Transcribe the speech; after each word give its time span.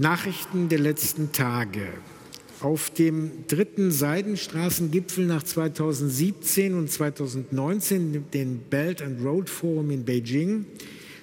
Nachrichten 0.00 0.70
der 0.70 0.78
letzten 0.78 1.30
Tage. 1.30 1.86
Auf 2.60 2.88
dem 2.88 3.46
dritten 3.48 3.90
Seidenstraßengipfel 3.90 5.26
nach 5.26 5.42
2017 5.42 6.72
und 6.72 6.90
2019, 6.90 8.24
dem 8.32 8.60
Belt 8.60 9.02
and 9.02 9.22
Road 9.22 9.50
Forum 9.50 9.90
in 9.90 10.06
Beijing, 10.06 10.64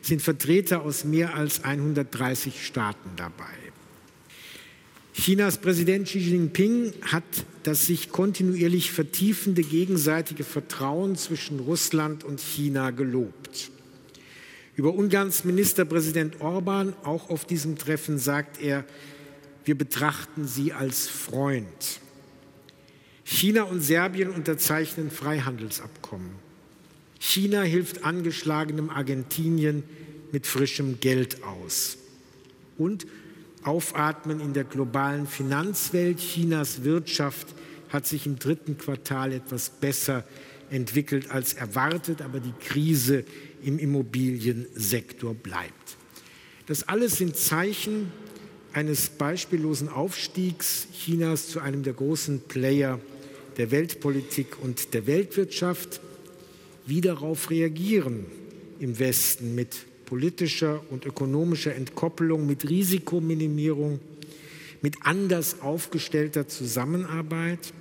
sind 0.04 0.22
Vertreter 0.22 0.84
aus 0.84 1.06
mehr 1.06 1.34
als 1.34 1.64
130 1.64 2.64
Staaten 2.64 3.10
dabei. 3.16 3.46
Chinas 5.16 5.58
Präsident 5.58 6.06
Xi 6.06 6.20
Jinping 6.20 6.94
hat 7.02 7.24
das 7.64 7.88
sich 7.88 8.12
kontinuierlich 8.12 8.92
vertiefende 8.92 9.64
gegenseitige 9.64 10.44
Vertrauen 10.44 11.16
zwischen 11.16 11.62
Russland 11.62 12.24
und 12.24 12.40
China 12.40 12.92
gelobt. 12.92 13.72
Über 14.78 14.94
Ungarns 14.94 15.44
Ministerpräsident 15.44 16.40
Orban, 16.40 16.94
auch 17.04 17.32
auf 17.32 17.46
diesem 17.46 17.80
Treffen, 17.80 18.20
sagt 18.20 18.62
er, 18.62 18.86
wir 19.66 19.76
betrachten 19.76 20.48
sie 20.48 20.72
als 20.72 21.08
Freund. 21.08 22.00
China 23.24 23.64
und 23.64 23.82
Serbien 23.82 24.30
unterzeichnen 24.30 25.10
Freihandelsabkommen. 25.10 26.30
China 27.20 27.64
hilft 27.64 28.04
angeschlagenem 28.04 28.92
Argentinien 28.92 29.82
mit 30.32 30.46
frischem 30.46 31.00
Geld 31.00 31.44
aus. 31.44 31.98
Und 32.78 33.08
Aufatmen 33.64 34.40
in 34.40 34.54
der 34.54 34.64
globalen 34.64 35.26
Finanzwelt. 35.26 36.20
Chinas 36.20 36.84
Wirtschaft 36.84 37.48
hat 37.90 38.06
sich 38.06 38.28
im 38.28 38.38
dritten 38.38 38.78
Quartal 38.78 39.34
etwas 39.34 39.72
besser 39.72 40.24
entwickelt 40.70 41.32
als 41.32 41.54
erwartet, 41.54 42.22
aber 42.22 42.40
die 42.40 42.54
Krise 42.60 43.26
im 43.64 43.80
Immobiliensektor 43.80 45.34
bleibt. 45.34 45.98
Das 46.68 46.88
alles 46.88 47.18
sind 47.18 47.36
Zeichen 47.36 48.12
eines 48.74 49.10
beispiellosen 49.10 49.90
Aufstiegs 49.90 50.88
Chinas 50.94 51.48
zu 51.48 51.60
einem 51.60 51.84
der 51.84 51.94
großen 51.94 52.42
Player 52.42 53.00
der 53.58 53.72
Weltpolitik 53.72 54.58
und 54.62 54.94
der 54.94 55.08
Weltwirtschaft. 55.08 56.02
Wie 56.86 57.02
darauf 57.02 57.50
reagieren 57.50 58.26
im 58.80 59.00
Westen 59.00 59.56
mit 59.56 59.78
politischer 60.06 60.82
und 60.90 61.06
ökonomischer 61.06 61.76
Entkoppelung, 61.76 62.46
mit 62.46 62.70
Risikominimierung, 62.70 64.00
mit 64.82 64.96
anders 65.02 65.62
aufgestellter 65.62 66.48
Zusammenarbeit? 66.48 67.74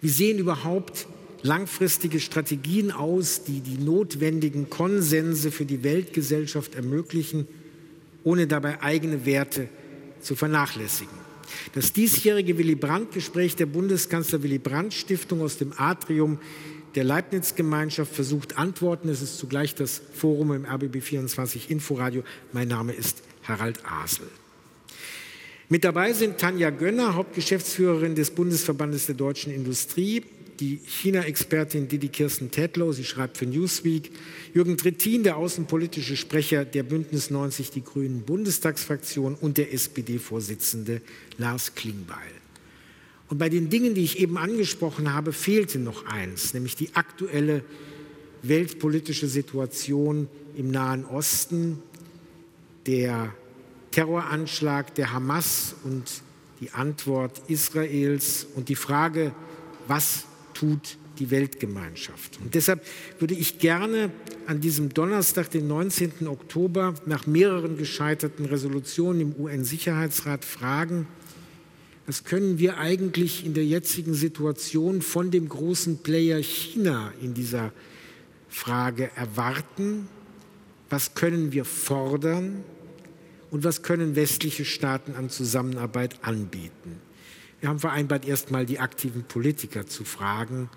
Wie 0.00 0.08
sehen 0.08 0.38
überhaupt 0.38 1.06
langfristige 1.42 2.20
Strategien 2.20 2.92
aus, 2.92 3.44
die 3.44 3.60
die 3.60 3.78
notwendigen 3.78 4.70
Konsense 4.70 5.50
für 5.50 5.64
die 5.64 5.82
Weltgesellschaft 5.82 6.74
ermöglichen, 6.74 7.46
ohne 8.24 8.46
dabei 8.46 8.82
eigene 8.82 9.24
Werte 9.24 9.68
zu 10.20 10.36
vernachlässigen. 10.36 11.14
Das 11.74 11.92
diesjährige 11.92 12.58
Willy 12.58 12.74
Brandt-Gespräch 12.74 13.56
der 13.56 13.66
Bundeskanzler 13.66 14.42
Willy 14.42 14.58
Brandt-Stiftung 14.58 15.40
aus 15.40 15.58
dem 15.58 15.72
Atrium 15.76 16.38
der 16.94 17.04
Leibniz-Gemeinschaft 17.04 18.14
versucht 18.14 18.58
Antworten. 18.58 19.08
Es 19.08 19.22
ist 19.22 19.38
zugleich 19.38 19.74
das 19.74 20.00
Forum 20.12 20.52
im 20.52 20.64
RBB 20.64 21.00
24 21.00 21.70
Inforadio. 21.70 22.22
Mein 22.52 22.68
Name 22.68 22.92
ist 22.92 23.22
Harald 23.44 23.78
Asel. 23.84 24.26
Mit 25.68 25.84
dabei 25.84 26.12
sind 26.12 26.38
Tanja 26.38 26.70
Gönner, 26.70 27.14
Hauptgeschäftsführerin 27.14 28.16
des 28.16 28.32
Bundesverbandes 28.32 29.06
der 29.06 29.14
deutschen 29.14 29.52
Industrie, 29.52 30.24
die 30.60 30.78
China-Expertin 30.84 31.88
Didi 31.88 32.08
Kirsten 32.08 32.50
Tedlow, 32.50 32.92
sie 32.92 33.04
schreibt 33.04 33.38
für 33.38 33.46
Newsweek, 33.46 34.12
Jürgen 34.52 34.76
Trittin, 34.76 35.22
der 35.22 35.36
außenpolitische 35.36 36.16
Sprecher 36.16 36.64
der 36.64 36.82
Bündnis 36.82 37.30
90 37.30 37.70
Die 37.70 37.82
Grünen 37.82 38.22
Bundestagsfraktion 38.22 39.34
und 39.34 39.56
der 39.56 39.72
SPD-Vorsitzende 39.72 41.00
Lars 41.38 41.74
Klingbeil. 41.74 42.18
Und 43.28 43.38
bei 43.38 43.48
den 43.48 43.70
Dingen, 43.70 43.94
die 43.94 44.04
ich 44.04 44.18
eben 44.18 44.36
angesprochen 44.36 45.12
habe, 45.12 45.32
fehlte 45.32 45.78
noch 45.78 46.04
eins, 46.04 46.52
nämlich 46.52 46.76
die 46.76 46.94
aktuelle 46.94 47.62
weltpolitische 48.42 49.28
Situation 49.28 50.28
im 50.56 50.70
Nahen 50.70 51.04
Osten, 51.04 51.78
der 52.86 53.34
Terroranschlag 53.92 54.94
der 54.94 55.12
Hamas 55.12 55.74
und 55.84 56.22
die 56.60 56.70
Antwort 56.70 57.40
Israels 57.48 58.46
und 58.54 58.68
die 58.68 58.74
Frage, 58.74 59.32
was 59.86 60.26
tut 60.60 60.98
die 61.18 61.30
Weltgemeinschaft. 61.30 62.38
Und 62.42 62.54
deshalb 62.54 62.84
würde 63.18 63.34
ich 63.34 63.58
gerne 63.58 64.10
an 64.46 64.60
diesem 64.60 64.92
Donnerstag, 64.92 65.50
den 65.50 65.66
19. 65.68 66.26
Oktober, 66.26 66.94
nach 67.06 67.26
mehreren 67.26 67.78
gescheiterten 67.78 68.44
Resolutionen 68.44 69.20
im 69.22 69.34
UN-Sicherheitsrat 69.36 70.44
fragen, 70.44 71.06
was 72.06 72.24
können 72.24 72.58
wir 72.58 72.76
eigentlich 72.78 73.46
in 73.46 73.54
der 73.54 73.64
jetzigen 73.64 74.14
Situation 74.14 75.00
von 75.00 75.30
dem 75.30 75.48
großen 75.48 75.98
Player 75.98 76.42
China 76.42 77.12
in 77.22 77.34
dieser 77.34 77.72
Frage 78.48 79.10
erwarten? 79.14 80.08
Was 80.90 81.14
können 81.14 81.52
wir 81.52 81.64
fordern? 81.64 82.64
Und 83.50 83.64
was 83.64 83.82
können 83.82 84.16
westliche 84.16 84.64
Staaten 84.64 85.14
an 85.14 85.30
Zusammenarbeit 85.30 86.22
anbieten? 86.22 87.00
Wir 87.60 87.68
haben 87.68 87.78
vereinbart, 87.78 88.26
erst 88.26 88.50
mal 88.50 88.64
die 88.64 88.78
aktiven 88.78 89.22
Politiker 89.22 89.86
zu 89.86 90.04
fragen. 90.04 90.70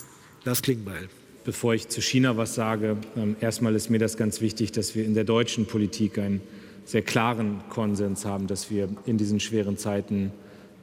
Lars 0.44 0.62
Klingbeil. 0.62 1.08
Bevor 1.46 1.74
ich 1.74 1.88
zu 1.88 2.02
China 2.02 2.36
was 2.36 2.56
sage, 2.56 2.98
ähm, 3.16 3.38
erstmal 3.40 3.74
ist 3.76 3.90
mir 3.90 4.00
das 4.00 4.18
ganz 4.18 4.42
wichtig, 4.42 4.74
dass 4.74 4.94
wir 4.94 5.06
in 5.06 5.14
der 5.14 5.24
deutschen 5.24 5.66
Politik 5.66 6.18
einen 6.18 6.42
sehr 6.84 7.02
klaren 7.02 7.62
Konsens 7.70 8.26
haben, 8.26 8.48
dass 8.48 8.70
wir 8.70 8.90
in 9.06 9.18
diesen 9.18 9.40
schweren 9.40 9.78
Zeiten 9.78 10.32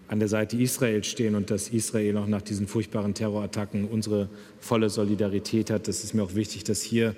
an 0.09 0.19
der 0.19 0.29
Seite 0.29 0.57
Israels 0.57 1.07
stehen 1.07 1.35
und 1.35 1.51
dass 1.51 1.69
Israel 1.69 2.17
auch 2.17 2.27
nach 2.27 2.43
diesen 2.43 2.67
furchtbaren 2.67 3.13
Terrorattacken 3.13 3.85
unsere 3.85 4.31
volle 4.59 4.89
Solidarität 4.89 5.69
hat. 5.69 5.87
Das 5.87 6.03
ist 6.03 6.15
mir 6.15 6.23
auch 6.23 6.35
wichtig, 6.35 6.65
dass 6.65 6.81
hier 6.81 7.15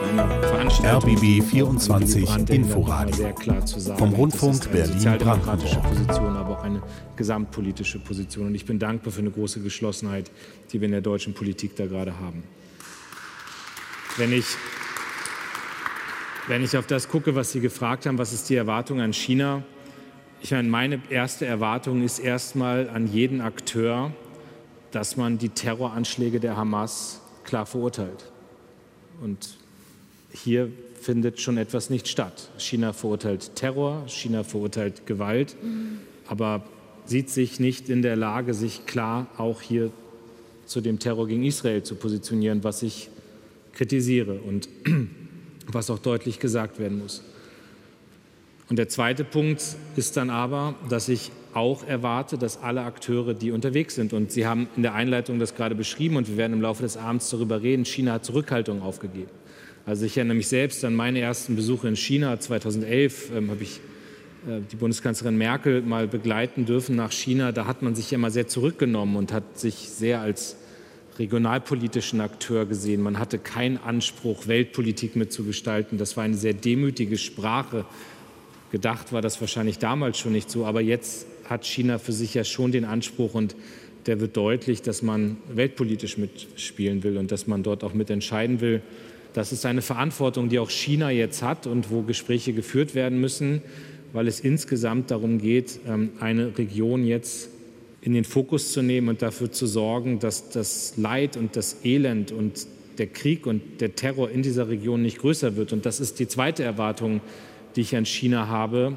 RBB 0.00 1.42
24 1.42 2.48
Inforadio. 2.48 3.34
Vom 3.98 4.14
Rundfunk 4.14 4.72
Berlin-Brandenburg. 4.72 5.82
Position, 5.82 6.36
aber 6.36 6.58
auch 6.58 6.64
eine 6.64 6.82
gesamtpolitische 7.16 7.98
Position. 7.98 8.46
Und 8.46 8.54
ich 8.54 8.64
bin 8.64 8.78
dankbar 8.78 9.12
für 9.12 9.20
eine 9.20 9.30
große 9.30 9.60
Geschlossenheit, 9.60 10.30
die 10.72 10.80
wir 10.80 10.86
in 10.86 10.92
der 10.92 11.02
deutschen 11.02 11.34
Politik 11.34 11.76
da 11.76 11.84
gerade 11.84 12.18
haben. 12.18 12.42
Wenn 14.16 14.32
ich, 14.32 14.46
wenn 16.48 16.64
ich 16.64 16.78
auf 16.78 16.86
das 16.86 17.08
gucke, 17.08 17.34
was 17.34 17.52
Sie 17.52 17.60
gefragt 17.60 18.06
haben, 18.06 18.16
was 18.16 18.32
ist 18.32 18.48
die 18.48 18.56
Erwartung 18.56 19.00
an 19.02 19.12
China? 19.12 19.62
Ich 20.40 20.50
meine, 20.52 20.68
meine 20.68 21.02
erste 21.10 21.44
Erwartung 21.44 22.02
ist 22.02 22.20
erstmal 22.20 22.88
an 22.88 23.06
jeden 23.06 23.42
Akteur, 23.42 24.12
dass 24.92 25.18
man 25.18 25.36
die 25.36 25.50
Terroranschläge 25.50 26.40
der 26.40 26.56
Hamas 26.56 27.20
klar 27.44 27.66
verurteilt. 27.66 28.32
Und 29.20 29.59
hier 30.32 30.70
findet 31.00 31.40
schon 31.40 31.56
etwas 31.56 31.90
nicht 31.90 32.08
statt. 32.08 32.50
China 32.58 32.92
verurteilt 32.92 33.54
Terror, 33.54 34.04
China 34.06 34.44
verurteilt 34.44 35.06
Gewalt, 35.06 35.56
aber 36.26 36.62
sieht 37.06 37.30
sich 37.30 37.58
nicht 37.58 37.88
in 37.88 38.02
der 38.02 38.16
Lage, 38.16 38.54
sich 38.54 38.86
klar 38.86 39.26
auch 39.36 39.60
hier 39.60 39.90
zu 40.66 40.80
dem 40.80 40.98
Terror 40.98 41.26
gegen 41.26 41.44
Israel 41.44 41.82
zu 41.82 41.96
positionieren, 41.96 42.62
was 42.62 42.82
ich 42.82 43.08
kritisiere 43.72 44.34
und 44.34 44.68
was 45.66 45.90
auch 45.90 45.98
deutlich 45.98 46.38
gesagt 46.38 46.78
werden 46.78 46.98
muss. 46.98 47.22
Und 48.68 48.78
der 48.78 48.88
zweite 48.88 49.24
Punkt 49.24 49.62
ist 49.96 50.16
dann 50.16 50.30
aber, 50.30 50.76
dass 50.88 51.08
ich 51.08 51.32
auch 51.54 51.84
erwarte, 51.84 52.38
dass 52.38 52.62
alle 52.62 52.82
Akteure, 52.82 53.34
die 53.34 53.50
unterwegs 53.50 53.96
sind, 53.96 54.12
und 54.12 54.30
Sie 54.30 54.46
haben 54.46 54.68
in 54.76 54.82
der 54.82 54.94
Einleitung 54.94 55.40
das 55.40 55.56
gerade 55.56 55.74
beschrieben 55.74 56.16
und 56.16 56.28
wir 56.28 56.36
werden 56.36 56.52
im 56.52 56.62
Laufe 56.62 56.82
des 56.82 56.96
Abends 56.96 57.28
darüber 57.30 57.62
reden, 57.62 57.84
China 57.84 58.12
hat 58.12 58.24
Zurückhaltung 58.24 58.82
aufgegeben. 58.82 59.30
Also 59.86 60.04
ich 60.04 60.16
erinnere 60.16 60.36
mich 60.36 60.48
selbst 60.48 60.84
an 60.84 60.94
meine 60.94 61.20
ersten 61.20 61.56
Besuche 61.56 61.88
in 61.88 61.96
China. 61.96 62.38
2011 62.38 63.30
ähm, 63.34 63.50
habe 63.50 63.62
ich 63.62 63.80
äh, 64.46 64.60
die 64.70 64.76
Bundeskanzlerin 64.76 65.36
Merkel 65.36 65.82
mal 65.82 66.06
begleiten 66.06 66.66
dürfen 66.66 66.96
nach 66.96 67.12
China. 67.12 67.52
Da 67.52 67.66
hat 67.66 67.82
man 67.82 67.94
sich 67.94 68.10
ja 68.10 68.16
immer 68.16 68.30
sehr 68.30 68.46
zurückgenommen 68.46 69.16
und 69.16 69.32
hat 69.32 69.58
sich 69.58 69.74
sehr 69.74 70.20
als 70.20 70.56
regionalpolitischen 71.18 72.20
Akteur 72.20 72.66
gesehen. 72.66 73.02
Man 73.02 73.18
hatte 73.18 73.38
keinen 73.38 73.78
Anspruch, 73.78 74.46
Weltpolitik 74.46 75.16
mitzugestalten. 75.16 75.98
Das 75.98 76.16
war 76.16 76.24
eine 76.24 76.36
sehr 76.36 76.54
demütige 76.54 77.18
Sprache. 77.18 77.84
Gedacht 78.72 79.12
war 79.12 79.20
das 79.20 79.40
wahrscheinlich 79.40 79.78
damals 79.78 80.18
schon 80.18 80.32
nicht 80.32 80.50
so, 80.50 80.64
aber 80.64 80.80
jetzt 80.80 81.26
hat 81.44 81.66
China 81.66 81.98
für 81.98 82.12
sich 82.12 82.34
ja 82.34 82.44
schon 82.44 82.70
den 82.70 82.84
Anspruch 82.84 83.34
und 83.34 83.56
der 84.06 84.20
wird 84.20 84.36
deutlich, 84.36 84.82
dass 84.82 85.02
man 85.02 85.36
weltpolitisch 85.52 86.16
mitspielen 86.16 87.02
will 87.02 87.18
und 87.18 87.32
dass 87.32 87.46
man 87.46 87.62
dort 87.62 87.84
auch 87.84 87.92
mitentscheiden 87.92 88.60
will. 88.60 88.80
Das 89.32 89.52
ist 89.52 89.64
eine 89.64 89.82
Verantwortung, 89.82 90.48
die 90.48 90.58
auch 90.58 90.70
China 90.70 91.10
jetzt 91.10 91.42
hat 91.42 91.66
und 91.66 91.90
wo 91.90 92.02
Gespräche 92.02 92.52
geführt 92.52 92.94
werden 92.94 93.20
müssen, 93.20 93.62
weil 94.12 94.26
es 94.26 94.40
insgesamt 94.40 95.10
darum 95.10 95.38
geht, 95.38 95.80
ähm, 95.86 96.10
eine 96.20 96.58
Region 96.58 97.04
jetzt 97.06 97.48
in 98.02 98.14
den 98.14 98.24
Fokus 98.24 98.72
zu 98.72 98.82
nehmen 98.82 99.08
und 99.08 99.22
dafür 99.22 99.52
zu 99.52 99.66
sorgen, 99.66 100.18
dass 100.18 100.50
das 100.50 100.94
Leid 100.96 101.36
und 101.36 101.54
das 101.56 101.84
Elend 101.84 102.32
und 102.32 102.66
der 102.98 103.06
Krieg 103.06 103.46
und 103.46 103.80
der 103.80 103.94
Terror 103.94 104.30
in 104.30 104.42
dieser 104.42 104.68
Region 104.68 105.02
nicht 105.02 105.18
größer 105.18 105.56
wird. 105.56 105.72
Und 105.72 105.86
das 105.86 106.00
ist 106.00 106.18
die 106.18 106.26
zweite 106.26 106.62
Erwartung, 106.64 107.20
die 107.76 107.82
ich 107.82 107.96
an 107.96 108.06
China 108.06 108.48
habe. 108.48 108.96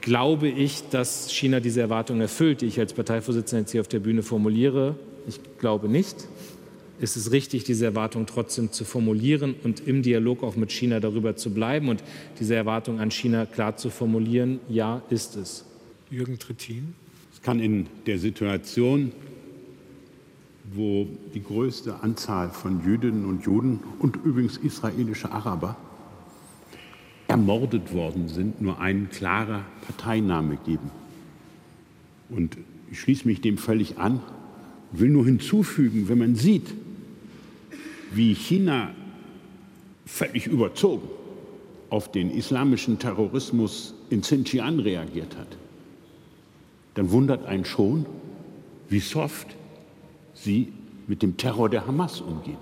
glaube 0.00 0.48
ich, 0.48 0.82
dass 0.90 1.32
China 1.32 1.60
diese 1.60 1.80
Erwartungen 1.80 2.20
erfüllt, 2.20 2.60
die 2.60 2.66
ich 2.66 2.78
als 2.78 2.92
Parteivorsitzender 2.92 3.62
jetzt 3.62 3.72
hier 3.72 3.80
auf 3.80 3.88
der 3.88 4.00
Bühne 4.00 4.22
formuliere. 4.22 4.96
Ich 5.26 5.40
glaube 5.58 5.88
nicht. 5.88 6.16
Ist 7.00 7.16
es 7.16 7.32
richtig, 7.32 7.64
diese 7.64 7.84
Erwartung 7.86 8.26
trotzdem 8.26 8.70
zu 8.70 8.84
formulieren 8.84 9.54
und 9.64 9.86
im 9.86 10.02
Dialog 10.02 10.42
auch 10.42 10.54
mit 10.54 10.70
China 10.70 11.00
darüber 11.00 11.34
zu 11.36 11.50
bleiben 11.50 11.88
und 11.88 12.04
diese 12.38 12.54
Erwartung 12.54 13.00
an 13.00 13.10
China 13.10 13.46
klar 13.46 13.76
zu 13.76 13.90
formulieren? 13.90 14.60
Ja, 14.68 15.02
ist 15.10 15.36
es. 15.36 15.64
Jürgen 16.10 16.38
Trittin. 16.38 16.94
Es 17.32 17.42
kann 17.42 17.58
in 17.58 17.86
der 18.06 18.18
Situation, 18.18 19.10
wo 20.72 21.08
die 21.34 21.42
größte 21.42 22.02
Anzahl 22.02 22.50
von 22.50 22.84
Jüdinnen 22.84 23.24
und 23.24 23.44
Juden 23.44 23.80
und 23.98 24.16
übrigens 24.24 24.56
israelische 24.56 25.32
Araber 25.32 25.76
ermordet 27.26 27.92
worden 27.92 28.28
sind, 28.28 28.60
nur 28.60 28.80
ein 28.80 29.08
klarer 29.10 29.64
Parteiname 29.86 30.58
geben. 30.64 30.90
Und 32.28 32.56
ich 32.90 33.00
schließe 33.00 33.26
mich 33.26 33.40
dem 33.40 33.58
völlig 33.58 33.98
an, 33.98 34.20
will 34.92 35.10
nur 35.10 35.24
hinzufügen, 35.24 36.08
wenn 36.08 36.18
man 36.18 36.36
sieht, 36.36 36.72
wie 38.16 38.34
China 38.34 38.90
völlig 40.06 40.46
überzogen 40.46 41.08
auf 41.90 42.10
den 42.10 42.30
islamischen 42.30 42.98
Terrorismus 42.98 43.94
in 44.10 44.20
Xinjiang 44.20 44.80
reagiert 44.80 45.36
hat, 45.36 45.46
dann 46.94 47.10
wundert 47.10 47.44
einen 47.46 47.64
schon, 47.64 48.06
wie 48.88 49.00
soft 49.00 49.56
sie 50.34 50.72
mit 51.06 51.22
dem 51.22 51.36
Terror 51.36 51.68
der 51.68 51.86
Hamas 51.86 52.20
umgehen. 52.20 52.58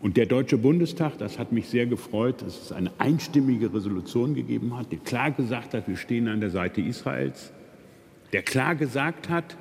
Und 0.00 0.16
der 0.16 0.26
Deutsche 0.26 0.58
Bundestag, 0.58 1.18
das 1.18 1.38
hat 1.38 1.50
mich 1.50 1.68
sehr 1.68 1.86
gefreut, 1.86 2.42
dass 2.42 2.62
es 2.62 2.72
eine 2.72 2.92
einstimmige 2.98 3.72
Resolution 3.74 4.34
gegeben 4.34 4.76
hat, 4.76 4.92
die 4.92 4.96
klar 4.96 5.32
gesagt 5.32 5.74
hat, 5.74 5.88
wir 5.88 5.96
stehen 5.96 6.28
an 6.28 6.40
der 6.40 6.50
Seite 6.50 6.80
Israels, 6.80 7.52
der 8.32 8.42
klar 8.42 8.76
gesagt 8.76 9.28
hat, 9.28 9.56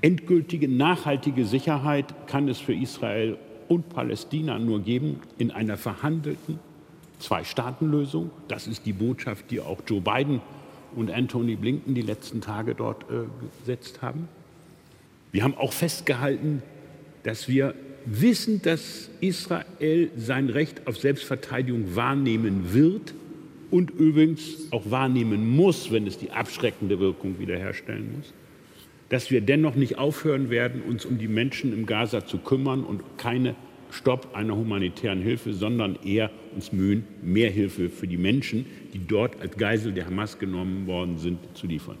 endgültige, 0.00 0.68
nachhaltige 0.68 1.44
Sicherheit 1.44 2.26
kann 2.26 2.48
es 2.48 2.58
für 2.58 2.74
Israel 2.74 3.36
und 3.74 3.88
Palästina 3.88 4.58
nur 4.58 4.80
geben 4.80 5.20
in 5.38 5.50
einer 5.50 5.76
verhandelten 5.76 6.58
Zwei-Staaten-Lösung. 7.18 8.30
Das 8.48 8.66
ist 8.66 8.84
die 8.86 8.92
Botschaft, 8.92 9.50
die 9.50 9.60
auch 9.60 9.78
Joe 9.86 10.00
Biden 10.00 10.40
und 10.94 11.10
Anthony 11.10 11.56
Blinken 11.56 11.94
die 11.94 12.02
letzten 12.02 12.40
Tage 12.40 12.74
dort 12.74 13.04
äh, 13.04 13.24
gesetzt 13.60 14.02
haben. 14.02 14.28
Wir 15.30 15.44
haben 15.44 15.56
auch 15.56 15.72
festgehalten, 15.72 16.62
dass 17.22 17.48
wir 17.48 17.74
wissen, 18.04 18.60
dass 18.62 19.08
Israel 19.20 20.10
sein 20.16 20.50
Recht 20.50 20.86
auf 20.86 20.98
Selbstverteidigung 20.98 21.94
wahrnehmen 21.94 22.74
wird 22.74 23.14
und 23.70 23.90
übrigens 23.90 24.70
auch 24.70 24.90
wahrnehmen 24.90 25.56
muss, 25.56 25.90
wenn 25.90 26.06
es 26.06 26.18
die 26.18 26.30
abschreckende 26.30 26.98
Wirkung 26.98 27.38
wiederherstellen 27.38 28.16
muss, 28.18 28.32
dass 29.12 29.30
wir 29.30 29.42
dennoch 29.42 29.74
nicht 29.74 29.98
aufhören 29.98 30.48
werden, 30.48 30.80
uns 30.80 31.04
um 31.04 31.18
die 31.18 31.28
Menschen 31.28 31.74
im 31.74 31.84
Gaza 31.84 32.24
zu 32.24 32.38
kümmern 32.38 32.82
und 32.82 33.02
keine 33.18 33.54
Stopp 33.90 34.34
einer 34.34 34.56
humanitären 34.56 35.20
Hilfe, 35.20 35.52
sondern 35.52 35.98
eher 36.02 36.30
uns 36.54 36.72
mühen, 36.72 37.04
mehr 37.20 37.50
Hilfe 37.50 37.90
für 37.90 38.06
die 38.06 38.16
Menschen, 38.16 38.64
die 38.94 39.06
dort 39.06 39.38
als 39.42 39.58
Geisel 39.58 39.92
der 39.92 40.06
Hamas 40.06 40.38
genommen 40.38 40.86
worden 40.86 41.18
sind, 41.18 41.40
zu 41.52 41.66
liefern. 41.66 41.98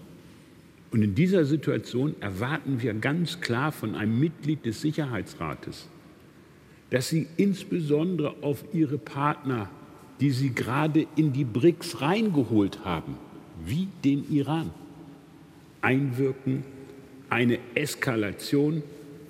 Und 0.90 1.02
in 1.02 1.14
dieser 1.14 1.44
Situation 1.44 2.14
erwarten 2.20 2.80
wir 2.80 2.94
ganz 2.94 3.42
klar 3.42 3.72
von 3.72 3.94
einem 3.94 4.18
Mitglied 4.18 4.64
des 4.64 4.80
Sicherheitsrates, 4.80 5.90
dass 6.88 7.10
sie 7.10 7.26
insbesondere 7.36 8.36
auf 8.40 8.64
ihre 8.72 8.96
Partner, 8.96 9.68
die 10.18 10.30
sie 10.30 10.54
gerade 10.54 11.06
in 11.16 11.34
die 11.34 11.44
BRICS 11.44 12.00
reingeholt 12.00 12.86
haben, 12.86 13.18
wie 13.66 13.88
den 14.02 14.24
Iran, 14.32 14.70
einwirken, 15.82 16.64
eine 17.32 17.58
Eskalation, 17.74 18.82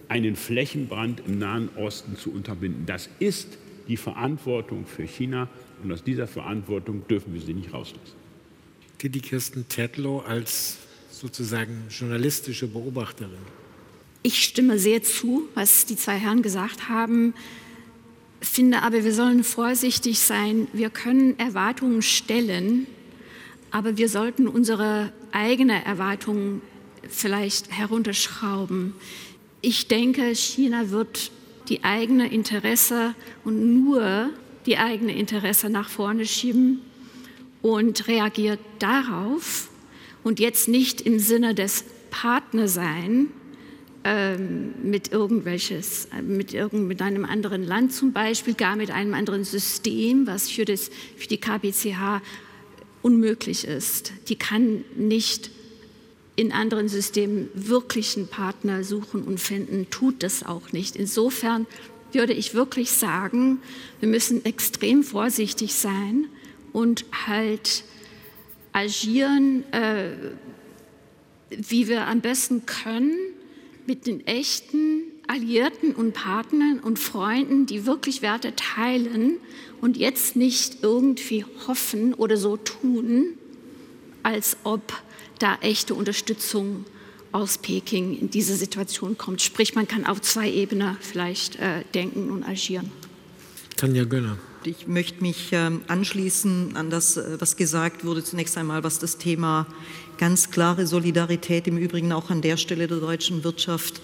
einen 0.09 0.35
Flächenbrand 0.35 1.23
im 1.27 1.39
Nahen 1.39 1.69
Osten 1.77 2.17
zu 2.17 2.33
unterbinden. 2.33 2.85
Das 2.85 3.09
ist 3.21 3.57
die 3.87 3.97
Verantwortung 3.97 4.87
für 4.87 5.05
China 5.05 5.49
und 5.83 5.93
aus 5.93 6.03
dieser 6.03 6.27
Verantwortung 6.27 7.07
dürfen 7.07 7.33
wir 7.33 7.41
sie 7.41 7.55
nicht 7.55 7.73
rauslassen. 7.73 8.21
Die 9.01 9.21
Kirsten 9.21 9.67
Tetlow 9.69 10.21
als 10.21 10.79
sozusagen 11.11 11.85
journalistische 11.91 12.67
Beobachterin. 12.69 13.31
Ich 14.23 14.43
stimme 14.45 14.79
sehr 14.79 15.03
zu, 15.03 15.49
was 15.55 15.87
die 15.87 15.97
zwei 15.97 16.17
Herren 16.17 16.43
gesagt 16.43 16.89
haben, 16.89 17.35
finde 18.41 18.83
aber, 18.83 19.05
wir 19.05 19.15
sollen 19.15 19.45
vorsichtig 19.45 20.19
sein. 20.19 20.69
Wir 20.73 20.91
können 20.91 21.39
Erwartungen 21.39 22.03
stellen, 22.03 22.87
aber 23.71 23.97
wir 23.97 24.09
sollten 24.09 24.49
unsere 24.49 25.13
eigenen 25.33 25.83
Erwartungen 25.83 26.63
vielleicht 27.09 27.71
herunterschrauben. 27.71 28.95
Ich 29.61 29.89
denke, 29.89 30.35
China 30.35 30.91
wird 30.91 31.31
die 31.69 31.85
eigene 31.85 32.33
Interesse 32.33 33.15
und 33.45 33.85
nur 33.85 34.31
die 34.67 34.79
eigene 34.79 35.17
Interesse 35.17 35.71
nach 35.71 35.89
vorne 35.89 36.27
schieben 36.27 36.81
und 37.63 38.09
reagiert 38.09 38.61
darauf 38.79 39.69
und 40.23 40.41
jetzt 40.41 40.69
nicht 40.69 41.01
im 41.01 41.19
Sinne 41.19 41.55
des 41.55 41.85
Partnersein 42.11 43.29
ähm, 44.05 44.75
mit 44.83 45.13
irgendwelches, 45.13 46.09
mit, 46.23 46.53
irgend, 46.53 46.89
mit 46.89 47.01
einem 47.01 47.25
anderen 47.25 47.65
Land 47.65 47.93
zum 47.93 48.13
Beispiel, 48.13 48.55
gar 48.55 48.77
mit 48.77 48.91
einem 48.91 49.15
anderen 49.15 49.45
System, 49.45 50.27
was 50.27 50.51
für, 50.51 50.65
das, 50.65 50.91
für 51.17 51.29
die 51.29 51.39
KBCH 51.39 52.21
unmöglich 53.01 53.65
ist. 53.65 54.13
Die 54.29 54.37
kann 54.37 54.85
nicht 54.97 55.51
in 56.37 56.53
anderen 56.53 56.89
Systemen 56.89 57.51
wirklichen 57.55 58.27
Partner 58.29 58.85
suchen 58.85 59.23
und 59.23 59.39
finden, 59.39 59.89
tut 59.91 60.23
das 60.23 60.45
auch 60.45 60.73
nicht. 60.73 60.97
Insofern 60.97 61.67
würde 62.13 62.33
ich 62.33 62.55
wirklich 62.55 62.91
sagen, 62.93 63.61
wir 64.01 64.09
müssen 64.09 64.45
extrem 64.45 65.03
vorsichtig 65.03 65.75
sein 65.75 66.27
und 66.73 67.05
halt 67.27 67.85
agieren, 68.73 69.65
äh, 69.73 70.11
wie 71.51 71.89
wir 71.89 72.07
am 72.07 72.21
besten 72.21 72.65
können 72.65 73.15
mit 73.87 74.07
den 74.07 74.27
echten 74.27 75.03
Alliierten 75.27 75.95
und 75.95 76.13
Partnern 76.15 76.81
und 76.81 76.99
Freunden, 76.99 77.67
die 77.67 77.87
wirklich 77.87 78.23
Werte 78.23 78.55
teilen 78.57 79.37
und 79.81 79.97
jetzt 79.97 80.37
nicht 80.37 80.83
irgendwie 80.83 81.45
hoffen 81.67 82.15
oder 82.15 82.37
so 82.37 82.57
tun, 82.57 83.35
als 84.23 84.57
ob 84.65 84.83
da 85.43 85.59
echte 85.61 85.95
Unterstützung 85.95 86.85
aus 87.33 87.59
Peking 87.59 88.19
in 88.19 88.31
diese 88.31 88.55
Situation 88.57 89.19
kommt. 89.19 89.43
Sprich, 89.43 89.75
man 89.75 89.89
kann 89.89 90.07
auf 90.07 90.21
zwei 90.21 90.51
Ebenen 90.51 90.97
vielleicht 91.01 91.57
äh, 91.57 91.83
denken 91.95 92.31
und 92.31 92.45
agieren. 92.45 92.91
Tanja 93.77 94.05
Gönner. 94.05 94.39
Ich 94.65 94.87
möchte 94.87 95.23
mich 95.23 95.53
äh, 95.53 95.71
anschließen 95.89 96.77
an 96.77 96.91
das, 96.91 97.17
äh, 97.17 97.41
was 97.41 97.57
gesagt 97.57 98.05
wurde, 98.05 98.23
zunächst 98.23 98.57
einmal, 98.57 98.85
was 98.85 99.01
das 99.01 99.19
Thema 99.19 99.67
ganz 100.19 100.51
klare 100.51 100.87
Solidarität 100.87 101.67
im 101.67 101.79
Übrigen 101.79 102.13
auch 102.13 102.31
an 102.31 102.43
der 102.43 102.57
Stelle 102.57 102.87
der 102.87 102.99
deutschen 102.99 103.43
Wirtschaft 103.43 104.01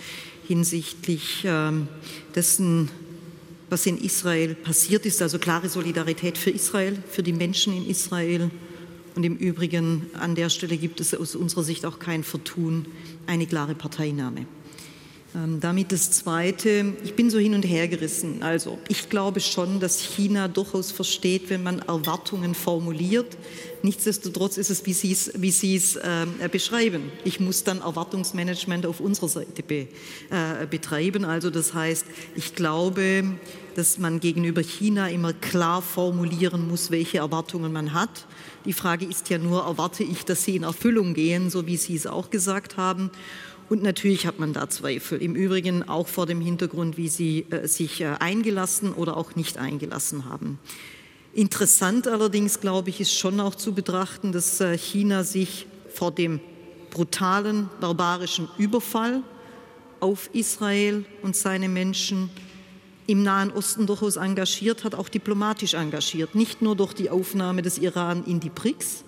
hinsichtlich 0.49 1.45
äh, 1.45 1.71
dessen, 2.35 2.91
was 3.71 3.87
in 3.87 3.99
Israel 3.99 4.55
passiert 4.57 5.07
ist, 5.07 5.23
also 5.23 5.39
klare 5.39 5.69
Solidarität 5.69 6.39
für 6.39 6.51
Israel, 6.51 7.01
für 7.09 7.23
die 7.23 7.35
Menschen 7.35 7.77
in 7.77 7.89
Israel. 7.89 8.51
Und 9.19 9.25
im 9.25 9.35
Übrigen 9.35 10.07
an 10.13 10.37
der 10.37 10.49
Stelle 10.49 10.77
gibt 10.77 11.01
es 11.01 11.13
aus 11.13 11.35
unserer 11.35 11.65
Sicht 11.65 11.85
auch 11.85 11.99
kein 11.99 12.23
Vertun, 12.23 12.87
eine 13.27 13.49
klare 13.49 13.75
Parteinahme. 13.75 14.47
Ähm, 15.35 15.59
damit 15.61 15.91
das 15.91 16.13
Zweite, 16.13 16.95
ich 17.03 17.17
bin 17.17 17.29
so 17.29 17.37
hin 17.41 17.55
und 17.55 17.65
her 17.65 17.89
gerissen. 17.89 18.45
Also 18.45 18.79
ich 18.87 19.09
glaube 19.09 19.41
schon, 19.41 19.81
dass 19.81 20.01
China 20.01 20.47
durchaus 20.47 20.93
versteht, 20.93 21.51
wenn 21.51 21.65
man 21.65 21.81
Erwartungen 21.81 22.55
formuliert. 22.55 23.37
Nichtsdestotrotz 23.83 24.57
ist 24.57 24.71
es, 24.71 24.87
wie 24.87 24.93
Sie 24.93 25.11
es, 25.11 25.33
wie 25.35 25.99
äh, 25.99 26.49
beschreiben. 26.49 27.11
Ich 27.25 27.41
muss 27.41 27.65
dann 27.65 27.81
Erwartungsmanagement 27.81 28.87
auf 28.87 29.01
unserer 29.01 29.29
Seite 29.29 29.65
be, 29.65 29.89
äh, 30.31 30.65
betreiben. 30.71 31.25
Also 31.25 31.51
das 31.51 31.75
heißt, 31.75 32.07
ich 32.37 32.55
glaube, 32.55 33.25
dass 33.79 33.97
man 33.97 34.19
gegenüber 34.19 34.61
China 34.61 35.09
immer 35.09 35.33
klar 35.33 35.83
formulieren 35.83 36.67
muss, 36.67 36.91
welche 36.91 37.19
Erwartungen 37.19 37.73
man 37.73 37.93
hat. 37.93 38.27
Die 38.65 38.73
Frage 38.73 39.07
ist 39.07 39.31
ja 39.31 39.39
nur, 39.39 39.63
erwarte 39.63 40.03
ich, 40.03 40.25
dass 40.25 40.43
sie 40.43 40.57
in 40.57 40.65
Erfüllung 40.65 41.15
gehen, 41.15 41.49
so 41.49 41.65
wie 41.69 41.77
Sie 41.77 41.95
es 41.95 42.09
auch 42.09 42.31
gesagt 42.31 42.77
haben. 42.77 43.13
Und 43.69 43.85
natürlich 43.85 44.27
hat 44.27 44.41
man 44.41 44.53
da 44.53 44.69
Zweifel. 44.69 45.23
Im 45.23 45.37
Übrigen 45.37 45.89
auch 45.89 46.09
vor 46.09 46.27
dem 46.27 46.41
Hintergrund, 46.41 46.97
wie 46.97 47.07
Sie 47.07 47.47
äh, 47.51 47.69
sich 47.69 48.01
äh, 48.01 48.17
eingelassen 48.19 48.93
oder 48.93 49.17
auch 49.17 49.37
nicht 49.37 49.59
eingelassen 49.59 50.25
haben. 50.25 50.59
Interessant 51.33 52.09
allerdings, 52.09 52.59
glaube 52.59 52.91
ich, 52.91 53.01
ist 53.01 53.17
schon 53.17 53.39
auch 53.39 53.55
zu 53.55 53.75
betrachten, 53.75 54.33
dass 54.33 54.61
äh, 54.61 54.77
China 54.77 55.23
sich 55.23 55.69
vor 55.95 56.11
dem 56.11 56.41
brutalen, 56.91 57.71
barbarischen 57.81 58.49
Überfall 58.59 59.23
auf 60.01 60.31
Israel 60.33 61.05
und 61.23 61.37
seine 61.37 61.69
Menschen 61.69 62.31
im 63.09 63.23
Nahen 63.23 63.51
Osten 63.51 63.87
durchaus 63.87 64.17
engagiert 64.17 64.85
hat, 64.85 64.95
auch 64.95 65.09
diplomatisch 65.09 65.73
engagiert. 65.75 66.35
Nicht 66.35 66.61
nur 66.61 66.77
durch 66.77 66.93
die 66.93 67.09
Aufnahme 67.09 67.63
des 67.63 67.79
Iran 67.79 68.23
in 68.25 68.39
die 68.39 68.51
BRICS, 68.51 69.03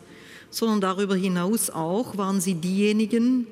sondern 0.49 0.80
darüber 0.80 1.14
hinaus 1.14 1.69
auch 1.69 2.16
waren 2.16 2.40
sie 2.40 2.54
diejenigen, 2.54 3.47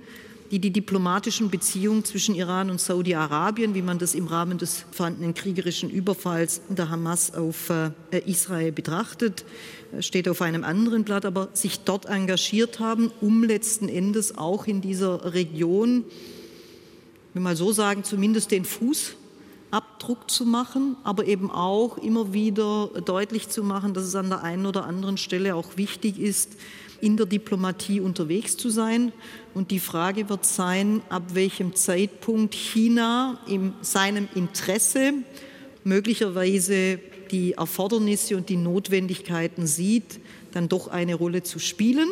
die 0.50 0.58
die 0.58 0.70
diplomatischen 0.70 1.50
Beziehungen 1.50 2.02
zwischen 2.06 2.34
Iran 2.34 2.70
und 2.70 2.80
Saudi-Arabien, 2.80 3.74
wie 3.74 3.82
man 3.82 3.98
das 3.98 4.14
im 4.14 4.26
Rahmen 4.26 4.56
des 4.56 4.86
vorhandenen 4.90 5.34
kriegerischen 5.34 5.90
Überfalls 5.90 6.62
der 6.70 6.88
Hamas 6.88 7.34
auf 7.34 7.68
äh, 7.68 7.90
Israel 8.24 8.72
betrachtet, 8.72 9.44
äh, 9.92 10.00
steht 10.00 10.30
auf 10.30 10.40
einem 10.40 10.64
anderen 10.64 11.04
Blatt, 11.04 11.26
aber 11.26 11.50
sich 11.52 11.80
dort 11.80 12.06
engagiert 12.06 12.80
haben, 12.80 13.12
um 13.20 13.44
letzten 13.44 13.90
Endes 13.90 14.38
auch 14.38 14.66
in 14.66 14.80
dieser 14.80 15.34
Region, 15.34 16.04
will 17.34 17.42
mal 17.42 17.54
so 17.54 17.70
sagen, 17.70 18.02
zumindest 18.02 18.50
den 18.50 18.64
Fußabdruck 19.70 20.30
zu 20.30 20.44
machen, 20.44 20.96
aber 21.04 21.26
eben 21.26 21.50
auch 21.50 21.98
immer 21.98 22.32
wieder 22.32 22.88
deutlich 23.04 23.48
zu 23.48 23.62
machen, 23.62 23.94
dass 23.94 24.04
es 24.04 24.14
an 24.14 24.28
der 24.28 24.42
einen 24.42 24.66
oder 24.66 24.86
anderen 24.86 25.16
Stelle 25.16 25.54
auch 25.54 25.76
wichtig 25.76 26.18
ist, 26.18 26.56
in 27.00 27.16
der 27.16 27.26
Diplomatie 27.26 28.00
unterwegs 28.00 28.56
zu 28.56 28.70
sein. 28.70 29.12
Und 29.54 29.70
die 29.70 29.78
Frage 29.78 30.28
wird 30.28 30.44
sein, 30.44 31.02
ab 31.10 31.34
welchem 31.34 31.74
Zeitpunkt 31.74 32.54
China 32.54 33.38
in 33.46 33.72
seinem 33.82 34.28
Interesse 34.34 35.12
möglicherweise 35.84 36.98
die 37.30 37.52
Erfordernisse 37.52 38.36
und 38.36 38.48
die 38.48 38.56
Notwendigkeiten 38.56 39.66
sieht, 39.66 40.18
dann 40.52 40.68
doch 40.68 40.88
eine 40.88 41.14
Rolle 41.14 41.42
zu 41.42 41.58
spielen. 41.58 42.08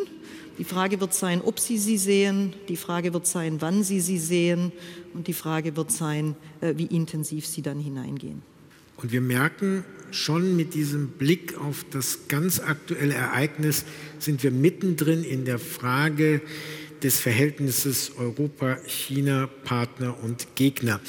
Die 0.59 0.65
Frage 0.65 1.01
wird 1.01 1.13
sein, 1.13 1.43
ob 1.43 1.61
Sie 1.61 1.77
sie 1.77 1.99
sehen, 1.99 2.55
die 2.69 2.77
Frage 2.77 3.13
wird 3.13 3.27
sein, 3.27 3.61
wann 3.61 3.83
Sie 3.83 4.01
sie 4.01 4.19
sehen 4.19 4.73
und 5.13 5.27
die 5.27 5.35
Frage 5.35 5.77
wird 5.77 5.93
sein, 5.93 6.35
äh, 6.61 6.75
wie 6.77 6.87
intensiv 6.87 7.47
Sie 7.47 7.63
dann 7.63 7.79
hineingehen. 7.79 8.43
Und 8.97 9.13
wir 9.13 9.21
merken 9.21 9.85
schon 10.11 10.57
mit 10.57 10.73
diesem 10.73 11.09
Blick 11.09 11.59
auf 11.61 11.85
das 11.91 12.29
ganz 12.29 12.61
aktuelle 12.61 13.15
Ereignis, 13.15 13.85
sind 14.19 14.43
wir 14.43 14.51
mittendrin 14.51 15.23
in 15.23 15.45
der 15.45 15.59
Frage 15.59 16.41
des 17.03 17.21
Verhältnisses 17.21 18.13
Europa, 18.17 18.79
China, 18.87 19.49
Partner 19.65 20.17
und 20.23 20.55
Gegner. 20.55 21.01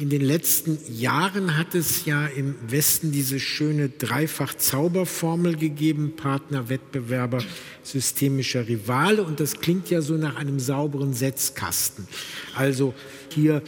In 0.00 0.08
den 0.08 0.22
letzten 0.22 0.78
Jahren 0.90 1.58
hat 1.58 1.74
es 1.74 2.06
ja 2.06 2.26
im 2.26 2.54
Westen 2.66 3.12
diese 3.12 3.38
schöne 3.38 3.90
Dreifach-Zauberformel 3.90 5.56
gegeben, 5.56 6.14
Partner, 6.16 6.70
Wettbewerber, 6.70 7.44
systemischer 7.82 8.66
Rivale. 8.66 9.22
Und 9.22 9.40
das 9.40 9.60
klingt 9.60 9.90
ja 9.90 10.00
so 10.00 10.14
nach 10.14 10.36
einem 10.36 10.58
sauberen 10.58 11.12
Setzkasten. 11.12 12.08
Also 12.54 12.94
hier 13.28 13.60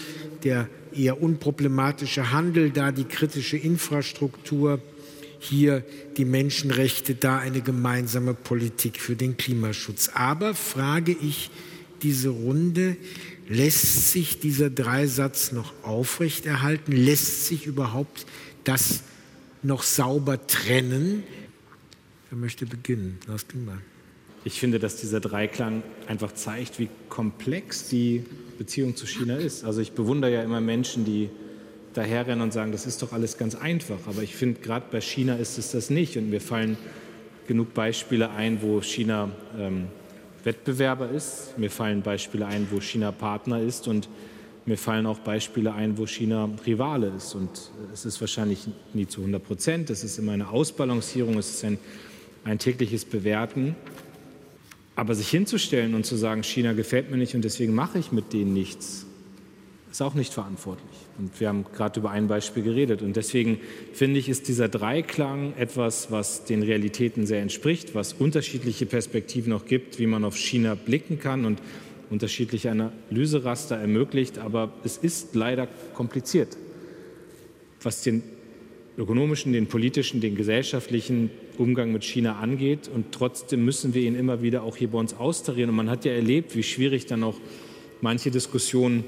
der 0.42 0.70
eher 0.96 1.20
unproblematische 1.20 2.32
Handel, 2.32 2.70
da 2.70 2.92
die 2.92 3.04
kritische 3.04 3.58
Infrastruktur, 3.58 4.80
hier 5.38 5.84
die 6.16 6.24
Menschenrechte, 6.24 7.14
da 7.14 7.40
eine 7.40 7.60
gemeinsame 7.60 8.32
Politik 8.32 8.98
für 9.02 9.16
den 9.16 9.36
Klimaschutz. 9.36 10.08
Aber 10.14 10.54
frage 10.54 11.12
ich 11.12 11.50
diese 12.02 12.30
Runde, 12.30 12.96
lässt 13.52 14.10
sich 14.12 14.40
dieser 14.40 14.70
Dreisatz 14.70 15.52
noch 15.52 15.72
aufrechterhalten? 15.82 16.92
Lässt 16.92 17.46
sich 17.46 17.66
überhaupt 17.66 18.26
das 18.64 19.02
noch 19.62 19.82
sauber 19.82 20.46
trennen? 20.46 21.22
Wer 22.30 22.38
möchte 22.38 22.66
beginnen? 22.66 23.18
Lars 23.26 23.46
Klingbeil. 23.46 23.78
Ich 24.44 24.58
finde, 24.58 24.78
dass 24.78 24.96
dieser 24.96 25.20
Dreiklang 25.20 25.82
einfach 26.08 26.32
zeigt, 26.32 26.78
wie 26.80 26.88
komplex 27.08 27.88
die 27.88 28.24
Beziehung 28.58 28.96
zu 28.96 29.06
China 29.06 29.36
ist. 29.36 29.64
Also 29.64 29.80
ich 29.80 29.92
bewundere 29.92 30.32
ja 30.32 30.42
immer 30.42 30.60
Menschen, 30.60 31.04
die 31.04 31.28
daherrennen 31.94 32.42
und 32.42 32.52
sagen, 32.52 32.72
das 32.72 32.86
ist 32.86 33.02
doch 33.02 33.12
alles 33.12 33.38
ganz 33.38 33.54
einfach. 33.54 33.98
Aber 34.06 34.22
ich 34.22 34.34
finde, 34.34 34.60
gerade 34.60 34.86
bei 34.90 35.00
China 35.00 35.36
ist 35.36 35.58
es 35.58 35.70
das 35.72 35.90
nicht. 35.90 36.16
Und 36.16 36.30
mir 36.30 36.40
fallen 36.40 36.76
genug 37.46 37.74
Beispiele 37.74 38.30
ein, 38.30 38.62
wo 38.62 38.80
China 38.80 39.30
ähm, 39.58 39.88
Wettbewerber 40.44 41.10
ist. 41.10 41.58
Mir 41.58 41.70
fallen 41.70 42.02
Beispiele 42.02 42.46
ein, 42.46 42.68
wo 42.70 42.80
China 42.80 43.12
Partner 43.12 43.60
ist. 43.60 43.88
Und 43.88 44.08
mir 44.66 44.78
fallen 44.78 45.06
auch 45.06 45.18
Beispiele 45.18 45.72
ein, 45.74 45.98
wo 45.98 46.06
China 46.06 46.48
Rivale 46.66 47.12
ist. 47.16 47.34
Und 47.34 47.70
es 47.92 48.04
ist 48.04 48.20
wahrscheinlich 48.20 48.66
nie 48.94 49.06
zu 49.06 49.20
100 49.20 49.44
Prozent. 49.44 49.90
Es 49.90 50.04
ist 50.04 50.18
immer 50.18 50.32
eine 50.32 50.48
Ausbalancierung. 50.48 51.38
Es 51.38 51.50
ist 51.50 51.64
ein, 51.64 51.78
ein 52.44 52.58
tägliches 52.58 53.04
Bewerten. 53.04 53.76
Aber 54.94 55.14
sich 55.14 55.28
hinzustellen 55.28 55.94
und 55.94 56.04
zu 56.04 56.16
sagen, 56.16 56.42
China 56.42 56.74
gefällt 56.74 57.10
mir 57.10 57.16
nicht 57.16 57.34
und 57.34 57.42
deswegen 57.42 57.74
mache 57.74 57.98
ich 57.98 58.12
mit 58.12 58.32
denen 58.32 58.52
nichts, 58.52 59.06
ist 59.90 60.02
auch 60.02 60.14
nicht 60.14 60.34
verantwortlich. 60.34 61.01
Und 61.18 61.38
wir 61.40 61.48
haben 61.48 61.64
gerade 61.74 62.00
über 62.00 62.10
ein 62.10 62.26
Beispiel 62.26 62.62
geredet. 62.62 63.02
Und 63.02 63.16
deswegen 63.16 63.60
finde 63.92 64.18
ich, 64.18 64.28
ist 64.28 64.48
dieser 64.48 64.68
Dreiklang 64.68 65.54
etwas, 65.56 66.10
was 66.10 66.44
den 66.44 66.62
Realitäten 66.62 67.26
sehr 67.26 67.42
entspricht, 67.42 67.94
was 67.94 68.14
unterschiedliche 68.14 68.86
Perspektiven 68.86 69.52
auch 69.52 69.66
gibt, 69.66 69.98
wie 69.98 70.06
man 70.06 70.24
auf 70.24 70.36
China 70.36 70.74
blicken 70.74 71.18
kann 71.18 71.44
und 71.44 71.60
unterschiedliche 72.10 72.70
Analyseraster 72.70 73.76
ermöglicht. 73.76 74.38
Aber 74.38 74.72
es 74.84 74.96
ist 74.96 75.34
leider 75.34 75.68
kompliziert, 75.94 76.56
was 77.82 78.02
den 78.02 78.22
ökonomischen, 78.96 79.52
den 79.52 79.66
politischen, 79.66 80.20
den 80.20 80.34
gesellschaftlichen 80.34 81.30
Umgang 81.58 81.92
mit 81.92 82.04
China 82.04 82.38
angeht. 82.38 82.88
Und 82.92 83.12
trotzdem 83.12 83.64
müssen 83.64 83.94
wir 83.94 84.02
ihn 84.02 84.14
immer 84.14 84.42
wieder 84.42 84.62
auch 84.62 84.76
hier 84.76 84.88
bei 84.88 84.98
uns 84.98 85.14
austarieren. 85.14 85.70
Und 85.70 85.76
man 85.76 85.90
hat 85.90 86.04
ja 86.04 86.12
erlebt, 86.12 86.56
wie 86.56 86.62
schwierig 86.62 87.06
dann 87.06 87.22
auch 87.22 87.36
manche 88.00 88.30
Diskussionen 88.30 89.04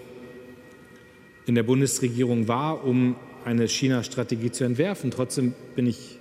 in 1.46 1.54
der 1.54 1.62
Bundesregierung 1.62 2.48
war, 2.48 2.84
um 2.84 3.16
eine 3.44 3.68
China-Strategie 3.68 4.50
zu 4.50 4.64
entwerfen. 4.64 5.10
Trotzdem 5.10 5.54
bin 5.74 5.86
ich 5.86 6.18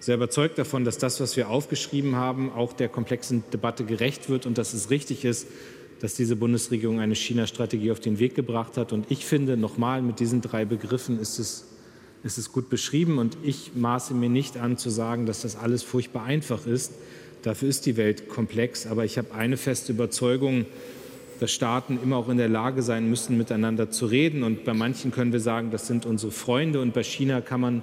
sehr 0.00 0.16
überzeugt 0.16 0.58
davon, 0.58 0.84
dass 0.84 0.98
das, 0.98 1.20
was 1.20 1.36
wir 1.36 1.48
aufgeschrieben 1.48 2.16
haben, 2.16 2.52
auch 2.52 2.72
der 2.72 2.88
komplexen 2.88 3.42
Debatte 3.52 3.84
gerecht 3.84 4.28
wird 4.28 4.46
und 4.46 4.58
dass 4.58 4.74
es 4.74 4.90
richtig 4.90 5.24
ist, 5.24 5.46
dass 6.00 6.14
diese 6.14 6.36
Bundesregierung 6.36 7.00
eine 7.00 7.14
China-Strategie 7.14 7.90
auf 7.90 8.00
den 8.00 8.18
Weg 8.18 8.34
gebracht 8.34 8.76
hat. 8.76 8.92
Und 8.92 9.10
ich 9.10 9.24
finde, 9.24 9.56
nochmal 9.56 10.02
mit 10.02 10.20
diesen 10.20 10.40
drei 10.40 10.64
Begriffen 10.64 11.18
ist 11.18 11.38
es 11.38 11.68
es 12.24 12.36
ist 12.36 12.52
gut 12.52 12.68
beschrieben 12.68 13.18
und 13.18 13.36
ich 13.42 13.72
maße 13.74 14.12
mir 14.14 14.28
nicht 14.28 14.56
an 14.56 14.76
zu 14.76 14.90
sagen, 14.90 15.26
dass 15.26 15.42
das 15.42 15.56
alles 15.56 15.82
furchtbar 15.82 16.24
einfach 16.24 16.66
ist. 16.66 16.92
Dafür 17.42 17.68
ist 17.68 17.86
die 17.86 17.96
Welt 17.96 18.28
komplex. 18.28 18.86
Aber 18.86 19.04
ich 19.04 19.18
habe 19.18 19.32
eine 19.34 19.56
feste 19.56 19.92
Überzeugung, 19.92 20.66
dass 21.40 21.50
Staaten 21.52 21.98
immer 22.02 22.16
auch 22.16 22.28
in 22.28 22.36
der 22.36 22.48
Lage 22.48 22.82
sein 22.82 23.08
müssen, 23.08 23.36
miteinander 23.38 23.90
zu 23.90 24.06
reden. 24.06 24.42
Und 24.42 24.64
bei 24.64 24.74
manchen 24.74 25.10
können 25.10 25.32
wir 25.32 25.40
sagen, 25.40 25.70
das 25.70 25.86
sind 25.86 26.06
unsere 26.06 26.32
Freunde. 26.32 26.80
Und 26.80 26.94
bei 26.94 27.02
China 27.02 27.40
kann 27.40 27.60
man 27.60 27.82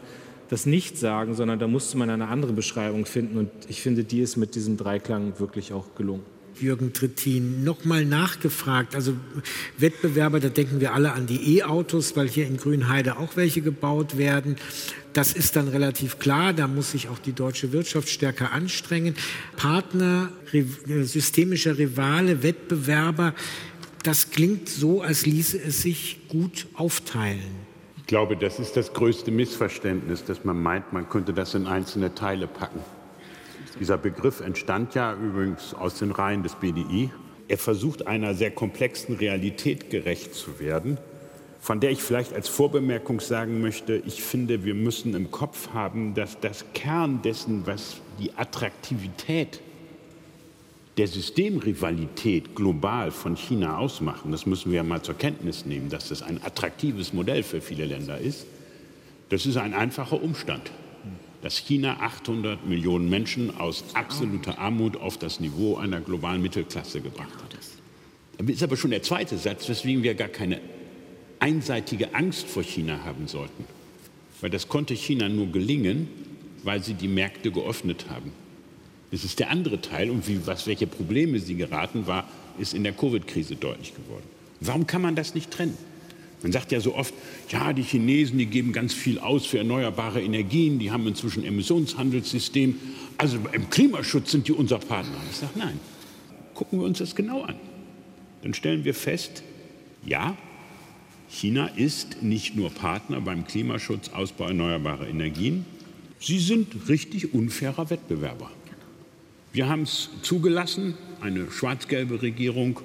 das 0.50 0.66
nicht 0.66 0.98
sagen, 0.98 1.34
sondern 1.34 1.60
da 1.60 1.68
musste 1.68 1.98
man 1.98 2.10
eine 2.10 2.28
andere 2.28 2.54
Beschreibung 2.54 3.06
finden. 3.06 3.38
Und 3.38 3.50
ich 3.68 3.82
finde, 3.82 4.04
die 4.04 4.20
ist 4.20 4.36
mit 4.36 4.56
diesem 4.56 4.78
Dreiklang 4.78 5.40
wirklich 5.40 5.74
auch 5.74 5.96
gelungen. 5.96 6.35
Jürgen 6.62 6.94
Trittin 6.94 7.64
nochmal 7.64 8.06
nachgefragt. 8.06 8.96
Also 8.96 9.14
Wettbewerber, 9.78 10.40
da 10.40 10.50
denken 10.50 10.80
wir 10.80 10.94
alle 10.94 11.14
an 11.14 11.28
die 11.28 11.58
E-Autos, 11.58 12.16
weil 12.16 12.28
hier 12.28 12.48
in 12.48 12.58
Grünheide 12.58 13.18
auch 13.18 13.36
welche 13.36 13.62
gebaut 13.62 14.18
werden. 14.18 14.56
Das 15.14 15.32
ist 15.32 15.56
dann 15.56 15.68
relativ 15.68 16.20
klar, 16.20 16.52
da 16.52 16.68
muss 16.68 16.92
sich 16.92 17.08
auch 17.08 17.20
die 17.20 17.34
deutsche 17.34 17.72
Wirtschaft 17.72 18.10
stärker 18.10 18.52
anstrengen. 18.52 19.16
Partner, 19.56 20.30
systemischer 21.04 21.78
Rivale, 21.78 22.44
Wettbewerber, 22.44 23.34
das 24.04 24.30
klingt 24.30 24.70
so, 24.70 25.02
als 25.02 25.26
ließe 25.26 25.58
es 25.58 25.82
sich 25.82 26.28
gut 26.28 26.68
aufteilen. 26.76 27.66
Ich 27.98 28.06
glaube, 28.06 28.38
das 28.38 28.60
ist 28.60 28.78
das 28.78 28.94
größte 28.94 29.32
Missverständnis, 29.32 30.24
dass 30.24 30.44
man 30.44 30.62
meint, 30.62 30.94
man 30.94 31.10
könnte 31.10 31.34
das 31.34 31.56
in 31.56 31.66
einzelne 31.66 32.14
Teile 32.14 32.46
packen. 32.46 32.82
Dieser 33.80 33.98
Begriff 33.98 34.40
entstand 34.40 34.96
ja 34.96 35.14
übrigens 35.14 35.74
aus 35.74 36.00
den 36.00 36.12
Reihen 36.12 36.44
des 36.44 36.56
BDI. 36.56 37.10
Er 37.48 37.58
versucht 37.58 38.08
einer 38.08 38.34
sehr 38.34 38.52
komplexen 38.52 39.16
Realität 39.16 39.90
gerecht 39.90 40.34
zu 40.34 40.60
werden, 40.60 40.98
von 41.60 41.82
der 41.82 41.92
ich 41.92 42.02
vielleicht 42.02 42.34
als 42.34 42.48
Vorbemerkung 42.48 43.20
sagen 43.20 43.60
möchte, 43.60 44.02
ich 44.06 44.24
finde, 44.24 44.64
wir 44.64 44.76
müssen 44.76 45.14
im 45.14 45.30
Kopf 45.30 45.74
haben, 45.74 46.14
dass 46.14 46.40
das 46.40 46.66
Kern 46.74 47.22
dessen, 47.22 47.68
was 47.68 47.98
die 48.20 48.34
Attraktivität 48.34 49.60
der 50.98 51.08
Systemrivalität 51.08 52.56
global 52.56 53.12
von 53.12 53.36
China 53.36 53.78
ausmachen, 53.78 54.32
das 54.32 54.46
müssen 54.46 54.72
wir 54.72 54.78
ja 54.78 54.84
mal 54.84 55.02
zur 55.02 55.18
Kenntnis 55.18 55.66
nehmen, 55.66 55.90
dass 55.90 56.08
das 56.08 56.22
ein 56.22 56.42
attraktives 56.42 57.12
Modell 57.12 57.44
für 57.44 57.60
viele 57.60 57.86
Länder 57.86 58.18
ist, 58.18 58.48
das 59.28 59.46
ist 59.46 59.58
ein 59.58 59.74
einfacher 59.74 60.24
Umstand 60.24 60.72
dass 61.46 61.58
China 61.58 61.98
800 62.00 62.66
Millionen 62.66 63.08
Menschen 63.08 63.56
aus 63.56 63.84
absoluter 63.94 64.58
Armut 64.58 64.98
auf 64.98 65.20
das 65.20 65.40
Niveau 65.40 65.76
einer 65.78 66.02
globalen 66.02 66.42
Mittelklasse 66.42 67.02
gebracht 67.02 67.36
hat. 67.36 67.54
Das 67.54 68.50
ist 68.50 68.64
aber 68.64 68.76
schon 68.76 68.90
der 68.90 69.04
zweite 69.04 69.38
Satz, 69.38 69.70
weswegen 69.70 70.02
wir 70.02 70.16
gar 70.16 70.28
keine 70.28 70.60
einseitige 71.38 72.16
Angst 72.16 72.48
vor 72.48 72.64
China 72.64 73.04
haben 73.06 73.28
sollten. 73.28 73.66
Weil 74.42 74.50
das 74.50 74.70
konnte 74.70 74.96
China 74.96 75.30
nur 75.30 75.46
gelingen, 75.52 76.08
weil 76.64 76.82
sie 76.82 76.96
die 76.96 77.08
Märkte 77.08 77.52
geöffnet 77.52 78.08
haben. 78.10 78.32
Das 79.12 79.24
ist 79.24 79.38
der 79.40 79.52
andere 79.52 79.80
Teil 79.82 80.10
und 80.10 80.28
wie, 80.28 80.48
was, 80.48 80.66
welche 80.66 80.88
Probleme 80.88 81.38
sie 81.38 81.54
geraten 81.54 82.08
war, 82.08 82.28
ist 82.58 82.74
in 82.74 82.84
der 82.84 82.94
Covid-Krise 82.94 83.56
deutlich 83.56 83.94
geworden. 83.94 84.26
Warum 84.62 84.88
kann 84.88 85.04
man 85.04 85.14
das 85.14 85.36
nicht 85.36 85.52
trennen? 85.52 85.78
Man 86.46 86.52
sagt 86.52 86.72
ja 86.72 86.80
so 86.80 86.94
oft, 86.94 87.12
ja, 87.50 87.74
die 87.74 87.82
Chinesen, 87.82 88.38
die 88.38 88.46
geben 88.46 88.72
ganz 88.72 88.94
viel 88.94 89.18
aus 89.18 89.48
für 89.48 89.58
erneuerbare 89.58 90.22
Energien, 90.22 90.78
die 90.78 90.92
haben 90.92 91.08
inzwischen 91.08 91.42
ein 91.42 91.48
Emissionshandelssystem. 91.48 92.78
Also 93.18 93.40
im 93.52 93.72
Klimaschutz 93.72 94.30
sind 94.30 94.48
die 94.48 94.52
unser 94.52 94.78
Partner. 94.78 95.18
Ich 95.32 95.38
sage, 95.38 95.54
nein, 95.58 95.80
gucken 96.54 96.78
wir 96.78 96.86
uns 96.86 97.00
das 97.00 97.16
genau 97.16 97.42
an. 97.42 97.56
Dann 98.44 98.54
stellen 98.54 98.86
wir 98.86 98.94
fest, 98.94 99.42
ja, 100.06 100.38
China 101.30 101.66
ist 101.66 102.22
nicht 102.22 102.56
nur 102.56 102.70
Partner 102.70 103.22
beim 103.22 103.48
Klimaschutz, 103.48 104.10
Ausbau 104.10 104.46
erneuerbarer 104.46 105.08
Energien, 105.08 105.66
sie 106.20 106.38
sind 106.38 106.88
richtig 106.90 107.34
unfairer 107.34 107.90
Wettbewerber. 107.90 108.52
Wir 109.52 109.68
haben 109.68 109.82
es 109.82 110.12
zugelassen, 110.22 110.94
eine 111.22 111.50
schwarz-gelbe 111.50 112.22
Regierung 112.22 112.82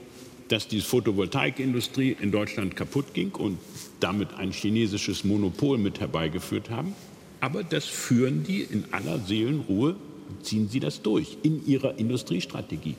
dass 0.50 0.66
die 0.66 0.80
Photovoltaikindustrie 0.80 2.16
in 2.20 2.32
Deutschland 2.32 2.74
kaputt 2.74 3.14
ging 3.14 3.30
und 3.32 3.58
damit 4.00 4.34
ein 4.34 4.50
chinesisches 4.50 5.22
Monopol 5.22 5.78
mit 5.78 6.00
herbeigeführt 6.00 6.70
haben. 6.70 6.94
Aber 7.40 7.62
das 7.62 7.84
führen 7.84 8.42
die 8.42 8.62
in 8.62 8.84
aller 8.90 9.20
Seelenruhe, 9.20 9.94
ziehen 10.42 10.68
sie 10.68 10.80
das 10.80 11.02
durch 11.02 11.38
in 11.44 11.64
ihrer 11.66 11.98
Industriestrategie. 11.98 12.96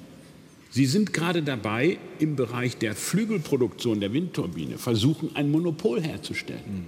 Sie 0.70 0.86
sind 0.86 1.12
gerade 1.12 1.44
dabei, 1.44 1.98
im 2.20 2.38
Bereich 2.38 2.78
der 2.78 2.96
Flügelproduktion 2.96 4.00
der 4.00 4.14
Windturbine 4.14 4.78
versuchen, 4.78 5.36
ein 5.36 5.52
Monopol 5.52 6.02
herzustellen. 6.02 6.86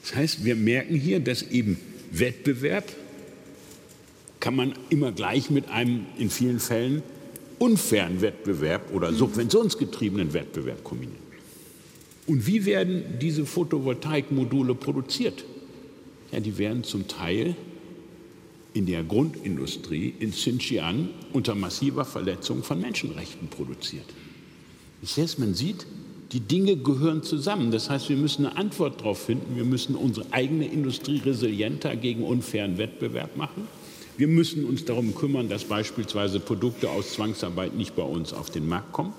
Das 0.00 0.14
heißt, 0.14 0.44
wir 0.46 0.56
merken 0.56 0.94
hier, 0.94 1.20
dass 1.20 1.42
eben 1.42 1.76
Wettbewerb 2.10 2.90
kann 4.40 4.56
man 4.56 4.74
immer 4.88 5.12
gleich 5.12 5.50
mit 5.50 5.68
einem 5.68 6.06
in 6.18 6.30
vielen 6.30 6.60
Fällen 6.60 7.02
unfairen 7.58 8.20
Wettbewerb 8.20 8.92
oder 8.94 9.12
subventionsgetriebenen 9.12 10.32
Wettbewerb 10.32 10.84
kombinieren. 10.84 11.26
Und 12.26 12.46
wie 12.46 12.64
werden 12.64 13.18
diese 13.20 13.46
Photovoltaikmodule 13.46 14.74
produziert? 14.74 15.44
Ja, 16.32 16.40
die 16.40 16.58
werden 16.58 16.82
zum 16.82 17.06
Teil 17.06 17.54
in 18.74 18.86
der 18.86 19.04
Grundindustrie 19.04 20.12
in 20.18 20.32
Xinjiang 20.32 21.08
unter 21.32 21.54
massiver 21.54 22.04
Verletzung 22.04 22.62
von 22.62 22.80
Menschenrechten 22.80 23.48
produziert. 23.48 24.04
Das 25.00 25.16
heißt, 25.16 25.38
man 25.38 25.54
sieht, 25.54 25.86
die 26.32 26.40
Dinge 26.40 26.76
gehören 26.76 27.22
zusammen. 27.22 27.70
Das 27.70 27.88
heißt, 27.88 28.08
wir 28.08 28.16
müssen 28.16 28.44
eine 28.44 28.56
Antwort 28.56 29.00
darauf 29.00 29.22
finden. 29.22 29.56
Wir 29.56 29.64
müssen 29.64 29.94
unsere 29.94 30.32
eigene 30.32 30.66
Industrie 30.66 31.18
resilienter 31.24 31.94
gegen 31.96 32.24
unfairen 32.24 32.76
Wettbewerb 32.76 33.36
machen. 33.36 33.68
Wir 34.16 34.28
müssen 34.28 34.64
uns 34.64 34.84
darum 34.84 35.14
kümmern, 35.14 35.48
dass 35.48 35.64
beispielsweise 35.64 36.40
Produkte 36.40 36.88
aus 36.90 37.12
Zwangsarbeit 37.12 37.74
nicht 37.74 37.94
bei 37.96 38.02
uns 38.02 38.32
auf 38.32 38.50
den 38.50 38.68
Markt 38.68 38.92
kommen. 38.92 39.12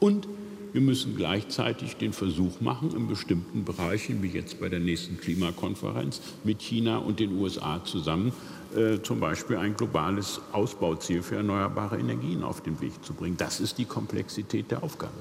Und 0.00 0.28
wir 0.72 0.82
müssen 0.82 1.16
gleichzeitig 1.16 1.96
den 1.96 2.12
Versuch 2.12 2.60
machen, 2.60 2.94
in 2.94 3.08
bestimmten 3.08 3.64
Bereichen, 3.64 4.22
wie 4.22 4.28
jetzt 4.28 4.60
bei 4.60 4.68
der 4.68 4.80
nächsten 4.80 5.18
Klimakonferenz, 5.18 6.20
mit 6.44 6.60
China 6.60 6.98
und 6.98 7.20
den 7.20 7.38
USA 7.38 7.82
zusammen 7.84 8.32
äh, 8.76 9.00
zum 9.02 9.18
Beispiel 9.18 9.56
ein 9.56 9.74
globales 9.76 10.40
Ausbauziel 10.52 11.22
für 11.22 11.36
erneuerbare 11.36 11.98
Energien 11.98 12.42
auf 12.42 12.62
den 12.62 12.80
Weg 12.82 13.02
zu 13.02 13.14
bringen. 13.14 13.36
Das 13.38 13.60
ist 13.60 13.78
die 13.78 13.86
Komplexität 13.86 14.70
der 14.70 14.82
Aufgabe. 14.82 15.14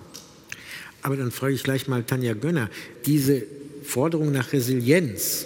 Aber 1.02 1.16
dann 1.16 1.32
frage 1.32 1.54
ich 1.54 1.64
gleich 1.64 1.88
mal 1.88 2.04
Tanja 2.04 2.34
Gönner, 2.34 2.70
diese 3.06 3.44
Forderung 3.84 4.34
nach 4.34 4.52
Resilienz, 4.52 5.46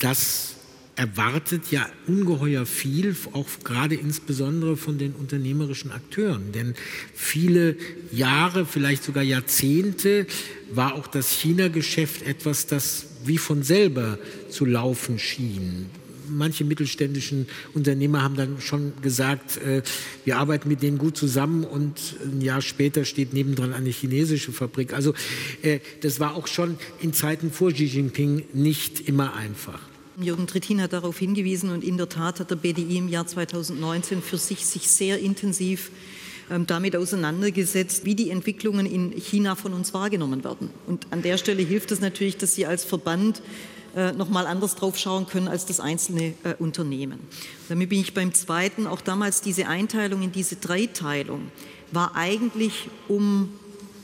das 0.00 0.54
erwartet 0.98 1.70
ja 1.70 1.88
ungeheuer 2.08 2.66
viel, 2.66 3.14
auch 3.32 3.46
gerade 3.62 3.94
insbesondere 3.94 4.76
von 4.76 4.98
den 4.98 5.12
unternehmerischen 5.12 5.92
Akteuren. 5.92 6.50
Denn 6.52 6.74
viele 7.14 7.76
Jahre, 8.10 8.66
vielleicht 8.66 9.04
sogar 9.04 9.22
Jahrzehnte 9.22 10.26
war 10.72 10.96
auch 10.96 11.06
das 11.06 11.30
China-Geschäft 11.30 12.22
etwas, 12.22 12.66
das 12.66 13.06
wie 13.24 13.38
von 13.38 13.62
selber 13.62 14.18
zu 14.50 14.64
laufen 14.64 15.20
schien. 15.20 15.86
Manche 16.28 16.64
mittelständischen 16.64 17.46
Unternehmer 17.74 18.22
haben 18.22 18.36
dann 18.36 18.60
schon 18.60 18.92
gesagt, 19.00 19.56
äh, 19.58 19.82
wir 20.24 20.36
arbeiten 20.36 20.68
mit 20.68 20.82
denen 20.82 20.98
gut 20.98 21.16
zusammen 21.16 21.64
und 21.64 22.16
ein 22.22 22.40
Jahr 22.40 22.60
später 22.60 23.04
steht 23.04 23.32
nebendran 23.32 23.72
eine 23.72 23.88
chinesische 23.88 24.52
Fabrik. 24.52 24.92
Also 24.92 25.14
äh, 25.62 25.78
das 26.02 26.18
war 26.18 26.34
auch 26.34 26.48
schon 26.48 26.76
in 27.00 27.12
Zeiten 27.14 27.50
vor 27.52 27.72
Xi 27.72 27.84
Jinping 27.84 28.44
nicht 28.52 29.08
immer 29.08 29.34
einfach. 29.36 29.87
Jürgen 30.20 30.46
Trittin 30.46 30.82
hat 30.82 30.92
darauf 30.92 31.18
hingewiesen 31.18 31.70
und 31.70 31.84
in 31.84 31.96
der 31.96 32.08
Tat 32.08 32.40
hat 32.40 32.50
der 32.50 32.56
BDI 32.56 32.98
im 32.98 33.08
Jahr 33.08 33.26
2019 33.26 34.20
für 34.20 34.36
sich 34.36 34.66
sich 34.66 34.90
sehr 34.90 35.18
intensiv 35.18 35.90
ähm, 36.50 36.66
damit 36.66 36.96
auseinandergesetzt, 36.96 38.04
wie 38.04 38.14
die 38.14 38.30
Entwicklungen 38.30 38.86
in 38.86 39.12
China 39.12 39.54
von 39.54 39.72
uns 39.74 39.94
wahrgenommen 39.94 40.42
werden. 40.42 40.70
Und 40.86 41.06
an 41.10 41.22
der 41.22 41.38
Stelle 41.38 41.62
hilft 41.62 41.92
es 41.92 42.00
natürlich, 42.00 42.36
dass 42.36 42.54
Sie 42.54 42.66
als 42.66 42.84
Verband 42.84 43.42
äh, 43.94 44.12
noch 44.12 44.28
mal 44.28 44.46
anders 44.46 44.74
drauf 44.74 44.98
schauen 44.98 45.26
können 45.26 45.46
als 45.46 45.66
das 45.66 45.78
einzelne 45.78 46.34
äh, 46.42 46.54
Unternehmen. 46.58 47.20
Damit 47.68 47.88
bin 47.88 48.00
ich 48.00 48.12
beim 48.12 48.34
zweiten. 48.34 48.86
Auch 48.86 49.00
damals 49.00 49.40
diese 49.40 49.68
Einteilung 49.68 50.22
in 50.22 50.32
diese 50.32 50.56
Dreiteilung 50.56 51.52
war 51.92 52.16
eigentlich 52.16 52.88
um 53.06 53.50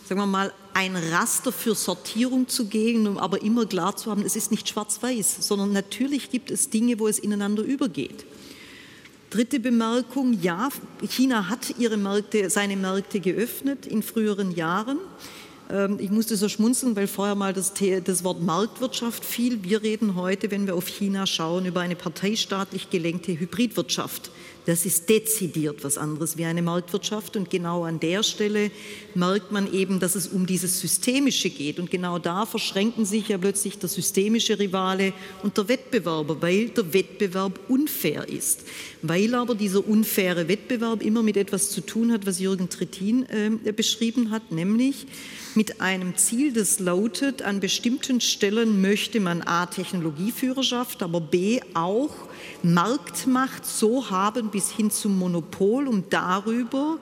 sagen 0.07 0.21
wir 0.21 0.27
mal, 0.27 0.53
ein 0.75 0.97
Raster 0.97 1.53
für 1.53 1.75
Sortierung 1.75 2.49
zu 2.49 2.67
gehen, 2.67 3.07
um 3.07 3.17
aber 3.17 3.43
immer 3.43 3.65
klar 3.65 3.97
zu 3.97 4.11
haben, 4.11 4.23
es 4.23 4.37
ist 4.37 4.51
nicht 4.51 4.69
schwarz-weiß, 4.69 5.47
sondern 5.47 5.73
natürlich 5.73 6.31
gibt 6.31 6.51
es 6.51 6.69
Dinge, 6.69 6.99
wo 6.99 7.07
es 7.09 7.19
ineinander 7.19 7.63
übergeht. 7.63 8.27
Dritte 9.31 9.61
Bemerkung, 9.61 10.39
ja, 10.43 10.69
China 11.09 11.49
hat 11.49 11.79
ihre 11.79 11.97
Märkte, 11.97 12.51
seine 12.51 12.77
Märkte 12.77 13.21
geöffnet 13.21 13.87
in 13.87 14.03
früheren 14.03 14.53
Jahren. 14.53 14.99
Ähm, 15.71 15.99
ich 16.01 16.11
musste 16.11 16.37
so 16.37 16.49
schmunzeln, 16.49 16.95
weil 16.97 17.07
vorher 17.07 17.35
mal 17.35 17.53
das, 17.53 17.73
das, 18.05 18.25
Wort 18.25 18.43
Marktwirtschaft 18.43 19.25
fiel. 19.25 19.63
Wir 19.63 19.83
reden 19.83 20.15
heute, 20.15 20.51
wenn 20.51 20.67
wir 20.67 20.75
auf 20.75 20.87
China 20.87 21.27
schauen, 21.27 21.67
über 21.67 21.81
eine 21.81 21.97
parteistaatlich 21.97 22.91
gelenkte 22.91 23.39
Hybridwirtschaft. 23.39 24.31
Das 24.67 24.87
ist 24.87 25.09
dezidiert 25.11 25.85
was 25.85 25.99
anderes 25.99 26.39
wie 26.39 26.45
eine 26.45 26.63
Marktwirtschaft. 26.63 27.37
Und 27.37 27.51
genau 27.51 27.85
an 27.85 28.01
der 28.01 28.23
Stelle 28.23 28.71
merkt 29.15 29.53
man 29.53 29.73
eben, 29.73 30.01
dass 30.01 30.15
es 30.15 30.29
um 30.29 30.47
dieses 30.47 30.81
Systemische 30.81 31.51
geht. 31.51 31.79
Und 31.79 31.91
genau 31.91 32.19
da 32.19 32.47
verschränken 32.47 33.05
sich 33.05 33.29
ja 33.29 33.39
plötzlich 33.39 33.79
der 33.79 33.89
systemische 33.89 34.59
Rivale 34.59 35.13
und 35.43 35.57
der 35.59 35.69
Wettbewerber, 35.69 36.41
weil 36.41 36.71
der 36.71 36.93
Wettbewerb 36.93 37.61
unfair 37.69 38.29
ist. 38.29 38.65
Weil 39.03 39.35
aber 39.35 39.55
dieser 39.55 39.87
unfaire 39.87 40.49
Wettbewerb 40.49 41.03
immer 41.03 41.23
mit 41.23 41.37
etwas 41.37 41.71
zu 41.71 41.83
tun 41.83 42.13
hat, 42.13 42.25
was 42.25 42.41
Jürgen 42.41 42.71
Trittin 42.71 43.27
äh, 43.29 43.73
beschrieben 43.73 44.31
hat, 44.31 44.51
nämlich 44.51 45.07
mit 45.55 45.81
einem 45.81 46.17
Ziel, 46.17 46.53
das 46.53 46.81
lautet, 46.81 47.43
an 47.43 47.61
bestimmten 47.61 48.21
Stellen 48.21 48.81
möchte 48.81 49.21
man 49.21 49.43
A, 49.43 49.67
Technologieführerschaft, 49.67 51.03
aber 51.03 51.21
B, 51.21 51.61
auch 51.75 52.11
Marktmacht 52.63 53.67
so 53.67 54.11
haben 54.11 54.51
bis 54.51 54.71
hin 54.71 54.91
zum 54.91 55.19
Monopol, 55.19 55.89
um 55.89 56.05
darüber 56.11 56.99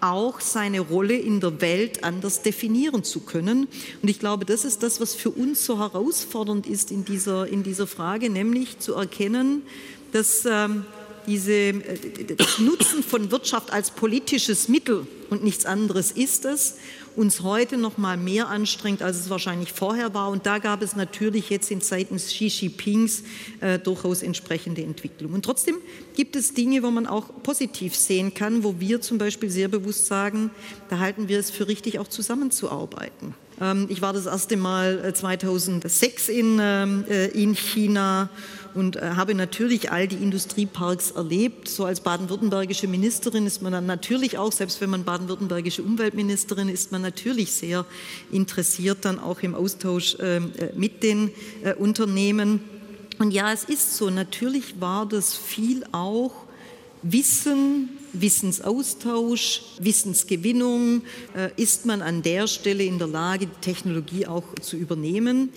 auch 0.00 0.40
seine 0.40 0.80
Rolle 0.80 1.16
in 1.16 1.40
der 1.40 1.60
Welt 1.60 2.02
anders 2.02 2.42
definieren 2.42 3.04
zu 3.04 3.20
können. 3.20 3.68
Und 4.02 4.08
ich 4.08 4.18
glaube, 4.18 4.44
das 4.44 4.64
ist 4.64 4.82
das, 4.82 5.00
was 5.00 5.14
für 5.14 5.30
uns 5.30 5.64
so 5.64 5.78
herausfordernd 5.78 6.66
ist 6.66 6.90
in 6.90 7.04
dieser, 7.04 7.46
in 7.46 7.62
dieser 7.62 7.86
Frage, 7.86 8.28
nämlich 8.28 8.80
zu 8.80 8.94
erkennen, 8.94 9.62
dass 10.10 10.44
ähm, 10.44 10.84
diese, 11.26 11.52
äh, 11.52 12.34
das 12.36 12.58
Nutzen 12.58 13.04
von 13.04 13.30
Wirtschaft 13.30 13.72
als 13.72 13.92
politisches 13.92 14.68
Mittel 14.68 15.06
und 15.30 15.44
nichts 15.44 15.66
anderes 15.66 16.10
ist 16.10 16.44
es 16.44 16.78
uns 17.16 17.42
heute 17.42 17.76
noch 17.76 17.98
mal 17.98 18.16
mehr 18.16 18.48
anstrengt, 18.48 19.02
als 19.02 19.18
es 19.18 19.30
wahrscheinlich 19.30 19.72
vorher 19.72 20.14
war. 20.14 20.30
Und 20.30 20.46
da 20.46 20.58
gab 20.58 20.82
es 20.82 20.96
natürlich 20.96 21.50
jetzt 21.50 21.70
in 21.70 21.80
Zeiten 21.80 22.16
Xi 22.16 22.46
Jinpings 22.46 23.22
äh, 23.60 23.78
durchaus 23.78 24.22
entsprechende 24.22 24.82
Entwicklungen. 24.82 25.34
Und 25.34 25.44
trotzdem 25.44 25.76
gibt 26.14 26.36
es 26.36 26.54
Dinge, 26.54 26.82
wo 26.82 26.90
man 26.90 27.06
auch 27.06 27.42
positiv 27.42 27.96
sehen 27.96 28.34
kann, 28.34 28.64
wo 28.64 28.80
wir 28.80 29.00
zum 29.00 29.18
Beispiel 29.18 29.50
sehr 29.50 29.68
bewusst 29.68 30.06
sagen, 30.06 30.50
da 30.88 30.98
halten 30.98 31.28
wir 31.28 31.38
es 31.38 31.50
für 31.50 31.68
richtig, 31.68 31.98
auch 31.98 32.08
zusammenzuarbeiten. 32.08 33.34
Ähm, 33.62 33.86
ich 33.88 34.02
war 34.02 34.12
das 34.12 34.26
erste 34.26 34.56
Mal 34.56 35.14
2006 35.14 36.28
äh, 36.28 36.32
in, 36.32 36.58
ähm, 36.60 37.04
äh, 37.08 37.28
in 37.28 37.54
China 37.54 38.28
und 38.74 38.96
äh, 38.96 39.12
habe 39.16 39.34
natürlich 39.34 39.92
all 39.92 40.08
die 40.08 40.16
Industrieparks 40.16 41.12
erlebt. 41.12 41.68
So 41.68 41.84
als 41.84 42.00
baden-württembergische 42.00 42.88
Ministerin 42.88 43.46
ist 43.46 43.62
man 43.62 43.72
dann 43.72 43.86
natürlich 43.86 44.36
auch, 44.36 44.50
selbst 44.50 44.80
wenn 44.80 44.90
man 44.90 45.04
baden-württembergische 45.04 45.82
Umweltministerin 45.82 46.68
ist, 46.68 46.90
man 46.90 47.02
natürlich 47.02 47.52
sehr 47.52 47.84
interessiert 48.32 48.98
dann 49.02 49.20
auch 49.20 49.40
im 49.42 49.54
Austausch 49.54 50.16
ähm, 50.20 50.52
mit 50.74 51.02
den 51.02 51.30
Unternehmen. 51.78 52.60
Und 53.18 53.30
ja, 53.30 53.52
es 53.52 53.64
ist 53.64 53.96
so, 53.96 54.10
natürlich 54.10 54.80
war 54.80 55.06
das 55.06 55.36
viel 55.36 55.84
auch 55.92 56.32
Wissen, 57.02 57.90
Wissensaustausch, 58.12 59.62
Wissensgewinnung, 59.78 61.02
äh, 61.34 61.50
ist 61.56 61.86
man 61.86 62.02
an 62.02 62.22
der 62.22 62.46
Stelle 62.46 62.84
in 62.84 62.98
der 62.98 63.08
Lage, 63.08 63.46
die 63.46 63.60
Technologie 63.60 64.26
auch 64.26 64.44
zu 64.60 64.76
übernehmen. 64.76 65.50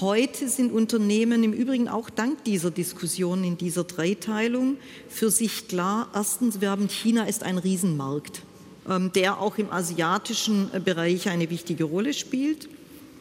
Heute 0.00 0.48
sind 0.48 0.72
Unternehmen 0.72 1.42
im 1.42 1.52
Übrigen 1.52 1.88
auch 1.88 2.10
dank 2.10 2.44
dieser 2.44 2.70
Diskussion 2.70 3.42
in 3.42 3.58
dieser 3.58 3.84
Dreiteilung 3.84 4.76
für 5.08 5.30
sich 5.30 5.66
klar, 5.66 6.08
erstens, 6.14 6.60
wir 6.60 6.70
haben 6.70 6.88
China 6.88 7.24
ist 7.24 7.42
ein 7.42 7.58
Riesenmarkt, 7.58 8.42
ähm, 8.88 9.10
der 9.14 9.40
auch 9.40 9.58
im 9.58 9.72
asiatischen 9.72 10.70
Bereich 10.84 11.28
eine 11.28 11.50
wichtige 11.50 11.84
Rolle 11.84 12.14
spielt. 12.14 12.68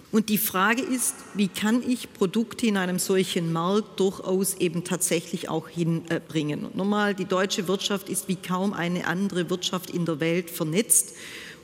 Und 0.10 0.30
die 0.30 0.38
Frage 0.38 0.82
ist, 0.82 1.16
wie 1.34 1.50
kann 1.50 1.84
ich 1.88 2.14
Produkte 2.14 2.66
in 2.66 2.78
einem 2.78 2.98
solchen 2.98 3.52
Markt 3.52 4.00
durchaus 4.00 4.56
eben 4.56 4.86
tatsächlich 4.86 5.50
auch 5.50 5.68
hinbringen? 5.68 6.64
Und 6.64 6.78
nochmal, 6.78 7.14
die 7.14 7.26
deutsche 7.26 7.68
Wirtschaft 7.68 8.08
ist 8.08 8.30
wie 8.30 8.38
kaum 8.38 8.72
eine 8.72 9.06
andere 9.06 9.50
Wirtschaft 9.50 9.90
in 9.90 10.06
der 10.06 10.22
Welt 10.22 10.50
vernetzt. 10.50 11.14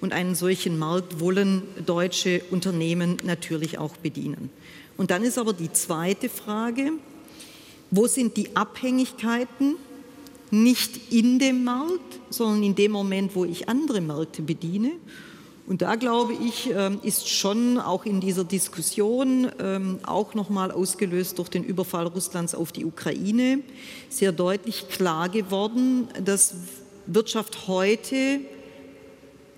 Und 0.01 0.11
einen 0.11 0.35
solchen 0.35 0.77
Markt 0.77 1.21
wollen 1.21 1.63
deutsche 1.85 2.41
Unternehmen 2.51 3.15
natürlich 3.23 3.77
auch 3.77 3.95
bedienen. 3.95 4.49
Und 4.97 5.11
dann 5.11 5.23
ist 5.23 5.37
aber 5.37 5.53
die 5.53 5.71
zweite 5.71 6.27
Frage, 6.27 6.91
wo 7.91 8.07
sind 8.07 8.35
die 8.35 8.55
Abhängigkeiten 8.57 9.75
nicht 10.51 11.13
in 11.13 11.39
dem 11.39 11.63
Markt, 11.63 12.19
sondern 12.29 12.63
in 12.63 12.75
dem 12.75 12.91
Moment, 12.91 13.35
wo 13.35 13.45
ich 13.45 13.69
andere 13.69 14.01
Märkte 14.01 14.41
bediene? 14.41 14.91
Und 15.65 15.81
da 15.81 15.95
glaube 15.95 16.33
ich, 16.33 16.71
ähm, 16.71 16.99
ist 17.03 17.29
schon 17.29 17.79
auch 17.79 18.05
in 18.05 18.19
dieser 18.19 18.43
Diskussion, 18.43 19.49
ähm, 19.59 19.99
auch 20.03 20.33
nochmal 20.33 20.71
ausgelöst 20.71 21.39
durch 21.39 21.47
den 21.49 21.63
Überfall 21.63 22.07
Russlands 22.07 22.53
auf 22.53 22.73
die 22.73 22.83
Ukraine, 22.83 23.61
sehr 24.09 24.33
deutlich 24.33 24.89
klar 24.89 25.29
geworden, 25.29 26.09
dass 26.23 26.55
Wirtschaft 27.05 27.67
heute 27.67 28.41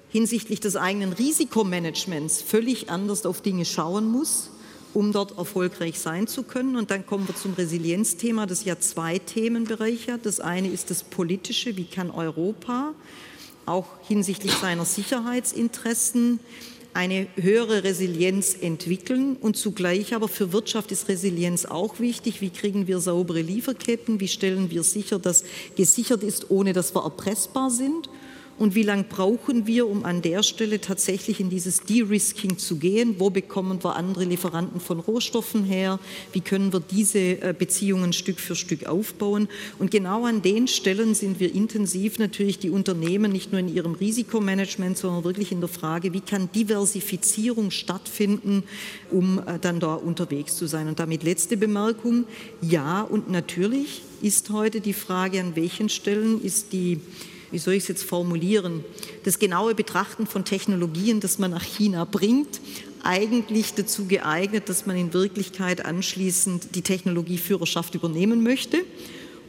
hinsichtlich 0.10 0.60
des 0.60 0.76
eigenen 0.76 1.12
Risikomanagements 1.12 2.42
völlig 2.42 2.90
anders 2.92 3.26
auf 3.26 3.42
Dinge 3.42 3.66
schauen 3.66 4.08
muss, 4.08 4.52
um 4.94 5.12
dort 5.12 5.38
erfolgreich 5.40 6.00
sein 6.00 6.28
zu 6.28 6.44
können. 6.44 6.76
Und 6.76 6.92
dann 6.92 7.08
kommen 7.08 7.28
wir 7.28 7.36
zum 7.36 7.54
Resilienzthema, 7.54 8.46
das 8.46 8.64
ja 8.64 8.80
zwei 8.80 9.18
Themenbereiche 9.18 10.14
hat. 10.14 10.26
Das 10.26 10.40
eine 10.40 10.68
ist 10.68 10.92
das 10.92 11.04
Politische, 11.04 11.76
wie 11.78 11.86
kann 11.86 12.12
Europa 12.12 12.94
auch 13.66 13.88
hinsichtlich 14.08 14.54
seiner 14.54 14.86
Sicherheitsinteressen 14.86 16.40
eine 16.96 17.28
höhere 17.36 17.84
Resilienz 17.84 18.56
entwickeln 18.60 19.36
und 19.42 19.58
zugleich 19.58 20.16
aber 20.16 20.30
für 20.30 20.54
Wirtschaft 20.54 20.94
ist 20.94 21.10
Resilienz 21.10 21.66
auch 21.66 22.00
wichtig. 22.00 22.40
Wie 22.40 22.52
kriegen 22.52 22.88
wir 22.88 23.02
saubere 23.02 23.42
Lieferketten? 23.42 24.22
Wie 24.22 24.30
stellen 24.30 24.72
wir 24.72 24.82
sicher, 24.82 25.20
dass 25.20 25.44
gesichert 25.76 26.24
ist, 26.24 26.50
ohne 26.52 26.72
dass 26.72 26.96
wir 26.96 27.04
erpressbar 27.04 27.70
sind? 27.70 28.10
Und 28.58 28.74
wie 28.74 28.84
lange 28.84 29.04
brauchen 29.04 29.68
wir, 29.68 29.86
um 29.86 30.06
an 30.06 30.22
der 30.22 30.42
Stelle 30.42 30.80
tatsächlich 30.80 31.42
in 31.42 31.50
dieses 31.50 31.82
De-Risking 31.82 32.58
zu 32.58 32.78
gehen? 32.78 33.16
Wo 33.18 33.30
bekommen 33.30 33.84
wir 33.84 33.98
andere 33.98 34.24
Lieferanten 34.24 34.80
von 34.80 35.02
Rohstoffen 35.02 35.66
her? 35.66 36.00
Wie 36.32 36.40
können 36.40 36.72
wir 36.72 36.80
diese 36.80 37.20
äh, 37.20 37.54
Beziehungen 37.58 38.14
Stück 38.14 38.40
für 38.40 38.56
Stück 38.56 38.86
aufbauen? 38.86 39.50
Und 39.78 39.92
genau 39.92 40.26
an 40.26 40.42
den 40.42 40.70
Stellen 40.70 41.16
sind 41.16 41.42
wir 41.42 41.54
intensiv 41.54 42.18
natürlich 42.18 42.58
die 42.58 42.70
Unternehmen 42.70 43.34
nicht 43.34 43.52
nur 43.52 43.60
in 43.60 43.74
ihrem 43.74 43.94
Risikomanagement, 43.94 44.98
sondern 44.98 45.26
wirklich 45.26 45.52
in 45.52 45.60
der 45.60 45.70
Frage, 45.70 46.14
wie 46.14 46.22
kann 46.22 46.50
Diversifizierung 46.56 47.72
stattfinden, 47.72 48.64
um 49.12 49.40
äh, 49.40 49.60
dann 49.60 49.82
da 49.82 49.96
unterwegs 49.96 50.56
zu 50.56 50.68
sein. 50.68 50.88
Und 50.88 51.00
damit 51.00 51.24
letzte 51.24 51.58
Bemerkung. 51.58 52.24
Ja, 52.62 53.02
und 53.02 53.30
natürlich 53.30 54.02
ist 54.22 54.50
heute 54.50 54.80
die 54.80 54.94
Frage, 54.94 55.42
an 55.42 55.58
welchen 55.58 55.90
Stellen 55.90 56.42
ist 56.42 56.72
die 56.72 57.02
wie 57.52 57.58
soll 57.58 57.76
ich 57.76 57.84
es 57.84 57.88
jetzt 57.90 58.04
formulieren, 58.04 58.84
das 59.24 59.40
genaue 59.40 59.76
Betrachten 59.76 60.28
von 60.28 60.46
Technologien, 60.46 61.20
das 61.20 61.40
man 61.40 61.52
nach 61.52 61.64
China 61.64 62.06
bringt, 62.06 62.60
eigentlich 63.04 63.74
dazu 63.76 64.06
geeignet, 64.06 64.68
dass 64.68 64.86
man 64.86 64.98
in 64.98 65.14
Wirklichkeit 65.14 65.86
anschließend 65.86 66.76
die 66.76 66.82
Technologieführerschaft 66.82 67.96
übernehmen 67.96 68.42
möchte. 68.44 68.84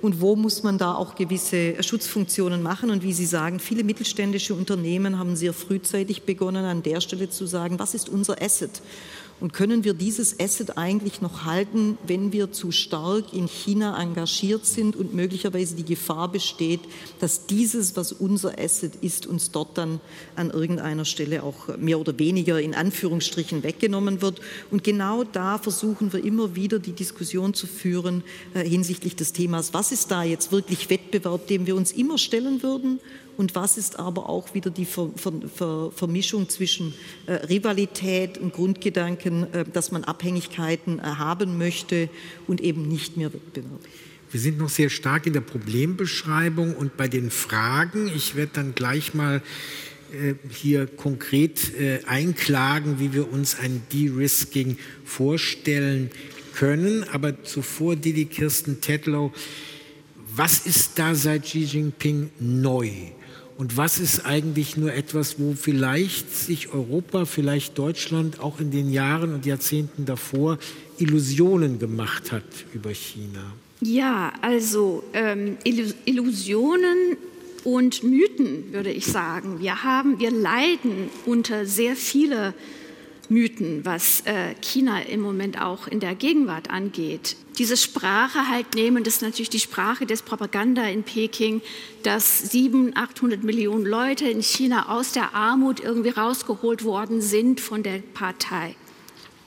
Und 0.03 0.21
wo 0.21 0.37
muss 0.37 0.63
man 0.63 0.77
da 0.77 0.95
auch 0.95 1.15
gewisse 1.15 1.83
Schutzfunktionen 1.83 2.63
machen? 2.63 2.91
Und 2.91 3.03
wie 3.03 3.15
Sie 3.15 3.25
sagen, 3.25 3.59
viele 3.59 3.83
mittelständische 3.83 4.55
Unternehmen 4.55 5.19
haben 5.19 5.37
sehr 5.37 5.55
frühzeitig 5.55 6.23
begonnen, 6.25 6.67
an 6.67 6.83
der 6.83 7.01
Stelle 7.01 7.31
zu 7.31 7.47
sagen, 7.47 7.79
was 7.79 7.95
ist 7.95 8.11
unser 8.11 8.41
Asset? 8.43 8.83
Und 9.39 9.53
können 9.53 9.85
wir 9.85 9.93
dieses 9.93 10.41
Asset 10.41 10.79
eigentlich 10.79 11.21
noch 11.21 11.45
halten, 11.45 11.99
wenn 12.07 12.33
wir 12.33 12.53
zu 12.53 12.73
stark 12.73 13.35
in 13.35 13.49
China 13.49 14.01
engagiert 14.01 14.65
sind 14.65 14.97
und 14.97 15.15
möglicherweise 15.15 15.77
die 15.77 15.85
Gefahr 15.85 16.33
besteht, 16.33 16.81
dass 17.21 17.47
dieses, 17.47 17.97
was 17.97 18.13
unser 18.13 18.59
Asset 18.59 18.97
ist, 19.03 19.27
uns 19.27 19.51
dort 19.51 19.77
dann 19.77 20.01
an 20.37 20.51
irgendeiner 20.51 21.05
Stelle 21.05 21.43
auch 21.43 21.77
mehr 21.77 22.01
oder 22.01 22.19
weniger 22.19 22.59
in 22.59 22.75
Anführungsstrichen 22.75 23.63
weggenommen 23.63 24.23
wird. 24.23 24.41
Und 24.71 24.83
genau 24.83 25.23
da 25.23 25.59
versuchen 25.59 26.15
wir 26.15 26.25
immer 26.25 26.57
wieder 26.57 26.79
die 26.79 26.93
Diskussion 26.93 27.53
zu 27.53 27.67
führen 27.67 28.25
äh, 28.55 28.67
hinsichtlich 28.67 29.17
des 29.17 29.35
Themas, 29.35 29.75
was 29.75 29.93
ist 29.93 30.11
da 30.11 30.23
jetzt 30.23 30.51
wirklich 30.51 30.89
Wettbewerb, 30.89 31.47
dem 31.47 31.67
wir 31.67 31.77
uns 31.77 31.93
immer 31.93 32.17
stellen 32.17 32.63
würden 32.63 33.01
und 33.37 33.55
was 33.55 33.77
ist 33.77 33.99
aber 33.99 34.29
auch 34.29 34.55
wieder 34.55 34.71
die 34.71 34.85
Ver, 34.85 35.11
Ver, 35.17 35.33
Ver, 35.55 35.93
Vermischung 35.95 36.49
zwischen 36.49 36.95
äh, 37.27 37.33
Rivalität 37.33 38.39
und 38.39 38.53
Grundgedanken, 38.53 39.53
äh, 39.53 39.65
dass 39.65 39.93
man 39.93 40.05
Abhängigkeiten 40.05 40.99
äh, 40.99 41.03
haben 41.03 41.59
möchte 41.59 42.09
und 42.47 42.61
eben 42.61 42.89
nicht 42.89 43.17
mehr 43.17 43.33
Wettbewerb. 43.33 43.81
Wir 44.31 44.41
sind 44.41 44.59
noch 44.59 44.69
sehr 44.69 44.91
stark 44.91 45.27
in 45.27 45.33
der 45.33 45.41
Problembeschreibung 45.41 46.75
und 46.75 46.97
bei 46.97 47.09
den 47.09 47.31
Fragen. 47.31 48.11
Ich 48.15 48.35
werde 48.35 48.53
dann 48.55 48.75
gleich 48.75 49.15
mal 49.15 49.41
äh, 50.13 50.35
hier 50.51 50.87
konkret 50.87 51.75
äh, 51.79 52.01
einklagen, 52.07 52.99
wie 52.99 53.13
wir 53.13 53.33
uns 53.33 53.59
ein 53.59 53.83
De-Risking 53.93 54.79
vorstellen 55.05 56.11
können. 56.55 57.05
Aber 57.13 57.43
zuvor, 57.45 57.97
Didi 57.97 58.25
Kirsten 58.25 58.81
Tedlow, 58.81 59.33
was 60.35 60.67
ist 60.67 60.99
da 60.99 61.15
seit 61.15 61.45
Xi 61.45 61.61
Jinping 61.61 62.31
neu? 62.39 62.91
Und 63.59 63.79
was 63.79 63.99
ist 63.99 64.27
eigentlich 64.27 64.77
nur 64.77 64.93
etwas, 64.93 65.39
wo 65.39 65.55
vielleicht 65.55 66.35
sich 66.35 66.75
Europa, 66.75 67.25
vielleicht 67.25 67.79
Deutschland 67.79 68.41
auch 68.41 68.61
in 68.61 68.71
den 68.71 68.93
Jahren 68.93 69.33
und 69.33 69.47
Jahrzehnten 69.47 70.05
davor 70.05 70.59
Illusionen 70.99 71.79
gemacht 71.79 72.33
hat 72.33 72.45
über 72.75 72.91
China? 72.91 73.55
Ja, 73.81 74.33
also 74.43 75.03
ähm, 75.15 75.57
Illusionen 75.65 77.17
und 77.65 78.03
Mythen, 78.03 78.73
würde 78.73 78.91
ich 78.91 79.07
sagen. 79.07 79.61
Wir 79.61 79.83
haben, 79.83 80.21
wir 80.21 80.31
leiden 80.31 81.11
unter 81.25 81.67
sehr 81.67 81.97
viele 81.97 82.53
Mythen, 83.31 83.85
was 83.85 84.23
äh, 84.27 84.55
China 84.61 85.03
im 85.03 85.21
Moment 85.21 85.61
auch 85.61 85.87
in 85.87 86.01
der 86.01 86.15
Gegenwart 86.15 86.71
angeht. 86.71 87.37
Diese 87.59 87.77
Sprache 87.77 88.49
halt 88.49 88.75
nehmen, 88.75 89.05
das 89.05 89.17
ist 89.17 89.23
natürlich 89.23 89.51
die 89.51 89.61
Sprache 89.61 90.07
des 90.07 90.23
Propaganda 90.23 90.85
in 90.85 91.03
Peking, 91.03 91.63
dass 92.03 92.51
700, 92.51 92.97
800 92.97 93.43
Millionen 93.43 93.87
Leute 93.87 94.29
in 94.29 94.43
China 94.43 94.91
aus 94.91 95.13
der 95.13 95.35
Armut 95.35 95.81
irgendwie 95.81 96.11
rausgeholt 96.11 96.85
worden 96.85 97.21
sind 97.21 97.61
von 97.61 97.83
der 97.83 97.99
Partei. 98.15 98.77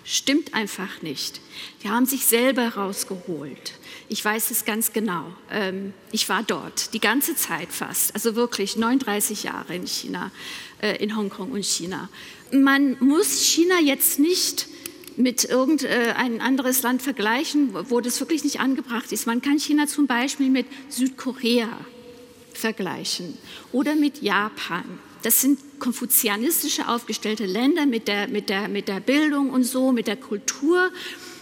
Stimmt 0.04 0.56
einfach 0.56 1.04
nicht. 1.04 1.40
Die 1.84 1.90
haben 1.90 2.08
sich 2.08 2.26
selber 2.26 2.70
rausgeholt. 2.70 3.74
Ich 4.08 4.26
weiß 4.26 4.50
es 4.50 4.66
ganz 4.66 4.92
genau. 4.92 5.26
Ähm, 5.52 5.94
ich 6.12 6.28
war 6.30 6.42
dort 6.42 6.96
die 6.96 7.00
ganze 7.00 7.36
Zeit 7.36 7.72
fast, 7.72 8.16
also 8.16 8.36
wirklich 8.36 8.76
39 8.76 9.44
Jahre 9.44 9.76
in 9.76 9.86
China, 9.86 10.32
äh, 10.82 10.96
in 10.96 11.16
Hongkong 11.16 11.52
und 11.52 11.64
China 11.64 12.10
man 12.52 12.98
muss 13.00 13.42
China 13.42 13.80
jetzt 13.80 14.20
nicht 14.20 14.68
mit 15.18 15.44
irgendein 15.44 16.40
anderes 16.40 16.82
Land 16.82 17.02
vergleichen, 17.02 17.74
wo 17.90 18.00
das 18.00 18.20
wirklich 18.22 18.44
nicht 18.44 18.62
angebracht 18.62 19.12
ist. 19.12 19.28
Man 19.28 19.42
kann 19.42 19.60
China 19.60 19.86
zum 19.86 20.08
Beispiel 20.08 20.50
mit 20.50 20.66
Südkorea 20.88 21.70
vergleichen 22.54 23.38
oder 23.72 23.96
mit 23.96 24.22
Japan. 24.22 24.86
Das 25.24 25.42
sind 25.42 25.60
konfuzianistische 25.80 26.88
aufgestellte 26.88 27.46
Länder 27.46 27.86
mit 27.86 28.08
der, 28.08 28.30
mit, 28.30 28.48
der, 28.48 28.70
mit 28.70 28.88
der 28.88 29.02
Bildung 29.02 29.50
und 29.50 29.64
so, 29.64 29.92
mit 29.92 30.08
der 30.08 30.16
Kultur. 30.16 30.90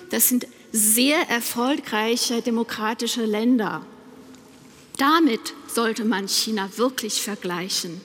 Das 0.10 0.28
sind 0.28 0.48
sehr 0.72 1.30
erfolgreiche 1.30 2.42
demokratische 2.42 3.26
Länder. 3.26 3.86
Damit 4.98 5.54
sollte 5.68 6.04
man 6.06 6.28
China 6.28 6.70
wirklich 6.78 7.22
vergleichen. 7.22 8.02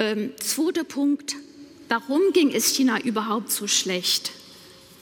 Ähm, 0.00 0.32
zweiter 0.40 0.82
Punkt, 0.82 1.36
Warum 1.90 2.32
ging 2.32 2.52
es 2.52 2.76
China 2.76 3.00
überhaupt 3.00 3.50
so 3.50 3.66
schlecht? 3.66 4.30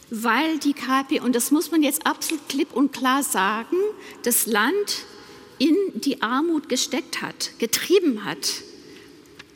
Weil 0.09 0.59
die 0.59 0.73
KP, 0.73 1.21
und 1.21 1.37
das 1.37 1.51
muss 1.51 1.71
man 1.71 1.83
jetzt 1.83 2.07
absolut 2.07 2.49
klipp 2.49 2.73
und 2.73 2.95
klar 2.95 3.23
sagen, 3.23 3.77
das 4.23 4.47
Land 4.47 5.05
in 5.59 5.77
die 5.97 6.23
Armut 6.23 6.71
gesteckt 6.71 7.21
hat, 7.21 7.51
getrieben 7.59 8.25
hat. 8.25 8.63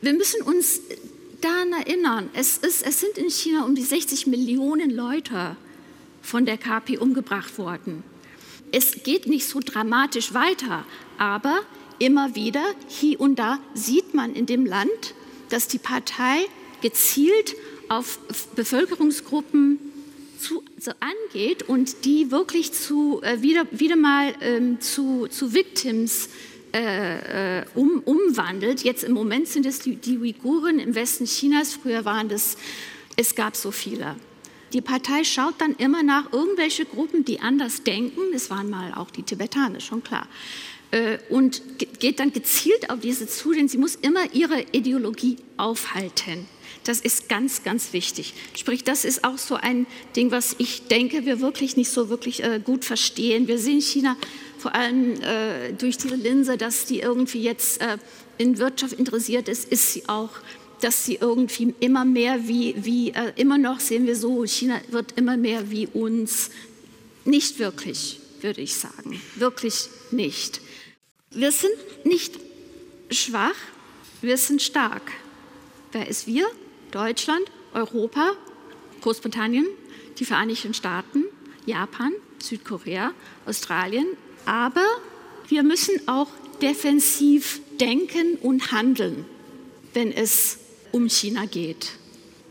Wir 0.01 0.13
müssen 0.13 0.43
uns 0.43 0.81
daran 1.41 1.73
erinnern, 1.73 2.29
es, 2.33 2.59
ist, 2.59 2.85
es 2.85 2.99
sind 2.99 3.17
in 3.17 3.31
China 3.31 3.65
um 3.65 3.73
die 3.73 3.81
60 3.81 4.27
Millionen 4.27 4.91
Leute 4.91 5.57
von 6.21 6.45
der 6.45 6.59
KP 6.59 6.99
umgebracht 6.99 7.57
worden. 7.57 8.03
Es 8.71 9.01
geht 9.01 9.25
nicht 9.25 9.47
so 9.47 9.59
dramatisch 9.59 10.35
weiter, 10.35 10.85
aber 11.17 11.61
immer 11.97 12.35
wieder, 12.35 12.63
hier 12.89 13.19
und 13.19 13.39
da, 13.39 13.57
sieht 13.73 14.13
man 14.13 14.35
in 14.35 14.45
dem 14.45 14.67
Land, 14.67 15.15
dass 15.49 15.67
die 15.67 15.79
Partei 15.79 16.45
gezielt 16.83 17.55
auf 17.89 18.19
Bevölkerungsgruppen 18.55 19.79
zu, 20.37 20.63
so 20.77 20.91
angeht 20.99 21.63
und 21.63 22.05
die 22.05 22.29
wirklich 22.29 22.73
zu, 22.73 23.21
äh, 23.23 23.41
wieder, 23.41 23.65
wieder 23.71 23.95
mal 23.95 24.33
ähm, 24.41 24.79
zu, 24.81 25.27
zu 25.27 25.53
Victims 25.53 26.29
äh, 26.73 27.59
äh, 27.59 27.65
um, 27.75 28.01
umwandelt. 28.03 28.83
Jetzt 28.83 29.03
im 29.03 29.13
Moment 29.13 29.47
sind 29.47 29.65
es 29.65 29.79
die, 29.79 29.95
die 29.95 30.17
Uiguren 30.17 30.79
im 30.79 30.93
Westen 30.95 31.25
Chinas, 31.25 31.73
früher 31.73 32.03
waren 32.05 32.29
das, 32.29 32.57
es 33.15 33.35
gab 33.35 33.55
so 33.55 33.71
viele. 33.71 34.15
Die 34.73 34.81
Partei 34.81 35.23
schaut 35.23 35.61
dann 35.61 35.75
immer 35.75 36.01
nach 36.01 36.33
irgendwelche 36.33 36.85
Gruppen, 36.85 37.23
die 37.23 37.39
anders 37.39 37.83
denken. 37.83 38.21
Es 38.33 38.49
waren 38.49 38.69
mal 38.69 38.91
auch 38.95 39.11
die 39.11 39.21
Tibetaner, 39.21 39.79
schon 39.79 40.03
klar. 40.03 40.27
Äh, 40.89 41.19
und 41.29 41.61
geht 41.99 42.19
dann 42.19 42.33
gezielt 42.33 42.89
auf 42.89 42.99
diese 42.99 43.27
zu, 43.27 43.53
denn 43.53 43.67
sie 43.67 43.77
muss 43.77 43.95
immer 43.95 44.33
ihre 44.33 44.65
Ideologie 44.71 45.37
aufhalten. 45.57 46.47
Das 46.83 46.99
ist 46.99 47.29
ganz, 47.29 47.63
ganz 47.63 47.93
wichtig. 47.93 48.33
Sprich, 48.55 48.83
das 48.83 49.05
ist 49.05 49.23
auch 49.23 49.37
so 49.37 49.55
ein 49.55 49.85
Ding, 50.15 50.31
was 50.31 50.55
ich 50.57 50.87
denke, 50.87 51.25
wir 51.25 51.39
wirklich 51.39 51.77
nicht 51.77 51.89
so 51.89 52.09
wirklich 52.09 52.43
äh, 52.43 52.59
gut 52.63 52.83
verstehen. 52.85 53.47
Wir 53.47 53.57
sehen 53.57 53.81
China 53.81 54.17
vor 54.57 54.75
allem 54.75 55.19
äh, 55.21 55.73
durch 55.73 55.97
diese 55.97 56.15
Linse, 56.15 56.57
dass 56.57 56.85
die 56.85 56.99
irgendwie 56.99 57.41
jetzt 57.41 57.81
äh, 57.81 57.97
in 58.37 58.57
Wirtschaft 58.57 58.93
interessiert 58.93 59.47
ist, 59.47 59.69
ist 59.71 59.93
sie 59.93 60.07
auch 60.07 60.29
dass 60.83 61.05
sie 61.05 61.15
irgendwie 61.15 61.73
immer 61.79 62.03
mehr 62.03 62.45
wie, 62.45 62.75
wie 62.77 63.11
äh, 63.11 63.31
immer 63.37 63.57
noch 63.57 63.79
sehen 63.79 64.05
wir 64.05 64.17
so, 64.17 64.45
China 64.45 64.81
wird 64.89 65.13
immer 65.13 65.37
mehr 65.37 65.71
wie 65.71 65.87
uns. 65.87 66.49
Nicht 67.23 67.57
wirklich, 67.57 68.19
würde 68.41 68.59
ich 68.59 68.75
sagen. 68.75 69.21
Wirklich 69.35 69.87
nicht. 70.11 70.59
Wir 71.29 71.53
sind 71.53 71.73
nicht 72.03 72.37
schwach, 73.09 73.55
wir 74.21 74.37
sind 74.37 74.61
stark. 74.61 75.13
Wer 75.93 76.09
ist 76.09 76.27
wir? 76.27 76.45
Deutschland, 76.93 77.43
Europa, 77.73 78.33
Großbritannien, 79.01 79.65
die 80.19 80.25
Vereinigten 80.25 80.75
Staaten, 80.75 81.23
Japan, 81.65 82.13
Südkorea, 82.37 83.13
Australien. 83.47 84.05
Aber 84.45 84.85
wir 85.47 85.63
müssen 85.63 86.07
auch 86.07 86.29
defensiv 86.61 87.61
denken 87.79 88.35
und 88.41 88.71
handeln, 88.71 89.25
wenn 89.93 90.11
es 90.11 90.59
um 90.91 91.09
China 91.09 91.45
geht. 91.45 91.93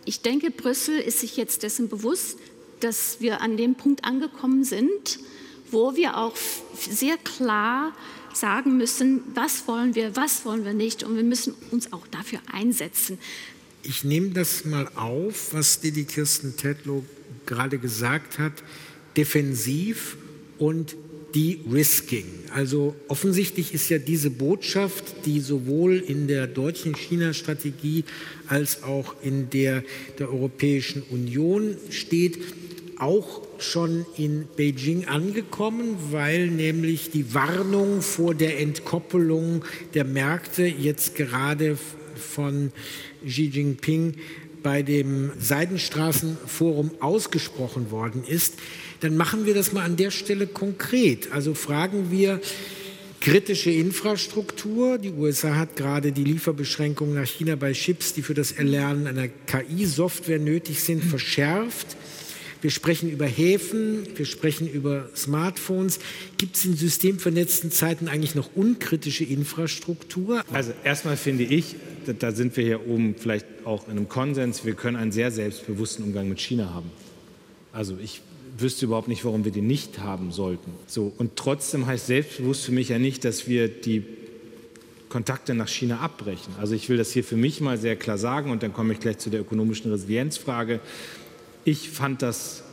Ich 0.04 0.22
denke, 0.22 0.50
Brüssel 0.50 0.98
ist 0.98 1.20
sich 1.20 1.36
jetzt 1.36 1.62
dessen 1.62 1.88
bewusst, 1.88 2.38
dass 2.80 3.20
wir 3.20 3.40
an 3.42 3.56
dem 3.56 3.76
Punkt 3.76 4.04
angekommen 4.04 4.64
sind, 4.64 5.20
wo 5.70 5.94
wir 5.94 6.16
auch 6.16 6.34
sehr 6.74 7.16
klar 7.16 7.92
sagen 8.34 8.76
müssen, 8.76 9.22
was 9.34 9.68
wollen 9.68 9.94
wir, 9.94 10.16
was 10.16 10.44
wollen 10.44 10.64
wir 10.64 10.74
nicht. 10.74 11.04
Und 11.04 11.16
wir 11.16 11.22
müssen 11.22 11.54
uns 11.70 11.92
auch 11.92 12.06
dafür 12.08 12.40
einsetzen. 12.50 13.18
Ich 13.84 14.04
nehme 14.04 14.30
das 14.30 14.64
mal 14.64 14.88
auf, 14.94 15.52
was 15.54 15.80
Didi 15.80 16.04
Kirsten 16.04 16.56
Tedlow 16.56 17.04
gerade 17.46 17.78
gesagt 17.78 18.38
hat, 18.38 18.52
defensiv 19.16 20.16
und 20.58 20.94
de-risking. 21.34 22.26
Also 22.54 22.94
offensichtlich 23.08 23.74
ist 23.74 23.88
ja 23.88 23.98
diese 23.98 24.30
Botschaft, 24.30 25.26
die 25.26 25.40
sowohl 25.40 25.96
in 25.96 26.28
der 26.28 26.46
deutschen 26.46 26.94
China-Strategie 26.94 28.04
als 28.46 28.84
auch 28.84 29.16
in 29.22 29.50
der 29.50 29.82
der 30.18 30.30
Europäischen 30.30 31.02
Union 31.02 31.76
steht, 31.90 32.38
auch 32.98 33.42
schon 33.58 34.06
in 34.16 34.46
Beijing 34.56 35.06
angekommen, 35.06 35.96
weil 36.12 36.46
nämlich 36.48 37.10
die 37.10 37.34
Warnung 37.34 38.00
vor 38.00 38.34
der 38.34 38.60
Entkoppelung 38.60 39.64
der 39.94 40.04
Märkte 40.04 40.64
jetzt 40.66 41.16
gerade 41.16 41.76
von 42.14 42.70
Xi 43.26 43.46
Jinping 43.46 44.14
bei 44.62 44.82
dem 44.82 45.32
Seidenstraßenforum 45.38 46.92
ausgesprochen 47.00 47.90
worden 47.90 48.22
ist, 48.26 48.54
dann 49.00 49.16
machen 49.16 49.46
wir 49.46 49.54
das 49.54 49.72
mal 49.72 49.84
an 49.84 49.96
der 49.96 50.10
Stelle 50.10 50.46
konkret. 50.46 51.32
Also 51.32 51.54
fragen 51.54 52.10
wir, 52.10 52.40
kritische 53.20 53.70
Infrastruktur. 53.70 54.98
Die 54.98 55.10
USA 55.10 55.56
hat 55.56 55.76
gerade 55.76 56.12
die 56.12 56.24
Lieferbeschränkungen 56.24 57.14
nach 57.14 57.26
China 57.26 57.56
bei 57.56 57.72
Chips, 57.72 58.14
die 58.14 58.22
für 58.22 58.34
das 58.34 58.52
Erlernen 58.52 59.06
einer 59.06 59.28
KI-Software 59.28 60.38
nötig 60.38 60.82
sind, 60.82 61.04
verschärft. 61.04 61.96
Wir 62.62 62.70
sprechen 62.70 63.10
über 63.10 63.26
Häfen, 63.26 64.06
wir 64.16 64.24
sprechen 64.24 64.68
über 64.68 65.08
Smartphones. 65.16 65.98
Gibt 66.38 66.56
es 66.56 66.64
in 66.64 66.76
systemvernetzten 66.76 67.72
Zeiten 67.72 68.06
eigentlich 68.06 68.36
noch 68.36 68.50
unkritische 68.54 69.24
Infrastruktur? 69.24 70.44
Also 70.52 70.72
erstmal 70.84 71.16
finde 71.16 71.42
ich, 71.42 71.74
da 72.06 72.32
sind 72.32 72.56
wir 72.56 72.64
hier 72.64 72.88
oben 72.88 73.14
vielleicht 73.16 73.46
auch 73.64 73.86
in 73.86 73.92
einem 73.92 74.08
Konsens, 74.08 74.64
wir 74.64 74.74
können 74.74 74.96
einen 74.96 75.12
sehr 75.12 75.30
selbstbewussten 75.30 76.04
Umgang 76.04 76.28
mit 76.28 76.40
China 76.40 76.72
haben. 76.74 76.90
Also 77.72 77.96
ich 78.02 78.20
wüsste 78.58 78.86
überhaupt 78.86 79.08
nicht, 79.08 79.24
warum 79.24 79.44
wir 79.44 79.52
den 79.52 79.66
nicht 79.66 79.98
haben 80.00 80.30
sollten. 80.32 80.72
So, 80.86 81.12
und 81.18 81.36
trotzdem 81.36 81.86
heißt 81.86 82.06
selbstbewusst 82.06 82.64
für 82.64 82.72
mich 82.72 82.90
ja 82.90 82.98
nicht, 82.98 83.24
dass 83.24 83.48
wir 83.48 83.68
die 83.68 84.04
Kontakte 85.08 85.54
nach 85.54 85.68
China 85.68 86.00
abbrechen. 86.00 86.54
Also 86.58 86.74
ich 86.74 86.88
will 86.88 86.96
das 86.96 87.12
hier 87.12 87.24
für 87.24 87.36
mich 87.36 87.60
mal 87.60 87.76
sehr 87.78 87.96
klar 87.96 88.18
sagen 88.18 88.50
und 88.50 88.62
dann 88.62 88.72
komme 88.72 88.94
ich 88.94 89.00
gleich 89.00 89.18
zu 89.18 89.30
der 89.30 89.40
ökonomischen 89.40 89.90
Resilienzfrage. 89.90 90.80
Ich 91.64 91.90
fand 91.90 92.22
das 92.22 92.64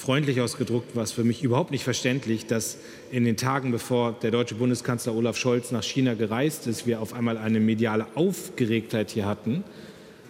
freundlich 0.00 0.40
ausgedruckt, 0.40 0.96
was 0.96 1.12
für 1.12 1.24
mich 1.24 1.42
überhaupt 1.42 1.70
nicht 1.70 1.84
verständlich, 1.84 2.46
dass 2.46 2.78
in 3.12 3.24
den 3.26 3.36
Tagen, 3.36 3.70
bevor 3.70 4.12
der 4.22 4.30
deutsche 4.30 4.54
Bundeskanzler 4.54 5.14
Olaf 5.14 5.36
Scholz 5.36 5.72
nach 5.72 5.82
China 5.82 6.14
gereist 6.14 6.66
ist, 6.66 6.86
wir 6.86 7.02
auf 7.02 7.12
einmal 7.12 7.36
eine 7.36 7.60
mediale 7.60 8.06
Aufgeregtheit 8.14 9.10
hier 9.10 9.26
hatten. 9.26 9.62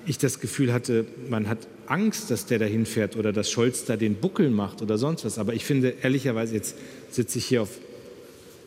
Ich 0.06 0.18
das 0.18 0.40
Gefühl 0.40 0.72
hatte, 0.72 1.06
man 1.28 1.48
hat 1.48 1.68
Angst, 1.86 2.32
dass 2.32 2.46
der 2.46 2.58
da 2.58 2.64
hinfährt 2.64 3.14
oder 3.14 3.32
dass 3.32 3.48
Scholz 3.48 3.84
da 3.84 3.96
den 3.96 4.16
Buckel 4.16 4.50
macht 4.50 4.82
oder 4.82 4.98
sonst 4.98 5.24
was. 5.24 5.38
Aber 5.38 5.54
ich 5.54 5.64
finde, 5.64 5.94
ehrlicherweise, 6.02 6.54
jetzt 6.56 6.76
sitze 7.10 7.38
ich 7.38 7.46
hier 7.46 7.62
auf 7.62 7.70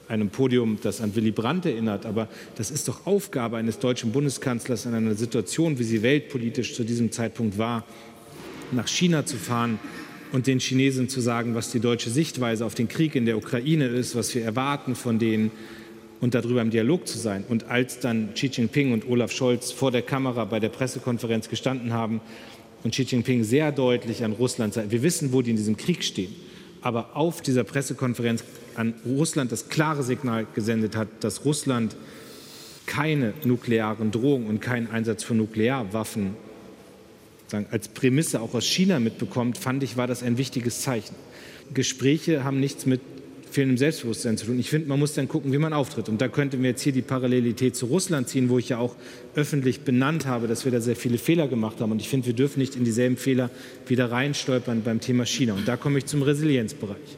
einem 0.07 0.29
Podium, 0.29 0.77
das 0.81 1.01
an 1.01 1.15
Willy 1.15 1.31
Brandt 1.31 1.65
erinnert, 1.65 2.05
aber 2.05 2.29
das 2.55 2.71
ist 2.71 2.87
doch 2.87 3.05
Aufgabe 3.05 3.57
eines 3.57 3.77
deutschen 3.79 4.13
Bundeskanzlers 4.13 4.85
in 4.85 4.93
einer 4.93 5.15
Situation, 5.15 5.79
wie 5.79 5.83
sie 5.83 6.01
weltpolitisch 6.01 6.75
zu 6.75 6.85
diesem 6.85 7.11
Zeitpunkt 7.11 7.57
war, 7.57 7.83
nach 8.71 8.87
China 8.87 9.25
zu 9.25 9.35
fahren 9.35 9.79
und 10.33 10.47
den 10.47 10.59
Chinesen 10.59 11.07
zu 11.07 11.21
sagen, 11.21 11.53
was 11.53 11.71
die 11.71 11.79
deutsche 11.79 12.09
Sichtweise 12.09 12.65
auf 12.65 12.73
den 12.73 12.87
Krieg 12.87 13.15
in 13.15 13.25
der 13.25 13.37
Ukraine 13.37 13.85
ist, 13.85 14.15
was 14.15 14.33
wir 14.33 14.43
erwarten 14.43 14.95
von 14.95 15.19
denen 15.19 15.51
und 16.21 16.33
darüber 16.33 16.61
im 16.61 16.71
Dialog 16.71 17.07
zu 17.07 17.19
sein. 17.19 17.45
Und 17.47 17.69
als 17.69 17.99
dann 17.99 18.33
Xi 18.33 18.47
Jinping 18.47 18.93
und 18.93 19.07
Olaf 19.07 19.31
Scholz 19.31 19.71
vor 19.71 19.91
der 19.91 20.01
Kamera 20.01 20.45
bei 20.45 20.59
der 20.59 20.69
Pressekonferenz 20.69 21.49
gestanden 21.49 21.93
haben 21.93 22.19
und 22.83 22.91
Xi 22.91 23.03
Jinping 23.03 23.43
sehr 23.43 23.71
deutlich 23.71 24.23
an 24.23 24.33
Russland 24.33 24.73
sagt, 24.73 24.89
wir 24.89 25.03
wissen, 25.03 25.33
wo 25.33 25.43
die 25.43 25.51
in 25.51 25.55
diesem 25.55 25.77
Krieg 25.77 26.03
stehen, 26.03 26.33
aber 26.81 27.15
auf 27.15 27.41
dieser 27.41 27.63
Pressekonferenz 27.63 28.43
an 28.73 28.95
Russland 29.05 29.51
das 29.51 29.69
klare 29.69 30.01
Signal 30.01 30.47
gesendet 30.55 30.95
hat, 30.95 31.09
dass 31.19 31.45
Russland 31.45 31.95
keine 32.87 33.33
nuklearen 33.43 34.09
Drohungen 34.09 34.47
und 34.47 34.61
keinen 34.61 34.89
Einsatz 34.89 35.23
von 35.23 35.37
Nuklearwaffen 35.37 36.35
als 37.71 37.87
Prämisse 37.87 38.41
auch 38.41 38.53
aus 38.53 38.65
China 38.65 38.99
mitbekommt, 38.99 39.57
fand 39.57 39.83
ich, 39.83 39.97
war 39.97 40.07
das 40.07 40.23
ein 40.23 40.37
wichtiges 40.37 40.81
Zeichen. 40.81 41.15
Gespräche 41.73 42.43
haben 42.43 42.59
nichts 42.59 42.85
mit 42.85 43.01
fehlendem 43.53 43.77
Selbstbewusstsein 43.77 44.37
zu 44.37 44.47
tun. 44.47 44.59
Ich 44.59 44.69
finde, 44.69 44.89
man 44.89 44.99
muss 44.99 45.13
dann 45.13 45.27
gucken, 45.27 45.53
wie 45.53 45.57
man 45.57 45.73
auftritt. 45.73 46.09
Und 46.09 46.19
da 46.19 46.27
könnten 46.27 46.61
wir 46.61 46.71
jetzt 46.71 46.81
hier 46.81 46.91
die 46.91 47.01
Parallelität 47.01 47.75
zu 47.75 47.85
Russland 47.85 48.27
ziehen, 48.27 48.49
wo 48.49 48.57
ich 48.57 48.69
ja 48.69 48.79
auch 48.79 48.95
öffentlich 49.35 49.81
benannt 49.81 50.25
habe, 50.25 50.47
dass 50.47 50.65
wir 50.65 50.71
da 50.71 50.81
sehr 50.81 50.95
viele 50.95 51.17
Fehler 51.17 51.47
gemacht 51.47 51.79
haben. 51.79 51.91
Und 51.91 52.01
ich 52.01 52.09
finde, 52.09 52.25
wir 52.25 52.33
dürfen 52.33 52.59
nicht 52.59 52.75
in 52.75 52.83
dieselben 52.83 53.15
Fehler 53.15 53.49
wieder 53.87 54.11
reinstolpern 54.11 54.81
beim 54.81 54.99
Thema 54.99 55.25
China. 55.25 55.53
Und 55.53 55.67
da 55.67 55.77
komme 55.77 55.99
ich 55.99 56.05
zum 56.07 56.23
Resilienzbereich. 56.23 57.17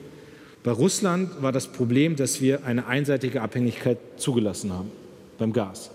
Bei 0.64 0.72
Russland 0.72 1.42
war 1.42 1.52
das 1.52 1.68
Problem, 1.68 2.16
dass 2.16 2.42
wir 2.42 2.66
eine 2.66 2.88
einseitige 2.88 3.42
Abhängigkeit 3.42 3.98
zugelassen 4.18 4.74
haben 4.74 4.92
beim 5.38 5.54
Gas. 5.54 5.92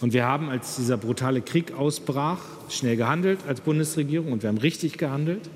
Und 0.00 0.12
wir 0.12 0.24
haben, 0.24 0.48
als 0.48 0.76
dieser 0.76 0.96
brutale 0.96 1.40
Krieg 1.40 1.72
ausbrach, 1.72 2.38
schnell 2.68 2.96
gehandelt 2.96 3.40
als 3.48 3.60
Bundesregierung 3.60 4.32
und 4.32 4.42
wir 4.42 4.48
haben 4.48 4.58
richtig 4.58 4.96
gehandelt. 4.98 5.50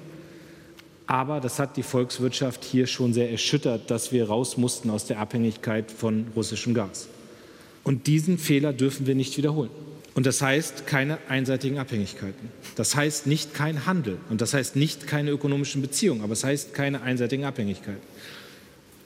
Aber 1.06 1.40
das 1.40 1.58
hat 1.58 1.76
die 1.76 1.82
Volkswirtschaft 1.82 2.64
hier 2.64 2.86
schon 2.86 3.12
sehr 3.12 3.30
erschüttert, 3.30 3.90
dass 3.90 4.12
wir 4.12 4.28
raus 4.28 4.56
mussten 4.56 4.90
aus 4.90 5.06
der 5.06 5.18
Abhängigkeit 5.18 5.90
von 5.90 6.26
russischem 6.34 6.74
Gas. 6.74 7.08
Und 7.84 8.06
diesen 8.06 8.38
Fehler 8.38 8.72
dürfen 8.72 9.06
wir 9.06 9.14
nicht 9.14 9.36
wiederholen. 9.36 9.70
Und 10.14 10.26
das 10.26 10.42
heißt 10.42 10.86
keine 10.86 11.18
einseitigen 11.28 11.78
Abhängigkeiten. 11.78 12.50
Das 12.76 12.94
heißt 12.94 13.26
nicht 13.26 13.54
kein 13.54 13.86
Handel. 13.86 14.18
Und 14.28 14.40
das 14.40 14.54
heißt 14.54 14.76
nicht 14.76 15.06
keine 15.06 15.30
ökonomischen 15.30 15.80
Beziehungen. 15.80 16.22
Aber 16.22 16.34
es 16.34 16.44
heißt 16.44 16.74
keine 16.74 17.02
einseitigen 17.02 17.44
Abhängigkeiten. 17.44 18.02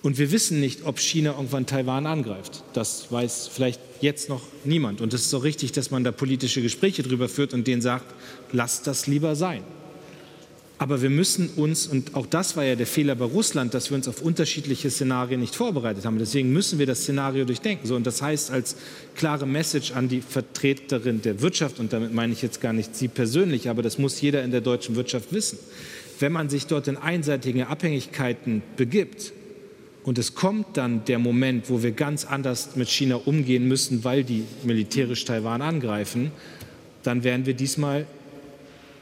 Und 0.07 0.19
wir 0.19 0.31
wissen 0.31 0.61
nicht, 0.61 0.85
ob 0.85 1.01
China 1.01 1.33
irgendwann 1.33 1.67
Taiwan 1.67 2.07
angreift. 2.07 2.63
Das 2.75 3.11
weiß 3.11 3.51
vielleicht 3.53 3.81
jetzt 4.01 4.29
noch 4.29 4.43
niemand. 4.63 5.01
Und 5.01 5.13
es 5.13 5.27
ist 5.27 5.35
auch 5.35 5.43
richtig, 5.43 5.73
dass 5.73 5.91
man 5.91 6.05
da 6.05 6.13
politische 6.13 6.63
Gespräche 6.63 7.03
drüber 7.03 7.29
führt 7.29 7.53
und 7.53 7.67
denen 7.67 7.83
sagt, 7.83 8.05
lasst 8.53 8.87
das 8.87 9.09
lieber 9.09 9.35
sein. 9.35 9.65
Aber 10.79 11.03
wir 11.03 11.11
müssen 11.11 11.49
uns, 11.57 11.89
und 11.89 12.15
auch 12.15 12.27
das 12.27 12.57
war 12.57 12.63
ja 12.63 12.77
der 12.77 12.87
Fehler 12.87 13.17
bei 13.17 13.25
Russland, 13.25 13.75
dass 13.75 13.91
wir 13.91 13.97
uns 13.97 14.07
auf 14.07 14.23
unterschiedliche 14.23 14.93
Szenarien 14.93 15.41
nicht 15.41 15.57
vorbereitet 15.57 16.05
haben. 16.05 16.21
Deswegen 16.21 16.53
müssen 16.53 16.79
wir 16.79 16.87
das 16.87 17.01
Szenario 17.01 17.45
durchdenken. 17.45 17.89
So, 17.89 17.97
und 17.97 18.07
das 18.07 18.23
heißt 18.23 18.53
als 18.53 18.77
klare 19.17 19.45
Message 19.45 19.91
an 19.91 20.09
die 20.09 20.21
Vertreterin 20.21 21.21
der 21.21 21.41
Wirtschaft, 21.41 21.81
und 21.81 21.93
damit 21.93 22.15
meine 22.15 22.33
ich 22.33 22.43
jetzt 22.43 22.61
gar 22.61 22.73
nicht 22.73 22.95
Sie 22.95 23.09
persönlich, 23.09 23.69
aber 23.69 23.83
das 23.83 23.99
muss 23.99 24.21
jeder 24.21 24.45
in 24.45 24.53
der 24.53 24.61
deutschen 24.61 24.95
Wirtschaft 24.95 25.33
wissen. 25.33 25.59
Wenn 26.21 26.31
man 26.31 26.49
sich 26.49 26.69
dort 26.69 26.87
in 26.87 26.97
einseitige 26.97 27.67
Abhängigkeiten 27.67 28.63
begibt, 28.77 29.33
und 30.07 30.19
es 30.19 30.37
kommt 30.37 30.77
dann 30.77 31.05
der 31.05 31.19
Moment, 31.19 31.69
wo 31.69 31.83
wir 31.83 31.91
ganz 31.91 32.25
anders 32.25 32.77
mit 32.77 32.89
China 32.89 33.17
umgehen 33.17 33.67
müssen, 33.67 34.05
weil 34.05 34.23
die 34.23 34.45
militärisch 34.63 35.25
Taiwan 35.25 35.61
angreifen, 35.61 36.31
dann 37.03 37.25
werden 37.25 37.45
wir 37.45 37.55
diesmal 37.55 38.07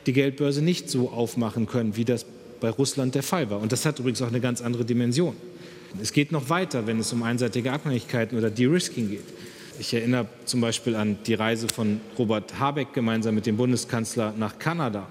die 0.06 0.14
Geldbörse 0.14 0.62
nicht 0.62 0.88
so 0.88 1.10
aufmachen 1.10 1.66
können, 1.66 1.94
wie 1.96 2.06
das 2.06 2.24
bei 2.58 2.70
Russland 2.70 3.14
der 3.14 3.22
Fall 3.22 3.50
war. 3.50 3.60
Und 3.60 3.70
das 3.70 3.84
hat 3.84 3.98
übrigens 3.98 4.22
auch 4.22 4.28
eine 4.28 4.40
ganz 4.40 4.62
andere 4.62 4.86
Dimension. 4.86 5.36
Es 6.00 6.10
geht 6.10 6.32
noch 6.32 6.48
weiter, 6.48 6.86
wenn 6.86 6.98
es 6.98 7.12
um 7.12 7.22
einseitige 7.22 7.70
Abhängigkeiten 7.70 8.38
oder 8.38 8.48
De-Risking 8.48 9.10
geht. 9.10 9.24
Ich 9.78 9.92
erinnere 9.92 10.26
zum 10.46 10.62
Beispiel 10.62 10.96
an 10.96 11.18
die 11.26 11.34
Reise 11.34 11.68
von 11.68 12.00
Robert 12.18 12.58
Habeck 12.58 12.94
gemeinsam 12.94 13.34
mit 13.34 13.44
dem 13.44 13.58
Bundeskanzler 13.58 14.32
nach 14.38 14.58
Kanada. 14.58 15.06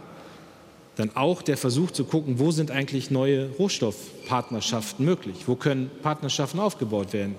Dann 0.95 1.15
auch 1.15 1.41
der 1.41 1.57
Versuch 1.57 1.91
zu 1.91 2.05
gucken, 2.05 2.37
wo 2.37 2.51
sind 2.51 2.69
eigentlich 2.69 3.09
neue 3.09 3.49
Rohstoffpartnerschaften 3.49 5.03
möglich? 5.03 5.35
Wo 5.47 5.55
können 5.55 5.89
Partnerschaften 6.03 6.59
aufgebaut 6.59 7.13
werden? 7.13 7.35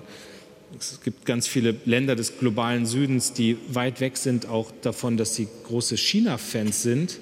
Es 0.78 1.00
gibt 1.04 1.24
ganz 1.24 1.46
viele 1.46 1.76
Länder 1.84 2.16
des 2.16 2.38
globalen 2.38 2.84
Südens, 2.84 3.32
die 3.32 3.56
weit 3.68 4.00
weg 4.00 4.16
sind 4.16 4.48
auch 4.48 4.72
davon, 4.82 5.16
dass 5.16 5.34
sie 5.36 5.46
große 5.66 5.96
China-Fans 5.96 6.82
sind. 6.82 7.18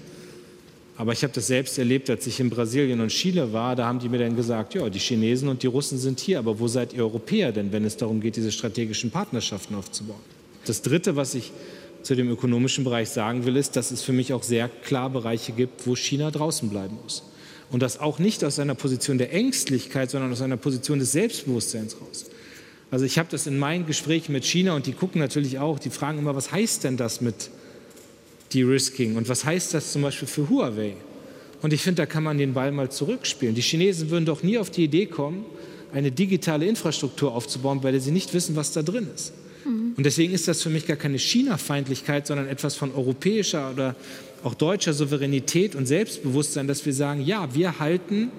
Aber 0.97 1.13
ich 1.13 1.23
habe 1.23 1.33
das 1.33 1.49
selbst 1.49 1.79
erlebt, 1.79 2.09
als 2.11 2.27
ich 2.27 2.39
in 2.41 2.49
Brasilien 2.49 3.01
und 3.01 3.09
Chile 3.09 3.53
war. 3.53 3.77
Da 3.77 3.87
haben 3.87 3.99
die 3.99 4.09
mir 4.09 4.19
dann 4.19 4.37
gesagt, 4.37 4.75
ja, 4.75 4.89
die 4.89 4.99
Chinesen 4.99 5.49
und 5.49 5.63
die 5.63 5.67
Russen 5.67 5.99
sind 5.99 6.21
hier, 6.21 6.39
aber 6.39 6.59
wo 6.61 6.69
seid 6.69 6.93
ihr 6.93 7.03
Europäer 7.03 7.53
denn, 7.53 7.73
wenn 7.73 7.85
es 7.85 7.97
darum 7.97 8.21
geht, 8.21 8.37
diese 8.37 8.53
strategischen 8.53 9.11
Partnerschaften 9.11 9.75
aufzubauen? 9.75 10.21
Das 10.65 10.81
Dritte, 10.83 11.17
was 11.17 11.35
ich 11.35 11.51
zu 12.03 12.15
dem 12.15 12.31
ökonomischen 12.31 12.85
Bereich 12.85 13.11
sagen 13.11 13.47
will, 13.47 13.57
ist, 13.57 13.77
dass 13.77 13.91
es 13.91 14.03
für 14.03 14.13
mich 14.13 14.33
auch 14.33 14.43
sehr 14.43 14.69
klar 14.69 15.11
Bereiche 15.11 15.53
gibt, 15.53 15.87
wo 15.87 15.97
China 15.97 16.31
draußen 16.31 16.69
bleiben 16.69 16.99
muss. 17.03 17.23
Und 17.71 17.81
das 17.81 18.01
auch 18.01 18.19
nicht 18.19 18.45
aus 18.45 18.59
einer 18.59 18.75
Position 18.75 19.19
der 19.19 19.33
Ängstlichkeit, 19.33 20.11
sondern 20.11 20.33
aus 20.33 20.43
einer 20.43 20.57
Position 20.57 20.99
des 20.99 21.13
Selbstbewusstseins 21.13 21.97
raus. 22.01 22.27
Also 22.91 23.07
ich 23.07 23.19
habe 23.19 23.29
das 23.31 23.47
in 23.47 23.59
meinen 23.59 23.87
Gesprächen 23.87 24.33
mit 24.33 24.45
China 24.45 24.75
und 24.75 24.87
die 24.87 24.93
gucken 24.93 25.21
natürlich 25.21 25.59
auch, 25.59 25.79
die 25.79 25.89
fragen 25.89 26.19
immer, 26.19 26.37
was 26.37 26.53
heißt 26.53 26.85
denn 26.85 26.99
das 26.99 27.23
mit 27.23 27.51
De-Risking 28.53 29.17
und 29.17 29.29
was 29.31 29.47
heißt 29.47 29.73
das 29.73 29.93
zum 29.93 30.03
Beispiel 30.03 30.29
für 30.29 30.51
Huawei? 30.51 30.95
Und 31.63 31.73
ich 31.73 31.81
finde, 31.81 32.03
da 32.03 32.07
kann 32.07 32.25
man 32.25 32.37
den 32.37 32.53
Ball 32.53 32.73
mal 32.73 32.91
zurückspielen. 32.91 33.55
Die 33.55 33.63
Chinesen 33.63 34.11
würden 34.11 34.27
doch 34.27 34.43
nie 34.43 34.59
auf 34.59 34.69
die 34.69 34.85
Idee 34.85 35.07
kommen, 35.07 35.47
eine 35.95 36.11
digitale 36.11 36.67
Infrastruktur 36.67 37.35
aufzubauen, 37.35 37.83
weil 37.83 37.99
sie 38.01 38.11
nicht 38.11 38.35
wissen, 38.35 38.57
was 38.57 38.73
da 38.73 38.83
drin 38.83 39.09
ist. 39.15 39.33
Mhm. 39.65 39.95
Und 39.97 40.05
deswegen 40.05 40.33
ist 40.33 40.49
das 40.49 40.63
für 40.63 40.71
mich 40.71 40.87
gar 40.87 40.97
keine 40.97 41.19
China-Feindlichkeit, 41.19 42.27
sondern 42.27 42.49
etwas 42.49 42.75
von 42.75 42.93
europäischer 42.95 43.71
oder 43.71 43.97
auch 44.43 44.55
deutscher 44.55 44.93
Souveränität 44.93 45.75
und 45.75 45.87
Selbstbewusstsein, 45.87 46.67
dass 46.67 46.85
wir 46.85 46.93
sagen, 46.93 47.25
ja, 47.25 47.55
wir 47.55 47.79
halten 47.79 48.31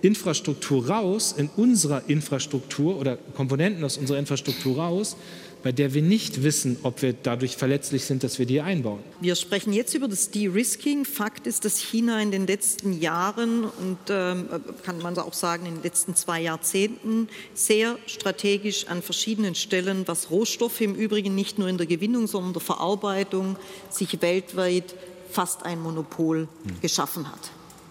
Infrastruktur 0.00 0.88
raus, 0.88 1.34
in 1.36 1.48
unserer 1.56 2.02
Infrastruktur 2.08 2.98
oder 2.98 3.16
Komponenten 3.36 3.84
aus 3.84 3.96
unserer 3.96 4.18
Infrastruktur 4.18 4.76
raus, 4.76 5.16
bei 5.62 5.72
der 5.72 5.94
wir 5.94 6.02
nicht 6.02 6.42
wissen, 6.42 6.76
ob 6.82 7.02
wir 7.02 7.12
dadurch 7.12 7.56
verletzlich 7.56 8.04
sind, 8.04 8.24
dass 8.24 8.38
wir 8.38 8.46
die 8.46 8.60
einbauen. 8.60 9.00
Wir 9.20 9.36
sprechen 9.36 9.72
jetzt 9.72 9.94
über 9.94 10.08
das 10.08 10.30
De-Risking. 10.30 11.04
Fakt 11.04 11.46
ist, 11.46 11.64
dass 11.64 11.78
China 11.78 12.20
in 12.20 12.30
den 12.30 12.46
letzten 12.46 13.00
Jahren 13.00 13.64
und 13.64 13.98
ähm, 14.08 14.48
kann 14.84 14.98
man 14.98 15.16
auch 15.18 15.34
sagen 15.34 15.66
in 15.66 15.74
den 15.74 15.82
letzten 15.82 16.16
zwei 16.16 16.40
Jahrzehnten 16.40 17.28
sehr 17.54 17.98
strategisch 18.06 18.86
an 18.88 19.02
verschiedenen 19.02 19.54
Stellen, 19.54 20.02
was 20.06 20.30
Rohstoffe 20.30 20.80
im 20.80 20.94
Übrigen 20.94 21.34
nicht 21.34 21.58
nur 21.58 21.68
in 21.68 21.78
der 21.78 21.86
Gewinnung, 21.86 22.26
sondern 22.26 22.52
der 22.52 22.62
Verarbeitung, 22.62 23.56
sich 23.90 24.20
weltweit 24.22 24.94
fast 25.30 25.64
ein 25.64 25.80
Monopol 25.80 26.48
geschaffen 26.80 27.30
hat. 27.30 27.50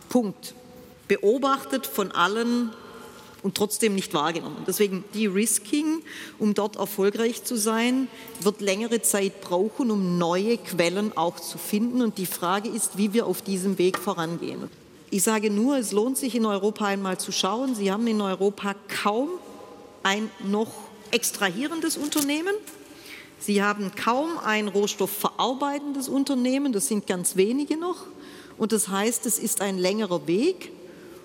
Punkt 0.10 0.54
beobachtet 1.12 1.88
von 1.88 2.14
allen 2.14 2.72
und 3.44 3.56
trotzdem 3.56 3.96
nicht 3.96 4.14
wahrgenommen. 4.14 4.64
Deswegen 4.68 5.04
De-Risking, 5.16 6.02
um 6.40 6.54
dort 6.54 6.76
erfolgreich 6.76 7.44
zu 7.44 7.56
sein, 7.56 8.08
wird 8.42 8.62
längere 8.62 9.02
Zeit 9.02 9.42
brauchen, 9.42 9.92
um 9.92 10.18
neue 10.18 10.58
Quellen 10.58 11.16
auch 11.18 11.40
zu 11.40 11.58
finden. 11.58 12.02
Und 12.02 12.18
die 12.18 12.26
Frage 12.26 12.70
ist, 12.70 12.98
wie 12.98 13.14
wir 13.14 13.26
auf 13.26 13.42
diesem 13.42 13.78
Weg 13.78 13.98
vorangehen. 13.98 14.70
Ich 15.10 15.24
sage 15.24 15.50
nur, 15.50 15.78
es 15.78 15.92
lohnt 15.92 16.18
sich 16.18 16.36
in 16.36 16.46
Europa 16.46 16.86
einmal 16.86 17.20
zu 17.20 17.32
schauen. 17.32 17.76
Sie 17.76 17.92
haben 17.92 18.08
in 18.08 18.22
Europa 18.22 18.76
kaum 19.04 19.30
ein 20.04 20.30
noch 20.44 20.72
extrahierendes 21.12 21.98
Unternehmen. 21.98 22.54
Sie 23.40 23.64
haben 23.64 23.92
kaum 23.96 24.38
ein 24.38 24.68
rohstoffverarbeitendes 24.68 26.08
Unternehmen. 26.08 26.74
Das 26.74 26.88
sind 26.88 27.08
ganz 27.08 27.36
wenige 27.36 27.76
noch. 27.76 28.06
Und 28.58 28.72
das 28.72 28.88
heißt, 28.88 29.26
es 29.26 29.40
ist 29.40 29.62
ein 29.62 29.78
längerer 29.80 30.28
Weg. 30.28 30.72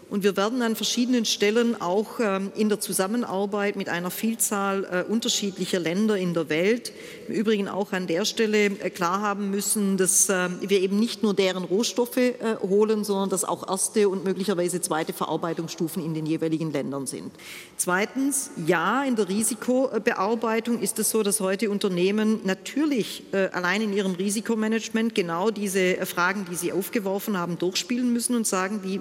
Und 0.09 0.23
wir 0.23 0.37
werden 0.37 0.63
an 0.63 0.77
verschiedenen 0.77 1.25
Stellen 1.25 1.81
auch 1.81 2.21
ähm, 2.21 2.53
in 2.55 2.69
der 2.69 2.79
Zusammenarbeit 2.79 3.75
mit 3.75 3.89
einer 3.89 4.13
Vielzahl 4.13 4.85
äh, 4.85 5.11
unterschiedlicher 5.11 5.81
Länder 5.81 6.17
in 6.17 6.33
der 6.33 6.49
Welt 6.49 6.93
im 7.27 7.35
Übrigen 7.35 7.67
auch 7.67 7.93
an 7.93 8.07
der 8.07 8.25
Stelle 8.25 8.67
äh, 8.67 8.91
klar 8.91 9.21
haben 9.21 9.51
müssen, 9.51 9.97
dass 9.97 10.29
ähm, 10.29 10.59
wir 10.61 10.81
eben 10.81 11.01
nicht 11.01 11.25
nur 11.25 11.35
deren 11.35 11.65
Rohstoffe 11.65 12.19
äh, 12.19 12.35
holen, 12.63 13.03
sondern 13.03 13.31
dass 13.31 13.45
auch 13.45 13.69
erste 13.69 14.09
und 14.09 14.23
möglicherweise 14.23 14.81
zweite 14.81 15.13
Verarbeitungsstufen 15.13 16.05
in 16.05 16.15
den 16.15 16.25
jeweiligen 16.25 16.71
Ländern 16.71 17.09
sind. 17.09 17.33
Zweitens, 17.77 18.51
ja, 18.65 19.03
in 19.03 19.17
der 19.17 19.29
Risikobearbeitung 19.29 20.79
ist 20.79 21.01
es 21.01 21.11
so, 21.11 21.25
dass 21.25 21.41
heute 21.41 21.69
Unternehmen 21.69 22.41
natürlich 22.45 23.25
allein 23.53 23.83
in 23.83 23.93
ihrem 23.93 24.15
Risikomanagement 24.15 25.15
genau 25.15 25.51
diese 25.51 25.97
Fragen, 26.07 26.47
die 26.51 26.55
Sie 26.55 26.73
aufgeworfen 26.73 27.37
haben, 27.37 27.59
durchspielen 27.59 28.13
müssen 28.13 28.35
und 28.37 28.47
sagen, 28.47 28.81
wie 28.83 29.01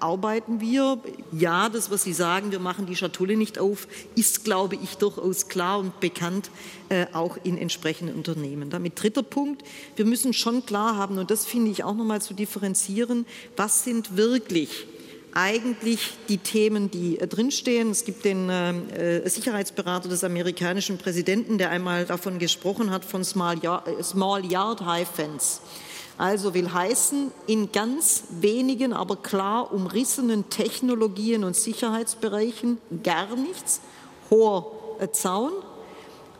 arbeiten 0.00 0.41
arbeiten 0.42 0.60
wir. 0.60 0.98
Ja, 1.32 1.68
das, 1.68 1.90
was 1.90 2.02
Sie 2.02 2.12
sagen, 2.12 2.50
wir 2.50 2.58
machen 2.58 2.86
die 2.86 2.96
Schatulle 2.96 3.36
nicht 3.36 3.58
auf, 3.58 3.86
ist, 4.16 4.44
glaube 4.44 4.76
ich, 4.76 4.96
durchaus 4.96 5.48
klar 5.48 5.78
und 5.78 6.00
bekannt, 6.00 6.50
äh, 6.88 7.06
auch 7.12 7.38
in 7.44 7.58
entsprechenden 7.58 8.16
Unternehmen. 8.16 8.70
Damit 8.70 9.00
dritter 9.00 9.22
Punkt, 9.22 9.62
wir 9.96 10.04
müssen 10.04 10.32
schon 10.32 10.66
klar 10.66 10.96
haben, 10.96 11.18
und 11.18 11.30
das 11.30 11.46
finde 11.46 11.70
ich 11.70 11.84
auch 11.84 11.94
noch 11.94 12.04
mal 12.04 12.20
zu 12.20 12.34
differenzieren, 12.34 13.26
was 13.56 13.84
sind 13.84 14.16
wirklich 14.16 14.86
eigentlich 15.34 16.10
die 16.28 16.38
Themen, 16.38 16.90
die 16.90 17.18
äh, 17.18 17.26
drinstehen. 17.26 17.90
Es 17.90 18.04
gibt 18.04 18.24
den 18.24 18.50
äh, 18.50 19.28
Sicherheitsberater 19.28 20.08
des 20.08 20.24
amerikanischen 20.24 20.98
Präsidenten, 20.98 21.56
der 21.56 21.70
einmal 21.70 22.04
davon 22.04 22.38
gesprochen 22.38 22.90
hat, 22.90 23.04
von 23.04 23.24
Small 23.24 23.58
Yard, 23.62 23.88
äh, 23.88 24.02
Small 24.02 24.44
Yard 24.44 24.84
High 24.84 25.08
Fence. 25.08 25.62
Also 26.18 26.54
will 26.54 26.72
heißen, 26.72 27.32
in 27.46 27.72
ganz 27.72 28.24
wenigen, 28.40 28.92
aber 28.92 29.16
klar 29.16 29.72
umrissenen 29.72 30.48
Technologien 30.50 31.44
und 31.44 31.56
Sicherheitsbereichen 31.56 32.78
gar 33.02 33.34
nichts, 33.34 33.80
hoher 34.30 34.70
äh, 35.00 35.10
Zaun. 35.10 35.52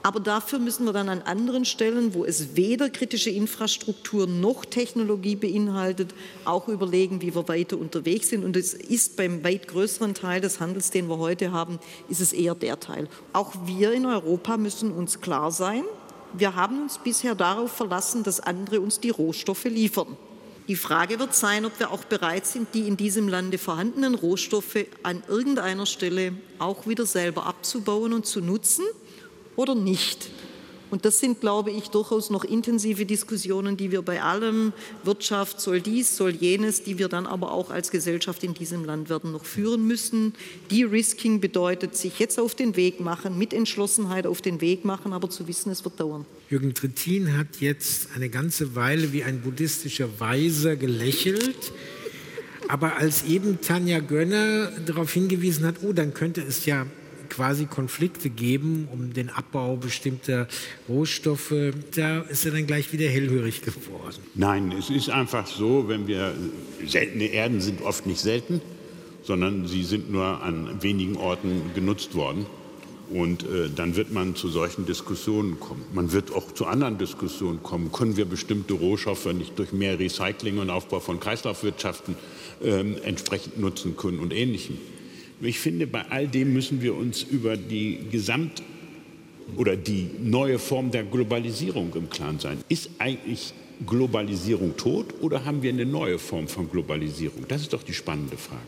Aber 0.05 0.19
dafür 0.19 0.59
müssen 0.59 0.85
wir 0.85 0.93
dann 0.93 1.09
an 1.09 1.23
anderen 1.23 1.65
Stellen, 1.65 2.13
wo 2.15 2.25
es 2.25 2.57
weder 2.57 2.91
kritische 2.91 3.31
Infrastruktur 3.31 4.27
noch 4.27 4.65
Technologie 4.65 5.37
beinhaltet, 5.37 6.13
auch 6.45 6.67
überlegen, 6.67 7.23
wie 7.23 7.35
wir 7.35 7.47
weiter 7.47 7.79
unterwegs 7.79 8.29
sind. 8.29 8.45
Und 8.45 8.57
es 8.57 8.75
ist 8.75 9.17
beim 9.17 9.45
weit 9.45 9.69
größeren 9.69 10.15
Teil 10.15 10.41
des 10.41 10.59
Handels, 10.59 10.91
den 10.91 11.09
wir 11.09 11.19
heute 11.19 11.53
haben, 11.53 11.79
ist 12.09 12.21
es 12.21 12.33
eher 12.33 12.57
der 12.57 12.81
Teil. 12.81 13.09
Auch 13.33 13.53
wir 13.65 13.93
in 13.93 14.05
Europa 14.05 14.57
müssen 14.57 14.91
uns 14.91 15.21
klar 15.21 15.53
sein, 15.53 15.85
wir 16.35 16.55
haben 16.55 16.83
uns 16.83 16.99
bisher 16.99 17.35
darauf 17.35 17.73
verlassen, 17.73 18.23
dass 18.23 18.41
andere 18.41 18.81
uns 18.81 19.01
die 19.01 19.11
Rohstoffe 19.11 19.65
liefern. 19.65 20.17
Die 20.69 20.77
Frage 20.77 21.19
wird 21.19 21.35
sein, 21.35 21.65
ob 21.65 21.79
wir 21.81 21.91
auch 21.91 22.05
bereit 22.05 22.47
sind, 22.47 22.69
die 22.75 22.87
in 22.87 22.97
diesem 22.97 23.29
Lande 23.29 23.59
vorhandenen 23.59 24.15
Rohstoffe 24.15 24.87
an 25.03 25.23
irgendeiner 25.29 25.87
Stelle 25.87 26.35
auch 26.59 26.87
wieder 26.87 27.05
selber 27.05 27.47
abzubauen 27.47 28.13
und 28.13 28.27
zu 28.27 28.41
nutzen 28.41 28.85
oder 29.57 29.75
nicht. 29.75 30.31
Und 30.93 31.07
das 31.07 31.21
sind, 31.21 31.41
glaube 31.41 31.71
ich, 31.71 31.89
durchaus 31.89 32.29
noch 32.29 32.45
intensive 32.45 33.07
Diskussionen, 33.07 33.79
die 33.79 33.91
wir 33.91 34.03
bei 34.03 34.21
allem 34.21 34.75
Wirtschaft 35.05 35.59
soll 35.59 35.81
dies, 35.81 36.19
soll 36.19 36.33
jenes, 36.33 36.83
die 36.83 36.99
wir 36.99 37.09
dann 37.09 37.27
aber 37.27 37.51
auch 37.51 37.71
als 37.71 37.91
Gesellschaft 37.91 38.45
in 38.45 38.53
diesem 38.53 38.85
Land 38.85 39.09
werden 39.09 39.33
noch 39.33 39.47
führen 39.47 39.87
müssen. 39.87 40.35
De-Risking 40.71 41.41
bedeutet, 41.41 41.97
sich 41.97 42.19
jetzt 42.19 42.39
auf 42.39 42.55
den 42.55 42.77
Weg 42.77 43.01
machen, 43.01 43.39
mit 43.39 43.55
Entschlossenheit 43.55 44.27
auf 44.27 44.43
den 44.43 44.61
Weg 44.61 44.85
machen, 44.85 45.15
aber 45.15 45.31
zu 45.31 45.49
wissen, 45.49 45.73
es 45.73 45.83
wird 45.83 45.99
dauern. 45.99 46.27
Jürgen 46.51 46.75
Trittin 46.75 47.39
hat 47.39 47.61
jetzt 47.61 48.09
eine 48.15 48.29
ganze 48.29 48.75
Weile 48.75 49.15
wie 49.15 49.25
ein 49.25 49.41
buddhistischer 49.41 50.21
Weiser 50.21 50.77
gelächelt. 50.77 51.73
Aber 52.69 52.99
als 52.99 53.23
eben 53.23 53.63
Tanja 53.63 54.01
Gönner 54.01 54.71
darauf 54.85 55.11
hingewiesen 55.11 55.65
hat, 55.65 55.77
oh, 55.83 55.95
dann 55.95 56.13
könnte 56.13 56.43
es 56.43 56.67
ja 56.67 56.85
quasi 57.33 57.65
Konflikte 57.65 58.29
geben 58.29 58.89
um 58.93 59.15
den 59.15 59.31
Abbau 59.31 59.77
bestimmter 59.77 60.49
Rohstoffe. 60.87 61.55
Da 61.97 62.21
ist 62.21 62.45
er 62.45 62.53
dann 62.53 62.67
gleich 62.67 62.93
wieder 62.93 63.09
hellhörig 63.09 63.63
geworden. 63.63 64.19
Nein, 64.35 64.71
es 64.73 64.91
ist 64.91 65.09
einfach 65.09 65.47
so, 65.47 65.89
wenn 65.89 66.07
wir 66.07 66.35
seltene 66.87 67.25
Erden 67.25 67.63
sind 67.63 67.81
oft 67.81 68.07
nicht 68.07 68.21
selten, 68.21 68.61
sondern 69.23 69.67
sie 69.67 69.83
sind 69.83 70.13
nur 70.13 70.43
an 70.43 70.83
wenigen 70.83 71.17
Orten 71.17 71.71
genutzt 71.75 72.15
worden. 72.15 72.45
Und 73.09 73.45
äh, 73.45 73.69
dann 73.75 73.97
wird 73.97 74.13
man 74.13 74.37
zu 74.37 74.49
solchen 74.49 74.85
Diskussionen 74.87 75.59
kommen. 75.59 75.85
Man 75.93 76.13
wird 76.13 76.33
auch 76.33 76.53
zu 76.53 76.67
anderen 76.67 76.99
Diskussionen 76.99 77.63
kommen. 77.63 77.93
Können 77.93 78.17
wir 78.17 78.25
bestimmte 78.27 78.75
Rohstoffe 78.75 79.27
nicht 79.33 79.59
durch 79.59 79.73
mehr 79.73 79.99
Recycling 79.99 80.59
und 80.59 80.71
Aufbau 80.71 81.01
von 81.01 81.19
Kreislaufwirtschaften 81.19 82.15
äh, 82.63 82.81
entsprechend 83.03 83.59
nutzen 83.59 83.97
können 83.97 84.19
und 84.19 84.33
Ähnlichem? 84.33 84.79
Ich 85.45 85.59
finde, 85.59 85.89
bei 85.89 86.05
all 86.09 86.29
dem 86.29 86.53
müssen 86.53 86.83
wir 86.83 86.95
uns 86.95 87.25
über 87.25 87.57
die 87.57 87.99
Gesamt- 88.13 88.63
oder 89.57 89.75
die 89.77 90.09
neue 90.23 90.61
Form 90.61 90.93
der 90.93 91.03
Globalisierung 91.03 91.93
im 91.97 92.09
Klaren 92.09 92.39
sein. 92.39 92.59
Ist 92.69 92.91
eigentlich 92.99 93.53
Globalisierung 93.85 94.77
tot 94.77 95.07
oder 95.21 95.45
haben 95.45 95.63
wir 95.63 95.71
eine 95.71 95.85
neue 95.85 96.21
Form 96.21 96.47
von 96.47 96.71
Globalisierung? 96.71 97.45
Das 97.49 97.63
ist 97.63 97.73
doch 97.73 97.83
die 97.83 97.93
spannende 97.93 98.37
Frage. 98.37 98.61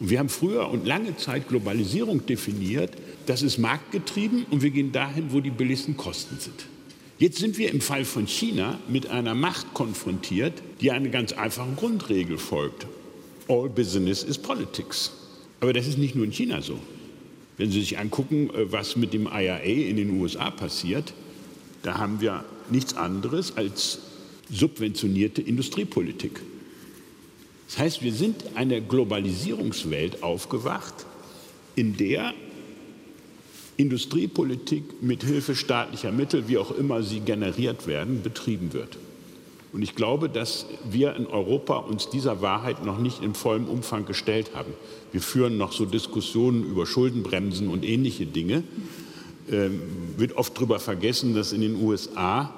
Und 0.00 0.10
wir 0.10 0.18
haben 0.18 0.28
früher 0.28 0.68
und 0.68 0.84
lange 0.84 1.16
Zeit 1.16 1.48
Globalisierung 1.48 2.26
definiert, 2.26 2.90
das 3.26 3.42
ist 3.42 3.58
marktgetrieben 3.58 4.46
und 4.50 4.62
wir 4.62 4.70
gehen 4.70 4.90
dahin, 4.90 5.26
wo 5.30 5.40
die 5.40 5.50
billigsten 5.50 5.96
Kosten 5.96 6.38
sind. 6.40 6.66
Jetzt 7.18 7.38
sind 7.38 7.56
wir 7.56 7.70
im 7.70 7.80
Fall 7.80 8.04
von 8.04 8.26
China 8.26 8.80
mit 8.88 9.08
einer 9.08 9.36
Macht 9.36 9.72
konfrontiert, 9.74 10.54
die 10.80 10.90
einer 10.90 11.08
ganz 11.08 11.32
einfachen 11.32 11.76
Grundregel 11.76 12.36
folgt. 12.36 12.86
All 13.48 13.68
business 13.68 14.24
is 14.24 14.36
politics. 14.36 15.12
Aber 15.60 15.72
das 15.72 15.86
ist 15.86 15.98
nicht 15.98 16.14
nur 16.14 16.24
in 16.24 16.32
China 16.32 16.62
so. 16.62 16.78
Wenn 17.56 17.70
Sie 17.70 17.80
sich 17.80 17.98
angucken, 17.98 18.50
äh, 18.50 18.70
was 18.70 18.96
mit 18.96 19.12
dem 19.12 19.26
IRA 19.26 19.58
in 19.58 19.96
den 19.96 20.20
USA 20.20 20.50
passiert, 20.50 21.14
da 21.82 21.98
haben 21.98 22.20
wir 22.20 22.44
nichts 22.70 22.94
anderes 22.96 23.56
als 23.56 24.00
subventionierte 24.50 25.42
Industriepolitik. 25.42 26.40
Das 27.68 27.78
heißt, 27.78 28.02
wir 28.02 28.12
sind 28.12 28.44
eine 28.54 28.80
Globalisierungswelt 28.80 30.22
aufgewacht, 30.22 31.06
in 31.74 31.96
der 31.96 32.32
Industriepolitik 33.76 35.02
mit 35.02 35.24
Hilfe 35.24 35.54
staatlicher 35.54 36.12
Mittel, 36.12 36.48
wie 36.48 36.58
auch 36.58 36.70
immer 36.70 37.02
sie 37.02 37.20
generiert 37.20 37.86
werden, 37.86 38.22
betrieben 38.22 38.72
wird. 38.72 38.96
Und 39.76 39.82
ich 39.82 39.94
glaube, 39.94 40.30
dass 40.30 40.64
wir 40.90 41.14
in 41.16 41.26
Europa 41.26 41.76
uns 41.76 42.08
dieser 42.08 42.40
Wahrheit 42.40 42.82
noch 42.86 42.98
nicht 42.98 43.22
in 43.22 43.34
vollem 43.34 43.66
Umfang 43.66 44.06
gestellt 44.06 44.52
haben. 44.54 44.72
Wir 45.12 45.20
führen 45.20 45.58
noch 45.58 45.74
so 45.74 45.84
Diskussionen 45.84 46.64
über 46.64 46.86
Schuldenbremsen 46.86 47.68
und 47.68 47.84
ähnliche 47.84 48.24
Dinge. 48.24 48.62
Ähm, 49.52 49.82
wird 50.16 50.34
oft 50.38 50.56
darüber 50.56 50.80
vergessen, 50.80 51.34
dass 51.34 51.52
in 51.52 51.60
den 51.60 51.76
USA 51.76 52.54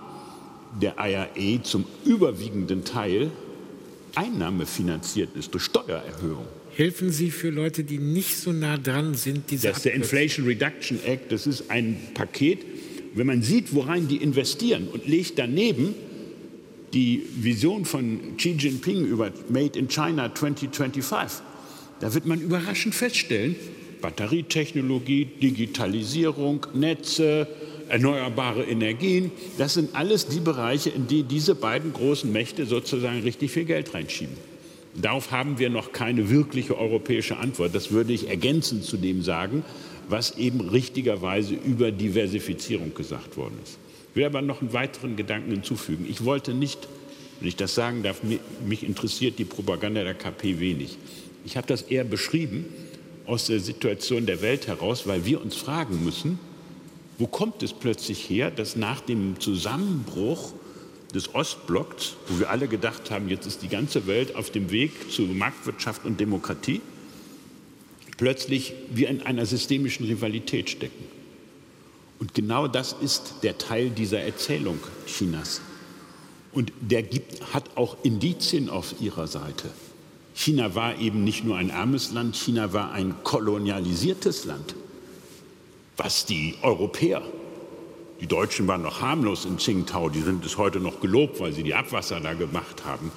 der 0.81 0.95
IRA 0.97 1.65
zum 1.65 1.87
überwiegenden 2.05 2.85
Teil 2.85 3.33
einnahmefinanziert 4.15 5.31
ist 5.35 5.53
durch 5.55 5.65
Steuererhöhung. 5.65 6.47
Helfen 6.77 7.11
Sie 7.11 7.33
für 7.33 7.51
Leute, 7.51 7.83
die 7.83 7.99
nicht 7.99 8.37
so 8.37 8.53
nah 8.53 8.77
dran 8.77 9.15
sind, 9.15 9.51
diese 9.51 9.67
Das 9.67 9.79
ist 9.79 9.87
der 9.87 9.95
Inflation 9.95 10.47
Reduction 10.47 11.01
Act, 11.05 11.33
das 11.33 11.49
ist 11.49 11.69
ein 11.69 11.99
Paket. 12.15 12.61
Wenn 13.15 13.27
man 13.27 13.43
sieht, 13.43 13.75
worein 13.75 14.07
die 14.07 14.19
investieren 14.19 14.87
und 14.87 15.09
legt 15.09 15.37
daneben 15.41 15.97
die 16.93 17.23
Vision 17.37 17.85
von 17.85 18.37
Xi 18.37 18.57
Jinping 18.59 19.05
über 19.05 19.31
Made 19.49 19.79
in 19.79 19.89
China 19.89 20.35
2025, 20.35 21.43
da 22.01 22.15
wird 22.15 22.27
man 22.27 22.41
überraschend 22.41 22.95
feststellen, 22.95 23.57
Batterietechnologie, 24.01 25.25
Digitalisierung, 25.25 26.67
Netze, 26.73 27.49
erneuerbare 27.89 28.65
Energien, 28.65 29.33
das 29.57 29.75
sind 29.75 29.95
alles 29.95 30.27
die 30.27 30.41
Bereiche, 30.41 30.91
in 30.91 31.07
die 31.07 31.23
diese 31.23 31.55
beiden 31.55 31.93
großen 31.93 32.31
Mächte 32.31 32.67
sozusagen 32.67 33.21
richtig 33.21 33.51
viel 33.51 33.65
Geld 33.65 33.95
reinschieben. 33.95 34.37
Darauf 34.95 35.31
haben 35.31 35.59
wir 35.59 35.71
noch 35.71 35.93
keine 35.93 36.29
wirkliche 36.29 36.77
europäische 36.77 37.37
Antwort. 37.37 37.75
Das 37.75 37.91
würde 37.93 38.13
ich 38.13 38.29
ergänzend 38.29 38.85
zu 38.85 38.97
dem 38.97 39.23
sagen, 39.23 39.65
was 40.09 40.39
eben 40.39 40.61
richtigerweise 40.61 41.55
über 41.55 41.93
Diversifizierung 41.93 42.95
gesagt 42.95 43.37
worden 43.37 43.59
ist. 43.63 43.79
Ich 44.11 44.17
will 44.17 44.25
aber 44.25 44.43
noch 44.43 44.61
einen 44.61 44.73
weiteren 44.73 45.17
Gedanken 45.17 45.51
hinzufügen. 45.51 46.07
Ich 46.09 46.25
wollte 46.25 46.55
nicht, 46.55 46.89
wenn 47.41 47.49
ich 47.49 47.57
das 47.57 47.75
sagen 47.75 48.03
darf, 48.03 48.23
mich 48.67 48.83
interessiert 48.83 49.39
die 49.39 49.45
Propaganda 49.45 50.03
der 50.03 50.15
KP 50.15 50.61
wenig. 50.61 50.99
Ich 51.45 51.57
habe 51.57 51.67
das 51.67 51.83
eher 51.83 52.05
beschrieben 52.05 52.67
aus 53.27 53.47
der 53.47 53.61
Situation 53.61 54.27
der 54.27 54.43
Welt 54.43 54.67
heraus, 54.67 55.07
weil 55.07 55.25
wir 55.25 55.41
uns 55.41 55.55
fragen 55.55 56.03
müssen, 56.05 56.39
wo 57.19 57.27
kommt 57.27 57.63
es 57.63 57.73
plötzlich 57.73 58.31
her, 58.31 58.51
dass 58.51 58.77
nach 58.77 59.01
dem 59.01 59.39
Zusammenbruch 59.41 60.53
des 61.15 61.35
Ostblocks, 61.35 62.17
wo 62.29 62.39
wir 62.39 62.51
alle 62.51 62.69
gedacht 62.69 63.11
haben, 63.11 63.29
jetzt 63.29 63.47
ist 63.47 63.63
die 63.63 63.69
ganze 63.69 64.07
Welt 64.07 64.35
auf 64.35 64.51
dem 64.51 64.71
Weg 64.71 65.11
zu 65.11 65.23
Marktwirtschaft 65.23 66.05
und 66.05 66.21
Demokratie, 66.21 66.81
plötzlich 68.17 68.75
wir 68.91 69.09
in 69.09 69.23
einer 69.23 69.47
systemischen 69.47 70.07
Rivalität 70.07 70.71
stecken. 70.71 71.18
Und 72.19 72.35
genau 72.35 72.67
das 72.67 72.95
ist 73.01 73.37
der 73.43 73.59
Teil 73.59 73.91
dieser 73.91 74.21
Erzählung 74.21 74.79
Chinas. 75.07 75.61
Und 76.53 76.73
der 76.81 77.03
gibt, 77.03 77.55
hat 77.55 77.77
auch 77.77 77.97
Indizien 78.03 78.69
auf 78.69 79.01
ihrer 79.01 79.27
Seite. 79.27 79.71
China 80.35 80.75
war 80.75 80.99
eben 80.99 81.25
nicht 81.25 81.45
nur 81.45 81.57
ein 81.57 81.71
armes 81.71 82.13
Land, 82.13 82.37
China 82.37 82.73
war 82.73 82.93
ein 82.93 83.15
kolonialisiertes 83.25 84.45
Land, 84.45 84.75
was 85.97 86.27
die 86.27 86.55
Europäer 86.63 87.23
die 88.21 88.27
Deutschen 88.27 88.67
waren 88.67 88.83
noch 88.83 89.01
harmlos 89.01 89.45
in 89.45 89.59
Tsingtao, 89.59 90.09
die 90.09 90.23
sind 90.23 90.45
es 90.45 90.57
heute 90.59 90.81
noch 90.81 91.01
gelobt, 91.01 91.39
weil 91.39 91.53
sie 91.53 91.63
die 91.63 91.75
Abwasser 91.75 92.21
da 92.21 92.35
gemacht 92.35 92.85
haben. 92.85 93.13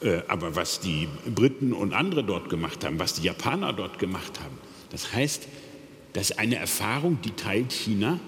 Äh, 0.00 0.22
aber 0.26 0.56
was 0.56 0.80
die 0.80 1.08
Briten 1.32 1.72
und 1.72 1.92
andere 1.92 2.24
dort 2.24 2.50
gemacht 2.50 2.84
haben, 2.84 2.98
was 2.98 3.14
die 3.14 3.22
Japaner 3.22 3.72
dort 3.72 3.98
gemacht 3.98 4.40
haben, 4.40 4.58
das 4.90 5.12
heißt, 5.12 5.46
das 6.12 6.30
ist 6.30 6.38
eine 6.38 6.56
Erfahrung, 6.56 7.18
die 7.24 7.30
teilt 7.30 7.72
China 7.72 8.18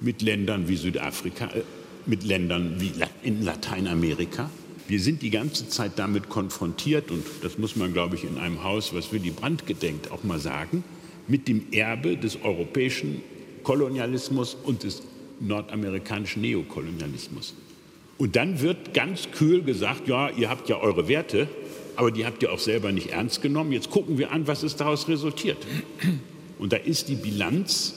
mit 0.00 0.22
Ländern 0.22 0.68
wie 0.68 0.76
Südafrika, 0.76 1.46
äh, 1.46 1.62
mit 2.06 2.24
Ländern 2.24 2.76
wie 2.78 2.92
in 3.22 3.44
Lateinamerika. 3.44 4.50
Wir 4.86 5.00
sind 5.00 5.22
die 5.22 5.30
ganze 5.30 5.68
Zeit 5.68 5.92
damit 5.96 6.28
konfrontiert, 6.28 7.10
und 7.10 7.24
das 7.42 7.56
muss 7.56 7.76
man, 7.76 7.92
glaube 7.92 8.16
ich, 8.16 8.24
in 8.24 8.36
einem 8.36 8.62
Haus, 8.62 8.92
was 8.92 9.12
Willy 9.12 9.30
Brandt 9.30 9.66
gedenkt, 9.66 10.10
auch 10.10 10.24
mal 10.24 10.38
sagen, 10.38 10.84
mit 11.26 11.48
dem 11.48 11.72
Erbe 11.72 12.18
des 12.18 12.42
europäischen 12.42 13.22
Kolonialismus 13.62 14.54
und 14.62 14.82
des 14.82 15.02
nordamerikanischen 15.40 16.42
Neokolonialismus. 16.42 17.54
Und 18.18 18.36
dann 18.36 18.60
wird 18.60 18.94
ganz 18.94 19.30
kühl 19.32 19.62
gesagt, 19.62 20.06
ja, 20.06 20.30
ihr 20.30 20.50
habt 20.50 20.68
ja 20.68 20.78
eure 20.78 21.08
Werte, 21.08 21.48
aber 21.96 22.10
die 22.10 22.26
habt 22.26 22.42
ihr 22.42 22.52
auch 22.52 22.58
selber 22.58 22.92
nicht 22.92 23.08
ernst 23.08 23.42
genommen. 23.42 23.72
Jetzt 23.72 23.90
gucken 23.90 24.18
wir 24.18 24.30
an, 24.32 24.46
was 24.46 24.62
ist 24.62 24.80
daraus 24.80 25.08
resultiert. 25.08 25.58
Und 26.58 26.72
da 26.72 26.76
ist 26.76 27.08
die 27.08 27.16
Bilanz, 27.16 27.94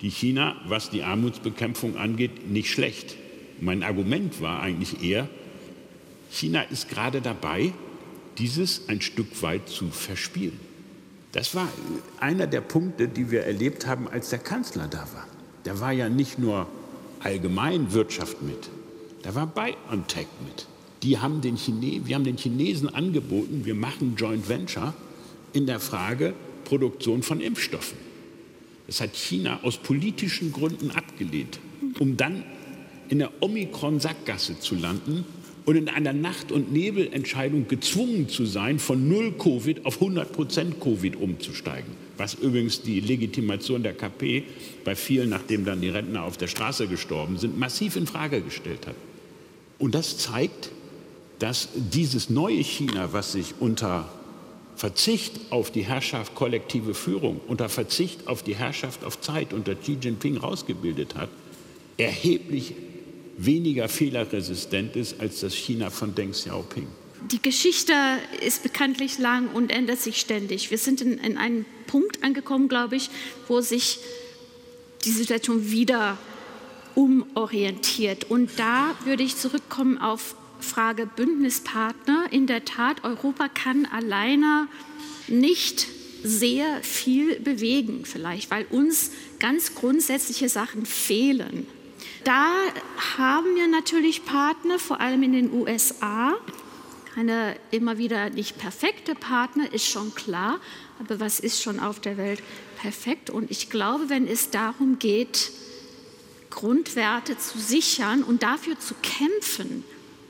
die 0.00 0.10
China, 0.10 0.56
was 0.66 0.90
die 0.90 1.02
Armutsbekämpfung 1.02 1.96
angeht, 1.96 2.50
nicht 2.50 2.70
schlecht. 2.70 3.16
Mein 3.60 3.82
Argument 3.82 4.40
war 4.40 4.60
eigentlich 4.60 5.02
eher, 5.02 5.28
China 6.30 6.62
ist 6.62 6.88
gerade 6.88 7.20
dabei, 7.20 7.72
dieses 8.38 8.88
ein 8.88 9.00
Stück 9.00 9.42
weit 9.42 9.68
zu 9.68 9.88
verspielen. 9.88 10.60
Das 11.32 11.54
war 11.54 11.68
einer 12.20 12.46
der 12.46 12.60
Punkte, 12.60 13.08
die 13.08 13.30
wir 13.30 13.44
erlebt 13.44 13.86
haben, 13.86 14.08
als 14.08 14.30
der 14.30 14.38
Kanzler 14.38 14.88
da 14.88 15.00
war 15.12 15.26
da 15.66 15.80
war 15.80 15.92
ja 15.92 16.08
nicht 16.08 16.38
nur 16.38 16.66
allgemein 17.20 17.92
Wirtschaft 17.92 18.40
mit, 18.40 18.70
da 19.22 19.34
war 19.34 19.46
BioNTech 19.48 20.28
mit. 20.46 20.66
Die 21.02 21.18
haben 21.18 21.40
den 21.40 21.56
Chine 21.56 22.02
wir 22.04 22.14
haben 22.14 22.24
den 22.24 22.36
Chinesen 22.36 22.88
angeboten, 22.94 23.62
wir 23.64 23.74
machen 23.74 24.14
Joint 24.16 24.48
Venture 24.48 24.94
in 25.52 25.66
der 25.66 25.80
Frage 25.80 26.34
Produktion 26.64 27.22
von 27.22 27.40
Impfstoffen. 27.40 27.98
Das 28.86 29.00
hat 29.00 29.16
China 29.16 29.60
aus 29.62 29.78
politischen 29.78 30.52
Gründen 30.52 30.90
abgelehnt, 30.90 31.58
um 31.98 32.16
dann 32.16 32.44
in 33.08 33.18
der 33.18 33.30
Omikron-Sackgasse 33.40 34.60
zu 34.60 34.74
landen 34.74 35.24
und 35.64 35.76
in 35.76 35.88
einer 35.88 36.12
Nacht- 36.12 36.52
und 36.52 36.72
Nebelentscheidung 36.72 37.66
gezwungen 37.66 38.28
zu 38.28 38.46
sein, 38.46 38.78
von 38.78 39.08
null 39.08 39.32
Covid 39.32 39.84
auf 39.84 40.00
100 40.00 40.32
Prozent 40.32 40.80
Covid 40.80 41.16
umzusteigen. 41.16 41.92
Was 42.16 42.34
übrigens 42.34 42.82
die 42.82 43.00
Legitimation 43.00 43.82
der 43.82 43.94
KP 43.94 44.44
bei 44.84 44.94
vielen, 44.94 45.28
nachdem 45.30 45.64
dann 45.64 45.80
die 45.80 45.88
Rentner 45.88 46.22
auf 46.22 46.36
der 46.36 46.46
Straße 46.46 46.86
gestorben 46.86 47.36
sind, 47.36 47.58
massiv 47.58 47.96
in 47.96 48.06
Frage 48.06 48.40
gestellt 48.40 48.86
hat. 48.86 48.94
Und 49.78 49.94
das 49.94 50.16
zeigt, 50.18 50.70
dass 51.40 51.68
dieses 51.74 52.30
neue 52.30 52.62
China, 52.62 53.12
was 53.12 53.32
sich 53.32 53.54
unter 53.60 54.08
Verzicht 54.76 55.32
auf 55.50 55.70
die 55.70 55.82
Herrschaft 55.82 56.34
kollektive 56.34 56.94
Führung, 56.94 57.40
unter 57.48 57.68
Verzicht 57.68 58.28
auf 58.28 58.42
die 58.42 58.54
Herrschaft 58.54 59.04
auf 59.04 59.20
Zeit 59.20 59.52
unter 59.52 59.74
Xi 59.74 59.96
Jinping 60.00 60.36
rausgebildet 60.36 61.14
hat, 61.14 61.30
erheblich 61.96 62.74
weniger 63.38 63.88
fehlerresistent 63.88 64.96
ist 64.96 65.20
als 65.20 65.40
das 65.40 65.54
China 65.54 65.90
von 65.90 66.14
Deng 66.14 66.32
Xiaoping. 66.32 66.86
Die 67.32 67.40
Geschichte 67.40 67.92
ist 68.40 68.62
bekanntlich 68.62 69.18
lang 69.18 69.48
und 69.48 69.72
ändert 69.72 69.98
sich 69.98 70.20
ständig. 70.20 70.70
Wir 70.70 70.78
sind 70.78 71.00
in, 71.00 71.18
in 71.18 71.38
einem 71.38 71.64
Punkt 71.86 72.22
angekommen, 72.22 72.68
glaube 72.68 72.96
ich, 72.96 73.10
wo 73.48 73.62
sich 73.62 73.98
die 75.04 75.10
Situation 75.10 75.70
wieder 75.70 76.18
umorientiert. 76.94 78.30
Und 78.30 78.50
da 78.58 78.94
würde 79.04 79.22
ich 79.22 79.36
zurückkommen 79.36 79.98
auf 79.98 80.34
Frage 80.60 81.06
Bündnispartner. 81.06 82.26
In 82.30 82.46
der 82.46 82.64
Tat, 82.64 83.04
Europa 83.04 83.48
kann 83.48 83.86
alleine 83.86 84.68
nicht 85.28 85.86
sehr 86.22 86.82
viel 86.82 87.38
bewegen, 87.40 88.04
vielleicht, 88.04 88.50
weil 88.50 88.66
uns 88.70 89.10
ganz 89.38 89.74
grundsätzliche 89.74 90.48
Sachen 90.48 90.86
fehlen 90.86 91.66
da 92.26 92.56
haben 93.16 93.54
wir 93.54 93.68
natürlich 93.68 94.24
Partner, 94.24 94.80
vor 94.80 95.00
allem 95.00 95.22
in 95.22 95.32
den 95.32 95.52
USA. 95.52 96.34
Eine 97.14 97.56
immer 97.70 97.98
wieder 97.98 98.30
nicht 98.30 98.58
perfekte 98.58 99.14
Partner, 99.14 99.72
ist 99.72 99.86
schon 99.86 100.12
klar. 100.12 100.58
Aber 100.98 101.20
was 101.20 101.38
ist 101.38 101.62
schon 101.62 101.78
auf 101.78 102.00
der 102.00 102.16
Welt 102.16 102.42
perfekt? 102.80 103.30
Und 103.30 103.48
ich 103.52 103.70
glaube, 103.70 104.08
wenn 104.08 104.26
es 104.26 104.50
darum 104.50 104.98
geht, 104.98 105.52
Grundwerte 106.50 107.38
zu 107.38 107.60
sichern 107.60 108.24
und 108.24 108.42
dafür 108.42 108.76
zu 108.76 108.94
kämpfen, 109.02 109.84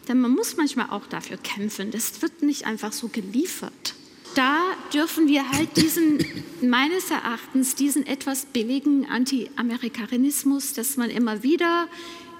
Denn 0.09 0.21
man 0.21 0.33
muss 0.33 0.57
manchmal 0.57 0.91
auch 0.91 1.07
dafür 1.07 1.37
kämpfen. 1.37 1.91
Das 1.91 2.23
wird 2.23 2.43
nicht 2.43 2.67
einfach 2.67 2.93
so 2.93 3.09
geliefert. 3.09 3.95
Da 4.35 4.61
dürfen 4.93 5.29
wir 5.29 5.51
halt 5.51 5.77
diesen, 5.77 6.25
meines 6.63 7.11
Erachtens, 7.11 7.75
diesen 7.75 8.07
etwas 8.07 8.45
billigen 8.47 9.07
Anti-Amerikanismus, 9.07 10.75
dass 10.75 10.97
man 10.97 11.11
immer 11.11 11.43
wieder 11.43 11.89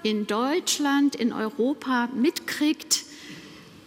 in 0.03 0.27
Deutschland, 0.27 1.15
in 1.15 1.33
Europa 1.33 2.09
mitkriegt, 2.15 3.03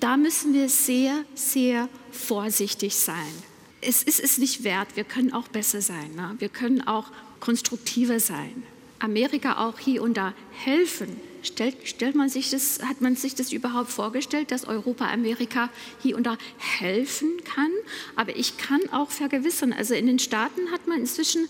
da 0.00 0.16
müssen 0.16 0.54
wir 0.54 0.68
sehr, 0.68 1.24
sehr 1.34 1.88
vorsichtig 2.10 2.96
sein. 2.96 3.32
Es 3.80 4.02
ist 4.02 4.20
es 4.20 4.38
nicht 4.38 4.64
wert, 4.64 4.96
wir 4.96 5.04
können 5.04 5.32
auch 5.32 5.48
besser 5.48 5.80
sein, 5.80 6.14
ne? 6.14 6.34
wir 6.38 6.48
können 6.48 6.86
auch 6.86 7.10
konstruktiver 7.38 8.20
sein. 8.20 8.62
Amerika 8.98 9.66
auch 9.66 9.78
hier 9.78 10.02
und 10.02 10.16
da 10.16 10.34
helfen, 10.52 11.16
Stellt, 11.42 11.76
stellt 11.84 12.14
man 12.14 12.28
sich 12.28 12.50
das, 12.50 12.80
hat 12.82 13.00
man 13.00 13.16
sich 13.16 13.34
das 13.34 13.52
überhaupt 13.52 13.90
vorgestellt, 13.90 14.50
dass 14.50 14.66
Europa 14.66 15.10
Amerika 15.10 15.70
hier 16.02 16.16
und 16.16 16.24
da 16.24 16.36
helfen 16.58 17.30
kann? 17.44 17.70
Aber 18.16 18.36
ich 18.36 18.58
kann 18.58 18.80
auch 18.92 19.10
vergewissern, 19.10 19.72
also 19.72 19.94
in 19.94 20.06
den 20.06 20.18
Staaten 20.18 20.70
hat 20.72 20.86
man 20.86 21.00
inzwischen, 21.00 21.48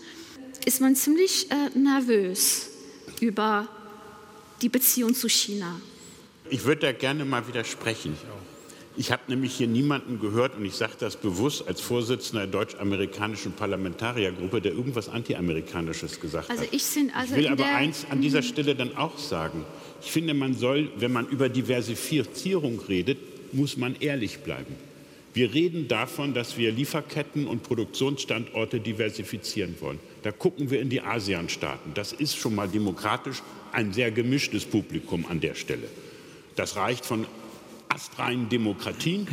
ist 0.65 0.81
man 0.81 0.95
ziemlich 0.95 1.49
äh, 1.51 1.77
nervös 1.77 2.69
über 3.19 3.67
die 4.61 4.69
Beziehung 4.69 5.13
zu 5.13 5.27
China. 5.27 5.81
Ich 6.49 6.63
würde 6.65 6.81
da 6.81 6.91
gerne 6.91 7.25
mal 7.25 7.47
widersprechen. 7.47 8.17
Ich 8.97 9.11
habe 9.11 9.21
nämlich 9.27 9.53
hier 9.53 9.67
niemanden 9.67 10.19
gehört, 10.19 10.57
und 10.57 10.65
ich 10.65 10.75
sage 10.75 10.93
das 10.99 11.15
bewusst 11.15 11.65
als 11.67 11.79
Vorsitzender 11.79 12.45
der 12.45 12.51
deutsch-amerikanischen 12.51 13.53
Parlamentariergruppe, 13.53 14.59
der 14.59 14.73
irgendwas 14.73 15.07
Antiamerikanisches 15.07 16.19
gesagt 16.19 16.49
also 16.49 16.63
hat. 16.63 16.73
Ich, 16.73 16.83
sind 16.83 17.15
also 17.15 17.35
ich 17.35 17.39
will 17.39 17.47
aber 17.47 17.65
eins 17.65 18.05
an 18.09 18.21
dieser 18.21 18.39
mhm. 18.41 18.45
Stelle 18.45 18.75
dann 18.75 18.97
auch 18.97 19.17
sagen. 19.17 19.65
Ich 20.03 20.11
finde, 20.11 20.33
man 20.33 20.53
soll, 20.55 20.89
wenn 20.97 21.11
man 21.11 21.27
über 21.27 21.49
Diversifizierung 21.49 22.79
redet, 22.87 23.17
muss 23.53 23.77
man 23.77 23.95
ehrlich 23.99 24.39
bleiben. 24.39 24.75
Wir 25.33 25.53
reden 25.53 25.87
davon, 25.87 26.33
dass 26.33 26.57
wir 26.57 26.71
Lieferketten 26.71 27.47
und 27.47 27.63
Produktionsstandorte 27.63 28.81
diversifizieren 28.81 29.75
wollen. 29.79 29.99
Da 30.23 30.31
gucken 30.31 30.69
wir 30.69 30.81
in 30.81 30.89
die 30.89 31.01
ASEAN-Staaten. 31.01 31.91
Das 31.93 32.11
ist 32.11 32.35
schon 32.35 32.53
mal 32.53 32.67
demokratisch 32.67 33.41
ein 33.71 33.93
sehr 33.93 34.11
gemischtes 34.11 34.65
Publikum 34.65 35.25
an 35.25 35.39
der 35.39 35.55
Stelle. 35.55 35.87
Das 36.55 36.75
reicht 36.75 37.05
von 37.05 37.25
astreinen 37.87 38.49
Demokratien 38.49 39.27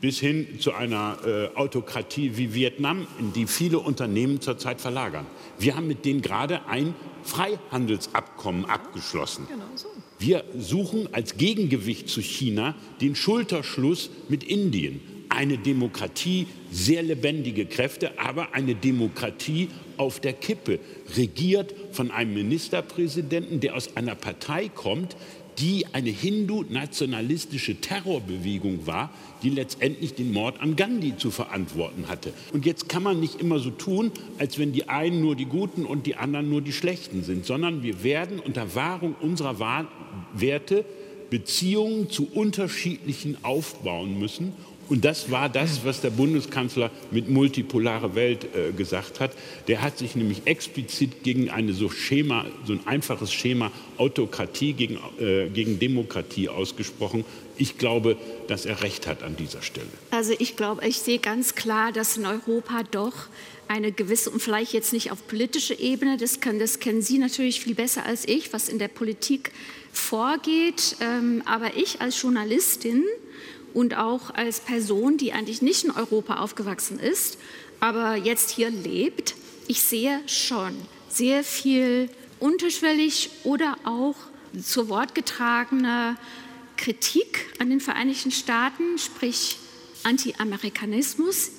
bis 0.00 0.20
hin 0.20 0.60
zu 0.60 0.72
einer 0.72 1.18
äh, 1.24 1.56
Autokratie 1.56 2.36
wie 2.36 2.54
Vietnam, 2.54 3.06
in 3.18 3.32
die 3.32 3.46
viele 3.46 3.78
Unternehmen 3.78 4.40
zurzeit 4.40 4.80
verlagern. 4.80 5.26
Wir 5.58 5.76
haben 5.76 5.88
mit 5.88 6.04
denen 6.04 6.22
gerade 6.22 6.66
ein 6.66 6.94
Freihandelsabkommen 7.24 8.64
abgeschlossen. 8.64 9.46
Genau 9.48 9.64
so. 9.74 9.88
Wir 10.18 10.44
suchen 10.56 11.08
als 11.12 11.36
Gegengewicht 11.36 12.08
zu 12.08 12.20
China 12.20 12.74
den 13.00 13.14
Schulterschluss 13.14 14.10
mit 14.28 14.42
Indien. 14.42 15.00
Eine 15.28 15.58
Demokratie, 15.58 16.46
sehr 16.72 17.02
lebendige 17.02 17.66
Kräfte, 17.66 18.18
aber 18.18 18.54
eine 18.54 18.74
Demokratie 18.74 19.68
auf 19.96 20.20
der 20.20 20.32
Kippe, 20.32 20.80
regiert 21.16 21.74
von 21.92 22.10
einem 22.10 22.34
Ministerpräsidenten, 22.34 23.60
der 23.60 23.76
aus 23.76 23.96
einer 23.96 24.14
Partei 24.14 24.68
kommt, 24.68 25.16
die 25.58 25.86
eine 25.92 26.10
hindu-nationalistische 26.10 27.80
Terrorbewegung 27.80 28.86
war, 28.86 29.10
die 29.42 29.50
letztendlich 29.50 30.14
den 30.14 30.32
Mord 30.32 30.60
an 30.60 30.76
Gandhi 30.76 31.16
zu 31.16 31.30
verantworten 31.30 32.08
hatte. 32.08 32.32
Und 32.52 32.66
jetzt 32.66 32.88
kann 32.88 33.02
man 33.02 33.20
nicht 33.20 33.40
immer 33.40 33.58
so 33.58 33.70
tun, 33.70 34.12
als 34.38 34.58
wenn 34.58 34.72
die 34.72 34.88
einen 34.88 35.20
nur 35.20 35.36
die 35.36 35.46
Guten 35.46 35.84
und 35.84 36.06
die 36.06 36.16
anderen 36.16 36.48
nur 36.48 36.60
die 36.60 36.72
Schlechten 36.72 37.24
sind, 37.24 37.46
sondern 37.46 37.82
wir 37.82 38.02
werden 38.02 38.38
unter 38.38 38.74
Wahrung 38.74 39.14
unserer 39.20 39.58
Werte 40.34 40.84
Beziehungen 41.30 42.08
zu 42.10 42.26
unterschiedlichen 42.32 43.36
aufbauen 43.42 44.18
müssen 44.18 44.54
und 44.88 45.04
das 45.04 45.30
war 45.30 45.48
das, 45.48 45.84
was 45.84 46.00
der 46.00 46.10
Bundeskanzler 46.10 46.90
mit 47.10 47.28
multipolare 47.28 48.14
Welt 48.14 48.46
äh, 48.54 48.72
gesagt 48.72 49.20
hat. 49.20 49.32
Der 49.66 49.82
hat 49.82 49.98
sich 49.98 50.16
nämlich 50.16 50.42
explizit 50.46 51.22
gegen 51.22 51.50
eine 51.50 51.72
so 51.72 51.90
Schema, 51.90 52.46
so 52.64 52.72
ein 52.72 52.86
einfaches 52.86 53.32
Schema 53.32 53.70
Autokratie 53.98 54.72
gegen, 54.72 54.98
äh, 55.20 55.48
gegen 55.48 55.78
Demokratie 55.78 56.48
ausgesprochen. 56.48 57.24
Ich 57.58 57.76
glaube, 57.76 58.16
dass 58.46 58.64
er 58.64 58.82
recht 58.82 59.06
hat 59.06 59.22
an 59.22 59.36
dieser 59.36 59.62
Stelle. 59.62 59.88
Also 60.10 60.32
ich 60.38 60.56
glaube, 60.56 60.86
ich 60.86 60.98
sehe 60.98 61.18
ganz 61.18 61.54
klar, 61.54 61.92
dass 61.92 62.16
in 62.16 62.24
Europa 62.24 62.82
doch 62.90 63.14
eine 63.66 63.92
gewisse, 63.92 64.30
und 64.30 64.40
vielleicht 64.40 64.72
jetzt 64.72 64.92
nicht 64.92 65.12
auf 65.12 65.26
politischer 65.26 65.78
Ebene, 65.78 66.16
das, 66.16 66.40
kann, 66.40 66.58
das 66.58 66.78
kennen 66.78 67.02
Sie 67.02 67.18
natürlich 67.18 67.60
viel 67.60 67.74
besser 67.74 68.06
als 68.06 68.26
ich, 68.26 68.52
was 68.52 68.68
in 68.68 68.78
der 68.78 68.88
Politik 68.88 69.52
vorgeht. 69.92 70.96
Ähm, 71.00 71.42
aber 71.44 71.76
ich 71.76 72.00
als 72.00 72.20
Journalistin 72.22 73.04
und 73.78 73.96
auch 73.96 74.34
als 74.34 74.58
Person, 74.58 75.18
die 75.18 75.32
eigentlich 75.32 75.62
nicht 75.62 75.84
in 75.84 75.92
Europa 75.92 76.38
aufgewachsen 76.38 76.98
ist, 76.98 77.38
aber 77.78 78.16
jetzt 78.16 78.50
hier 78.50 78.70
lebt, 78.70 79.36
ich 79.68 79.82
sehe 79.82 80.20
schon 80.26 80.74
sehr 81.08 81.44
viel 81.44 82.10
unterschwellig 82.40 83.30
oder 83.44 83.76
auch 83.84 84.16
zu 84.60 84.88
Wort 84.88 85.14
getragene 85.14 86.16
Kritik 86.76 87.54
an 87.60 87.70
den 87.70 87.78
Vereinigten 87.78 88.32
Staaten, 88.32 88.98
sprich 88.98 89.58
Anti-Amerikanismus 90.02 91.52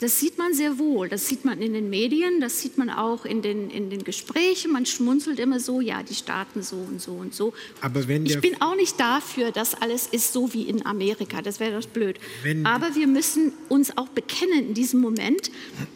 das 0.00 0.18
sieht 0.18 0.38
man 0.38 0.54
sehr 0.54 0.78
wohl. 0.78 1.08
Das 1.08 1.28
sieht 1.28 1.44
man 1.44 1.60
in 1.60 1.74
den 1.74 1.90
Medien, 1.90 2.40
das 2.40 2.60
sieht 2.60 2.78
man 2.78 2.88
auch 2.88 3.26
in 3.26 3.42
den, 3.42 3.70
in 3.70 3.90
den 3.90 4.02
Gesprächen. 4.02 4.72
Man 4.72 4.86
schmunzelt 4.86 5.38
immer 5.38 5.60
so, 5.60 5.80
ja, 5.82 6.02
die 6.02 6.14
Staaten 6.14 6.62
so 6.62 6.76
und 6.76 7.02
so 7.02 7.12
und 7.12 7.34
so. 7.34 7.52
Aber 7.82 8.08
wenn 8.08 8.24
ich 8.24 8.40
bin 8.40 8.60
auch 8.62 8.76
nicht 8.76 8.98
dafür, 8.98 9.52
dass 9.52 9.74
alles 9.74 10.06
ist 10.06 10.32
so 10.32 10.54
wie 10.54 10.62
in 10.62 10.86
Amerika. 10.86 11.42
Das 11.42 11.60
wäre 11.60 11.78
doch 11.78 11.86
blöd. 11.86 12.18
Aber 12.64 12.94
wir 12.94 13.06
müssen 13.06 13.52
uns 13.68 13.96
auch 13.98 14.08
bekennen 14.08 14.68
in 14.68 14.74
diesem 14.74 15.00
Moment, 15.00 15.50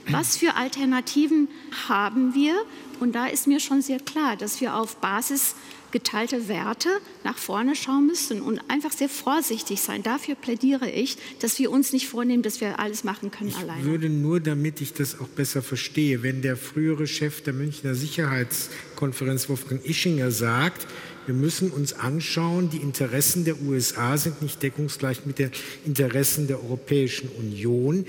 was 0.09 0.37
für 0.37 0.55
Alternativen 0.55 1.49
haben 1.89 2.35
wir. 2.35 2.55
Und 3.01 3.15
da 3.15 3.27
ist 3.27 3.47
mir 3.47 3.59
schon 3.59 3.81
sehr 3.81 4.01
klar, 4.01 4.37
dass 4.37 4.61
wir 4.61 4.77
auf 4.77 4.97
Basis 4.97 5.55
geteilte 5.95 6.49
Werte 6.49 6.89
nach 7.23 7.39
vorne 7.39 7.77
schauen 7.77 8.09
müssen 8.09 8.43
und 8.43 8.61
einfach 8.67 8.91
sehr 8.91 9.09
vorsichtig 9.09 9.81
sein. 9.81 10.03
Dafür 10.03 10.35
plädiere 10.35 10.91
ich, 10.91 11.17
dass 11.39 11.57
wir 11.61 11.71
uns 11.71 11.93
nicht 11.93 12.09
vornehmen, 12.09 12.43
dass 12.43 12.61
wir 12.61 12.81
alles 12.81 13.05
machen 13.05 13.31
können 13.31 13.51
ich 13.51 13.57
alleine. 13.57 13.79
Ich 13.79 13.87
würde 13.87 14.09
nur, 14.09 14.41
damit 14.41 14.81
ich 14.81 14.93
das 14.93 15.21
auch 15.21 15.29
besser 15.29 15.63
verstehe, 15.63 16.25
wenn 16.25 16.43
der 16.43 16.57
frühere 16.57 17.07
Chef 17.07 17.43
der 17.43 17.53
Münchner 17.53 17.95
Sicherheitskonferenz, 17.95 19.49
Wolfgang 19.49 19.87
Ischinger, 19.87 20.33
sagt, 20.33 20.89
wir 21.27 21.35
müssen 21.35 21.71
uns 21.71 21.93
anschauen, 21.93 22.71
die 22.71 22.79
Interessen 22.79 23.45
der 23.45 23.63
USA 23.63 24.19
sind 24.19 24.43
nicht 24.43 24.65
deckungsgleich 24.65 25.25
mit 25.27 25.39
den 25.39 25.53
Interessen 25.87 26.49
der 26.49 26.61
Europäischen 26.61 27.29
Union, 27.39 28.05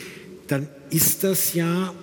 dann 0.48 0.68
ist 0.90 1.24
das 1.24 1.54
ja 1.54 1.94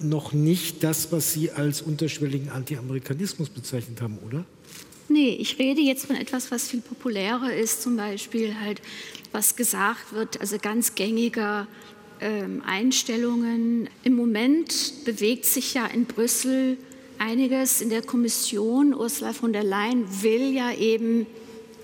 noch 0.00 0.32
nicht 0.32 0.82
das, 0.82 1.12
was 1.12 1.32
Sie 1.32 1.52
als 1.52 1.82
unterschwelligen 1.82 2.48
Anti-Amerikanismus 2.48 3.48
bezeichnet 3.48 4.00
haben, 4.00 4.18
oder? 4.26 4.44
Nee, 5.12 5.36
ich 5.40 5.58
rede 5.58 5.80
jetzt 5.80 6.06
von 6.06 6.14
etwas, 6.14 6.52
was 6.52 6.68
viel 6.68 6.80
populärer 6.80 7.52
ist, 7.52 7.82
zum 7.82 7.96
Beispiel 7.96 8.54
halt, 8.60 8.80
was 9.32 9.56
gesagt 9.56 10.12
wird, 10.12 10.40
also 10.40 10.56
ganz 10.56 10.94
gängiger 10.94 11.66
ähm, 12.20 12.62
Einstellungen. 12.64 13.90
Im 14.04 14.14
Moment 14.14 15.04
bewegt 15.04 15.46
sich 15.46 15.74
ja 15.74 15.86
in 15.86 16.04
Brüssel 16.04 16.78
einiges 17.18 17.80
in 17.80 17.90
der 17.90 18.02
Kommission. 18.02 18.94
Ursula 18.94 19.32
von 19.32 19.52
der 19.52 19.64
Leyen 19.64 20.04
will 20.22 20.54
ja 20.54 20.72
eben 20.72 21.26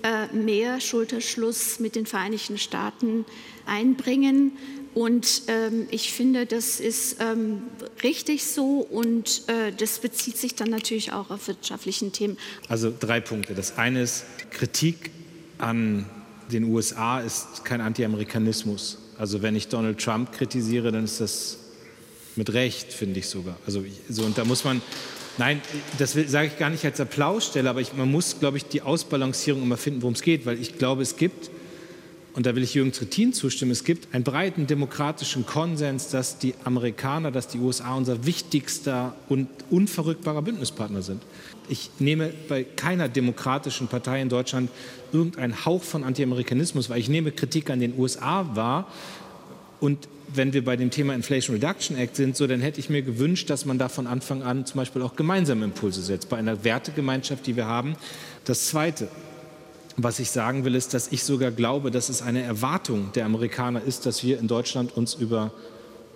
äh, 0.03 0.33
mehr 0.33 0.79
Schulterschluss 0.79 1.81
mit 1.81 1.97
den 1.97 2.05
Vereinigten 2.05 2.57
Staaten 2.57 3.25
einbringen. 3.65 4.53
Und 4.97 5.43
ähm, 5.47 5.85
ich 5.91 6.11
finde, 6.11 6.47
das 6.47 6.79
ist 6.79 7.17
ähm, 7.19 7.61
richtig 8.01 8.43
so 8.47 8.79
und 8.79 9.43
äh, 9.45 9.71
das 9.77 9.99
bezieht 9.99 10.37
sich 10.37 10.55
dann 10.55 10.71
natürlich 10.71 11.11
auch 11.11 11.29
auf 11.29 11.47
wirtschaftlichen 11.47 12.13
Themen. 12.13 12.35
Also 12.67 12.91
drei 12.99 13.19
Punkte. 13.19 13.53
Das 13.53 13.77
eine 13.77 14.01
ist, 14.01 14.25
Kritik 14.49 15.11
an 15.59 16.07
den 16.51 16.63
USA 16.63 17.19
ist 17.19 17.63
kein 17.63 17.79
Anti-Amerikanismus. 17.79 18.97
Also 19.19 19.43
wenn 19.43 19.55
ich 19.55 19.67
Donald 19.67 19.99
Trump 19.99 20.31
kritisiere, 20.31 20.91
dann 20.91 21.03
ist 21.03 21.21
das 21.21 21.59
mit 22.35 22.51
Recht, 22.53 22.91
finde 22.91 23.19
ich 23.19 23.27
sogar. 23.27 23.55
Also 23.67 23.85
so, 24.09 24.23
und 24.23 24.35
da 24.35 24.45
muss 24.45 24.63
man, 24.63 24.81
nein, 25.37 25.61
das 25.99 26.13
sage 26.13 26.47
ich 26.47 26.57
gar 26.57 26.71
nicht 26.71 26.85
als 26.85 26.99
Applausstelle, 26.99 27.69
aber 27.69 27.81
ich, 27.81 27.93
man 27.93 28.09
muss, 28.09 28.39
glaube 28.39 28.57
ich, 28.57 28.65
die 28.65 28.81
Ausbalancierung 28.81 29.61
immer 29.61 29.77
finden, 29.77 30.01
worum 30.01 30.15
es 30.15 30.23
geht, 30.23 30.47
weil 30.47 30.59
ich 30.59 30.79
glaube, 30.79 31.03
es 31.03 31.17
gibt 31.17 31.51
und 32.37 32.45
da 32.45 32.55
will 32.55 32.61
ich 32.61 32.75
Jürgen 32.75 32.91
Trittin 32.91 33.33
zustimmen, 33.33 33.71
es 33.71 33.83
gibt 33.83 34.13
einen 34.13 34.23
breiten 34.23 34.67
demokratischen 34.67 35.47
Konsens, 35.47 36.09
dass 36.09 36.37
die 36.37 36.53
Amerikaner, 36.65 37.31
dass 37.31 37.47
die 37.47 37.57
USA 37.57 37.95
unser 37.95 38.27
wichtigster 38.27 39.15
und 39.27 39.47
unverrückbarer 39.71 40.43
Bündnispartner 40.43 41.01
sind. 41.01 41.23
Ich 41.67 41.89
nehme 41.97 42.31
bei 42.47 42.63
keiner 42.63 43.09
demokratischen 43.09 43.87
Partei 43.87 44.21
in 44.21 44.29
Deutschland 44.29 44.69
irgendeinen 45.11 45.65
Hauch 45.65 45.81
von 45.81 46.03
Anti-Amerikanismus, 46.03 46.91
weil 46.91 46.99
ich 46.99 47.09
nehme 47.09 47.31
Kritik 47.31 47.71
an 47.71 47.79
den 47.79 47.97
USA 47.97 48.47
wahr 48.55 48.85
und 49.79 50.07
wenn 50.31 50.53
wir 50.53 50.63
bei 50.63 50.75
dem 50.75 50.91
Thema 50.91 51.15
Inflation 51.15 51.55
Reduction 51.55 51.97
Act 51.97 52.17
sind, 52.17 52.37
so 52.37 52.45
dann 52.45 52.61
hätte 52.61 52.79
ich 52.79 52.91
mir 52.91 53.01
gewünscht, 53.01 53.49
dass 53.49 53.65
man 53.65 53.79
da 53.79 53.89
von 53.89 54.05
Anfang 54.05 54.43
an 54.43 54.67
zum 54.67 54.77
Beispiel 54.77 55.01
auch 55.01 55.15
gemeinsame 55.15 55.65
Impulse 55.65 56.03
setzt, 56.03 56.29
bei 56.29 56.37
einer 56.37 56.63
Wertegemeinschaft, 56.63 57.47
die 57.47 57.55
wir 57.55 57.65
haben. 57.65 57.95
Das 58.45 58.67
Zweite, 58.67 59.07
Was 59.99 60.19
ich 60.19 60.29
sagen 60.29 60.63
will, 60.63 60.75
ist, 60.75 60.93
dass 60.93 61.11
ich 61.11 61.23
sogar 61.23 61.49
glaube, 61.49 61.89
dass 61.89 62.09
es 62.09 62.21
eine 62.21 62.43
Erwartung 62.43 63.11
der 63.15 63.25
Amerikaner 63.25 63.81
ist, 63.81 64.05
dass 64.05 64.23
wir 64.23 64.37
in 64.37 64.47
Deutschland 64.47 64.95
uns 64.95 65.15
über 65.15 65.51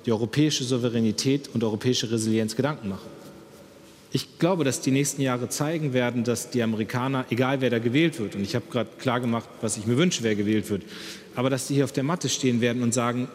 die 0.06 0.12
europäische 0.12 0.64
Souveränität 0.64 1.50
und 1.54 1.64
europäische 1.64 2.12
Resilienz 2.12 2.56
Gedanken 2.56 2.90
machen. 2.90 3.10
Ich 4.14 4.38
glaube, 4.38 4.64
dass 4.64 4.82
die 4.82 4.92
nächsten 4.92 5.24
Jahre 5.24 5.50
zeigen 5.50 5.94
werden, 5.94 6.24
dass 6.24 6.52
die 6.52 6.62
Amerikaner, 6.62 7.26
egal 7.32 7.62
wer 7.62 7.72
da 7.72 7.80
gewählt 7.80 8.20
wird, 8.20 8.36
und 8.36 8.44
ich 8.44 8.54
habe 8.54 8.66
gerade 8.70 8.90
klar 9.00 9.20
gemacht, 9.20 9.50
was 9.62 9.78
ich 9.78 9.88
mir 9.88 9.98
wünsche, 9.98 10.22
wer 10.22 10.36
gewählt 10.36 10.70
wird, 10.70 10.84
aber 11.34 11.50
dass 11.50 11.68
die 11.68 11.76
hier 11.76 11.86
auf 11.86 11.92
der 11.92 12.04
Matte 12.04 12.30
stehen 12.30 12.62
werden 12.62 12.84
und 12.84 12.94
sagen, 12.94 13.30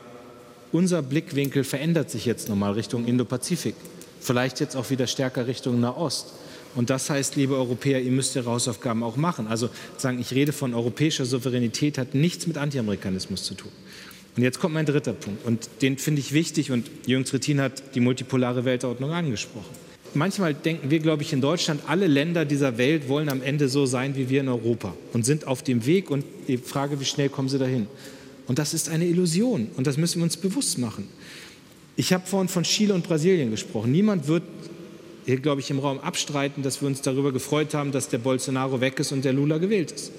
unser 0.70 1.03
Blickwinkel 1.03 1.64
verändert 1.64 2.11
sich 2.11 2.24
jetzt 2.24 2.49
nochmal 2.49 2.74
Richtung 2.74 3.07
Indo-Pazifik, 3.07 3.74
vielleicht 4.20 4.61
jetzt 4.61 4.76
auch 4.76 4.90
wieder 4.90 5.09
stärker 5.09 5.49
Richtung 5.49 5.80
Nahost. 5.80 6.34
Und 6.77 6.91
das 6.91 7.09
heißt, 7.09 7.37
liebe 7.37 7.57
Europäer, 7.57 8.01
ihr 8.03 8.12
müsst 8.12 8.37
ihre 8.37 8.51
Hausaufgaben 8.51 9.03
auch 9.03 9.16
machen. 9.16 9.47
Also 9.49 9.70
sagen, 9.97 10.20
ich 10.20 10.33
rede 10.33 10.53
von 10.53 10.74
europäischer 10.74 11.24
Souveränität, 11.24 11.97
hat 11.97 12.14
nichts 12.14 12.47
mit 12.47 12.59
Anti-Amerikanismus 12.59 13.45
zu 13.45 13.55
tun. 13.55 13.72
Und 14.37 14.43
jetzt 14.43 14.61
kommt 14.61 14.74
mein 14.74 14.85
dritter 14.85 15.14
Punkt. 15.14 15.45
Und 15.47 15.68
den 15.81 15.97
finde 15.97 16.20
ich 16.20 16.33
wichtig. 16.33 16.70
Und 16.70 16.91
Jürgen 17.07 17.24
Trittin 17.24 17.62
hat 17.62 17.95
die 17.95 18.01
multipolare 18.01 18.66
Weltordnung 18.66 19.11
angesprochen. 19.11 19.74
Manchmal 20.12 20.53
denken 20.53 20.91
wir, 20.91 20.99
glaube 20.99 21.22
ich, 21.22 21.33
in 21.33 21.41
Deutschland, 21.41 21.81
alle 21.87 22.07
Länder 22.07 22.45
dieser 22.45 22.77
Welt 22.77 23.09
wollen 23.09 23.31
am 23.31 23.43
Ende 23.43 23.68
so 23.68 23.87
sein 23.87 24.14
wie 24.14 24.29
wir 24.29 24.43
in 24.43 24.49
Europa 24.49 24.95
und 25.14 25.24
sind 25.24 25.47
auf 25.47 25.62
dem 25.62 25.87
Weg. 25.87 26.11
Und 26.11 26.27
die 26.47 26.59
Frage, 26.59 27.01
wie 27.01 27.07
schnell 27.07 27.31
kommen 27.31 27.49
sie 27.49 27.59
dahin? 27.59 27.87
Und 28.47 28.59
das 28.59 28.74
ist 28.74 28.91
eine 28.91 29.07
Illusion. 29.07 29.68
Und 29.77 29.87
das 29.87 29.97
müssen 29.97 30.18
wir 30.18 30.24
uns 30.24 30.37
bewusst 30.37 30.79
machen. 30.79 31.09
Ich 31.97 32.12
habe 32.12 32.27
vorhin 32.27 32.49
von 32.49 32.64
Chile 32.64 32.93
und 32.93 33.09
Brasilien 33.09 33.51
gesprochen. 33.51 33.91
Niemand 33.91 34.29
wird 34.29 34.43
hier, 35.27 35.39
glaube 35.39 35.61
ich, 35.61 35.70
im 35.70 35.81
Raum 35.81 35.99
abstreiten, 35.99 36.62
dass 36.62 36.81
wir 36.81 36.87
uns 36.87 37.03
darüber 37.03 37.33
gefreut 37.33 37.74
haben, 37.74 37.91
dass 37.91 38.09
der 38.09 38.18
Bolsonaro 38.18 38.81
weg 38.81 39.01
ist 39.01 39.11
und 39.11 39.24
der 39.24 39.33
Lula 39.33 39.59
gewählt 39.59 39.91
ist. 39.91 40.12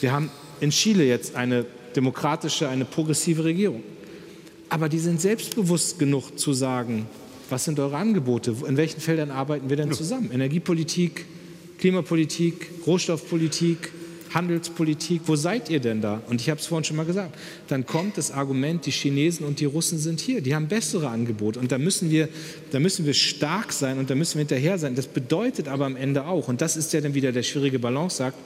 Wir 0.00 0.12
haben 0.12 0.30
in 0.60 0.70
Chile 0.70 1.04
jetzt 1.04 1.36
eine 1.36 1.64
demokratische, 1.94 2.68
eine 2.68 2.84
progressive 2.84 3.44
Regierung. 3.44 3.84
Aber 4.68 4.88
die 4.88 4.98
sind 4.98 5.20
selbstbewusst 5.20 5.98
genug 5.98 6.38
zu 6.38 6.52
sagen, 6.52 7.06
was 7.48 7.64
sind 7.64 7.78
eure 7.78 7.96
Angebote? 7.96 8.54
In 8.66 8.76
welchen 8.76 9.00
Feldern 9.00 9.30
arbeiten 9.30 9.70
wir 9.70 9.76
denn 9.76 9.92
zusammen? 9.92 10.30
Energiepolitik, 10.32 11.24
Klimapolitik, 11.78 12.68
Rohstoffpolitik, 12.84 13.92
Handelspolitik, 14.34 15.22
wo 15.26 15.36
seid 15.36 15.70
ihr 15.70 15.80
denn 15.80 16.00
da? 16.00 16.22
Und 16.28 16.40
ich 16.40 16.50
habe 16.50 16.60
es 16.60 16.66
vorhin 16.66 16.84
schon 16.84 16.96
mal 16.96 17.06
gesagt, 17.06 17.36
dann 17.68 17.86
kommt 17.86 18.18
das 18.18 18.30
Argument, 18.30 18.84
die 18.86 18.90
Chinesen 18.90 19.46
und 19.46 19.60
die 19.60 19.64
Russen 19.64 19.98
sind 19.98 20.20
hier, 20.20 20.40
die 20.40 20.54
haben 20.54 20.68
bessere 20.68 21.08
Angebote 21.08 21.58
und 21.58 21.72
da 21.72 21.78
müssen 21.78 22.10
wir, 22.10 22.28
da 22.70 22.80
müssen 22.80 23.06
wir 23.06 23.14
stark 23.14 23.72
sein 23.72 23.98
und 23.98 24.10
da 24.10 24.14
müssen 24.14 24.34
wir 24.34 24.40
hinterher 24.40 24.78
sein. 24.78 24.94
Das 24.94 25.06
bedeutet 25.06 25.68
aber 25.68 25.86
am 25.86 25.96
Ende 25.96 26.26
auch, 26.26 26.48
und 26.48 26.60
das 26.60 26.76
ist 26.76 26.92
ja 26.92 27.00
dann 27.00 27.14
wieder 27.14 27.32
der 27.32 27.42
schwierige 27.42 27.78
Balance, 27.78 28.16
sagt, 28.16 28.38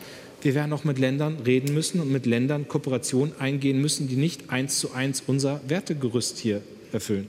wir 0.43 0.55
werden 0.55 0.73
auch 0.73 0.85
mit 0.85 0.99
Ländern 0.99 1.39
reden 1.47 1.73
müssen 1.73 2.01
und 2.01 2.11
mit 2.11 2.27
Ländern 2.27 2.67
Kooperation 2.67 3.33
eingehen 3.39 3.81
müssen, 3.81 4.09
die 4.09 4.17
nicht 4.17 4.51
eins 4.51 4.81
zu 4.81 4.93
eins 4.93 5.23
unser 5.27 5.61
Wertegerüst 5.69 6.39
hier 6.39 6.63
erfüllen. 6.93 7.29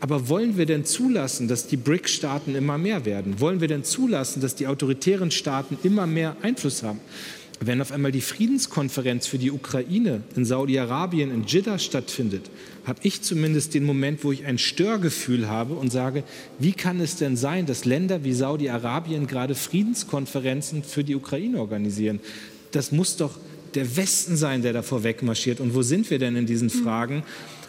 Aber 0.00 0.28
wollen 0.28 0.58
wir 0.58 0.66
denn 0.66 0.84
zulassen, 0.84 1.48
dass 1.48 1.66
die 1.66 1.76
BRIC-Staaten 1.76 2.54
immer 2.54 2.76
mehr 2.78 3.04
werden? 3.06 3.40
Wollen 3.40 3.60
wir 3.60 3.68
denn 3.68 3.84
zulassen, 3.84 4.42
dass 4.42 4.54
die 4.54 4.66
autoritären 4.66 5.30
Staaten 5.30 5.78
immer 5.82 6.06
mehr 6.06 6.36
Einfluss 6.42 6.82
haben? 6.82 7.00
Wenn 7.60 7.80
auf 7.80 7.92
einmal 7.92 8.12
die 8.12 8.20
Friedenskonferenz 8.20 9.26
für 9.26 9.38
die 9.38 9.50
Ukraine 9.50 10.22
in 10.36 10.44
Saudi-Arabien 10.44 11.30
in 11.30 11.44
Jeddah 11.44 11.78
stattfindet, 11.78 12.50
habe 12.84 13.00
ich 13.02 13.22
zumindest 13.22 13.74
den 13.74 13.84
Moment, 13.84 14.24
wo 14.24 14.32
ich 14.32 14.44
ein 14.44 14.58
Störgefühl 14.58 15.48
habe 15.48 15.74
und 15.74 15.90
sage, 15.90 16.24
wie 16.58 16.72
kann 16.72 17.00
es 17.00 17.16
denn 17.16 17.36
sein, 17.36 17.66
dass 17.66 17.84
Länder 17.84 18.24
wie 18.24 18.32
Saudi-Arabien 18.32 19.26
gerade 19.26 19.54
Friedenskonferenzen 19.54 20.82
für 20.82 21.04
die 21.04 21.14
Ukraine 21.14 21.60
organisieren? 21.60 22.20
Das 22.72 22.92
muss 22.92 23.16
doch 23.16 23.38
der 23.74 23.96
Westen 23.96 24.36
sein, 24.36 24.62
der 24.62 24.72
davor 24.72 25.04
wegmarschiert. 25.04 25.60
Und 25.60 25.74
wo 25.74 25.82
sind 25.82 26.10
wir 26.10 26.18
denn 26.18 26.36
in 26.36 26.46
diesen 26.46 26.70
Fragen? 26.70 27.22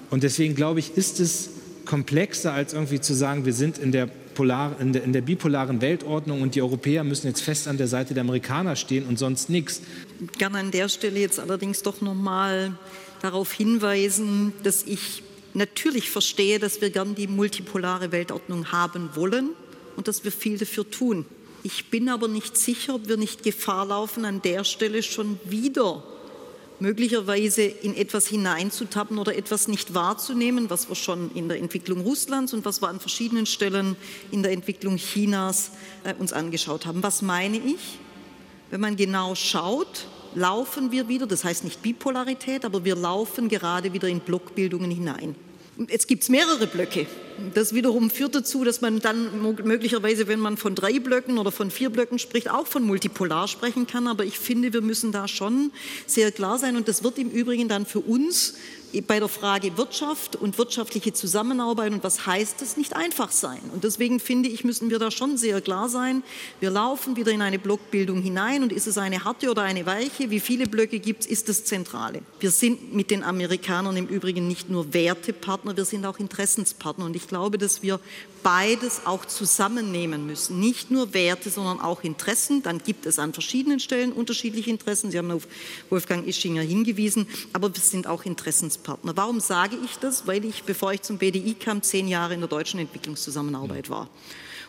Und 0.09 0.23
deswegen 0.23 0.55
glaube 0.55 0.79
ich, 0.79 0.97
ist 0.97 1.19
es 1.19 1.49
komplexer 1.85 2.53
als 2.53 2.73
irgendwie 2.73 2.99
zu 2.99 3.13
sagen, 3.13 3.45
wir 3.45 3.53
sind 3.53 3.77
in 3.77 3.91
der 3.91 4.09
polar, 4.35 4.79
in 4.79 4.93
der, 4.93 5.03
in 5.03 5.13
der 5.13 5.21
bipolaren 5.21 5.81
Weltordnung 5.81 6.43
und 6.43 6.53
die 6.53 6.61
Europäer 6.61 7.03
müssen 7.03 7.27
jetzt 7.27 7.41
fest 7.41 7.67
an 7.67 7.77
der 7.77 7.87
Seite 7.87 8.13
der 8.13 8.21
Amerikaner 8.21 8.75
stehen 8.75 9.07
und 9.07 9.17
sonst 9.17 9.49
nichts. 9.49 9.81
Gerne 10.37 10.59
an 10.59 10.69
der 10.69 10.87
Stelle 10.89 11.19
jetzt 11.19 11.39
allerdings 11.39 11.81
doch 11.81 12.01
noch 12.01 12.13
mal 12.13 12.77
darauf 13.21 13.51
hinweisen, 13.51 14.53
dass 14.61 14.83
ich 14.83 15.23
natürlich 15.55 16.11
verstehe, 16.11 16.59
dass 16.59 16.81
wir 16.81 16.91
gern 16.91 17.15
die 17.15 17.27
multipolare 17.27 18.11
Weltordnung 18.11 18.71
haben 18.71 19.09
wollen 19.15 19.49
und 19.95 20.07
dass 20.07 20.23
wir 20.23 20.31
viel 20.31 20.59
dafür 20.59 20.87
tun. 20.89 21.25
Ich 21.63 21.89
bin 21.89 22.09
aber 22.09 22.27
nicht 22.27 22.57
sicher, 22.57 22.93
ob 22.93 23.07
wir 23.07 23.17
nicht 23.17 23.41
Gefahr 23.41 23.87
laufen, 23.87 24.25
an 24.25 24.41
der 24.43 24.63
Stelle 24.63 25.01
schon 25.01 25.39
wieder 25.45 26.03
möglicherweise 26.79 27.63
in 27.63 27.95
etwas 27.95 28.27
hineinzutappen 28.27 29.17
oder 29.17 29.35
etwas 29.35 29.67
nicht 29.67 29.93
wahrzunehmen, 29.93 30.69
was 30.69 30.89
wir 30.89 30.95
schon 30.95 31.31
in 31.33 31.47
der 31.47 31.59
Entwicklung 31.59 32.01
Russlands 32.01 32.53
und 32.53 32.65
was 32.65 32.81
wir 32.81 32.89
an 32.89 32.99
verschiedenen 32.99 33.45
Stellen 33.45 33.95
in 34.31 34.43
der 34.43 34.51
Entwicklung 34.51 34.97
Chinas 34.97 35.71
äh, 36.03 36.13
uns 36.15 36.33
angeschaut 36.33 36.85
haben. 36.85 37.03
Was 37.03 37.21
meine 37.21 37.57
ich? 37.57 37.99
Wenn 38.71 38.81
man 38.81 38.95
genau 38.95 39.35
schaut, 39.35 40.07
laufen 40.33 40.91
wir 40.91 41.07
wieder, 41.07 41.27
das 41.27 41.43
heißt 41.43 41.63
nicht 41.63 41.81
Bipolarität, 41.81 42.65
aber 42.65 42.83
wir 42.83 42.95
laufen 42.95 43.47
gerade 43.47 43.93
wieder 43.93 44.07
in 44.07 44.19
Blockbildungen 44.19 44.91
hinein. 44.91 45.35
Jetzt 45.89 46.07
gibt 46.07 46.23
es 46.23 46.29
mehrere 46.29 46.67
Blöcke. 46.67 47.05
Das 47.53 47.73
wiederum 47.73 48.09
führt 48.09 48.35
dazu, 48.35 48.63
dass 48.63 48.81
man 48.81 48.99
dann 48.99 49.41
möglicherweise, 49.63 50.27
wenn 50.27 50.39
man 50.39 50.57
von 50.57 50.73
drei 50.73 50.99
Blöcken 50.99 51.37
oder 51.37 51.51
von 51.51 51.69
vier 51.69 51.89
Blöcken 51.89 52.17
spricht, 52.17 52.49
auch 52.49 52.67
von 52.67 52.83
multipolar 52.83 53.47
sprechen 53.47 53.87
kann. 53.87 54.07
Aber 54.07 54.23
ich 54.23 54.39
finde, 54.39 54.73
wir 54.73 54.81
müssen 54.81 55.11
da 55.11 55.27
schon 55.27 55.71
sehr 56.05 56.31
klar 56.31 56.57
sein. 56.57 56.77
Und 56.77 56.87
das 56.87 57.03
wird 57.03 57.17
im 57.17 57.29
Übrigen 57.29 57.67
dann 57.67 57.85
für 57.85 57.99
uns 57.99 58.55
bei 59.01 59.19
der 59.19 59.27
Frage 59.27 59.77
Wirtschaft 59.77 60.35
und 60.35 60.57
wirtschaftliche 60.57 61.13
Zusammenarbeit 61.13 61.91
und 61.93 62.03
was 62.03 62.25
heißt 62.25 62.61
das 62.61 62.77
nicht 62.77 62.95
einfach 62.95 63.31
sein. 63.31 63.59
Und 63.73 63.83
deswegen 63.83 64.19
finde 64.19 64.49
ich, 64.49 64.63
müssen 64.63 64.89
wir 64.89 64.99
da 64.99 65.11
schon 65.11 65.37
sehr 65.37 65.61
klar 65.61 65.89
sein. 65.89 66.23
Wir 66.59 66.69
laufen 66.69 67.15
wieder 67.15 67.31
in 67.31 67.41
eine 67.41 67.59
Blockbildung 67.59 68.21
hinein 68.21 68.63
und 68.63 68.71
ist 68.71 68.87
es 68.87 68.97
eine 68.97 69.23
harte 69.23 69.49
oder 69.49 69.63
eine 69.63 69.85
weiche? 69.85 70.29
Wie 70.29 70.39
viele 70.39 70.67
Blöcke 70.67 70.99
gibt 70.99 71.21
es? 71.21 71.27
Ist 71.27 71.49
das 71.49 71.65
Zentrale. 71.65 72.21
Wir 72.39 72.51
sind 72.51 72.93
mit 72.93 73.11
den 73.11 73.23
Amerikanern 73.23 73.97
im 73.97 74.07
Übrigen 74.07 74.47
nicht 74.47 74.69
nur 74.69 74.93
Wertepartner, 74.93 75.75
wir 75.75 75.85
sind 75.85 76.05
auch 76.05 76.19
Interessenspartner. 76.19 77.05
Und 77.05 77.15
ich 77.15 77.27
glaube, 77.27 77.57
dass 77.57 77.83
wir 77.83 77.99
beides 78.43 79.01
auch 79.05 79.25
zusammennehmen 79.25 80.27
müssen. 80.27 80.59
Nicht 80.59 80.91
nur 80.91 81.15
Werte, 81.15 81.49
sondern 81.49 81.81
auch 81.81 82.03
Interessen. 82.03 82.61
Dann 82.61 82.77
gibt 82.77 83.07
es 83.07 83.17
an 83.17 83.33
verschiedenen 83.33 83.79
Stellen 83.79 84.13
unterschiedliche 84.13 84.69
Interessen. 84.69 85.09
Sie 85.09 85.17
haben 85.17 85.31
auf 85.31 85.47
Wolfgang 85.89 86.27
Ischinger 86.27 86.61
hingewiesen, 86.61 87.27
aber 87.53 87.73
wir 87.73 87.81
sind 87.81 88.05
auch 88.05 88.23
Interessenspartner. 88.23 88.84
Partner. 88.85 89.17
Warum 89.17 89.39
sage 89.39 89.75
ich 89.83 89.97
das? 89.97 90.27
Weil 90.27 90.45
ich, 90.45 90.63
bevor 90.63 90.93
ich 90.93 91.01
zum 91.01 91.17
BDI 91.17 91.55
kam, 91.55 91.81
zehn 91.81 92.07
Jahre 92.07 92.35
in 92.35 92.39
der 92.39 92.47
deutschen 92.47 92.79
Entwicklungszusammenarbeit 92.79 93.89
war. 93.89 94.07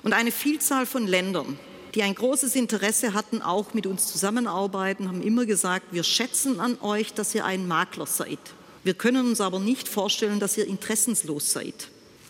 Und 0.02 0.14
eine 0.14 0.32
Vielzahl 0.32 0.86
von 0.86 1.06
Ländern, 1.06 1.58
die 1.94 2.02
ein 2.02 2.14
großes 2.14 2.56
Interesse 2.56 3.12
hatten, 3.12 3.42
auch 3.42 3.74
mit 3.74 3.86
uns 3.86 4.06
zusammenarbeiten, 4.06 5.08
haben 5.08 5.22
immer 5.22 5.46
gesagt, 5.46 5.92
wir 5.92 6.02
schätzen 6.02 6.60
an 6.60 6.78
euch, 6.80 7.12
dass 7.12 7.34
ihr 7.34 7.44
ein 7.44 7.68
Makler 7.68 8.06
seid. 8.06 8.38
Wir 8.84 8.94
können 8.94 9.26
uns 9.26 9.40
aber 9.40 9.58
nicht 9.58 9.88
vorstellen, 9.88 10.40
dass 10.40 10.56
ihr 10.56 10.66
interessenslos 10.66 11.52
seid. 11.52 11.88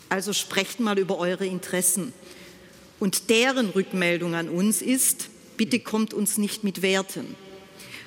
Also 0.09 0.33
sprecht 0.33 0.79
mal 0.79 0.99
über 0.99 1.17
eure 1.17 1.45
Interessen. 1.45 2.13
Und 2.99 3.29
deren 3.29 3.69
Rückmeldung 3.69 4.35
an 4.35 4.49
uns 4.49 4.81
ist, 4.81 5.29
bitte 5.55 5.79
kommt 5.79 6.13
uns 6.13 6.37
nicht 6.37 6.63
mit 6.63 6.81
Werten. 6.81 7.35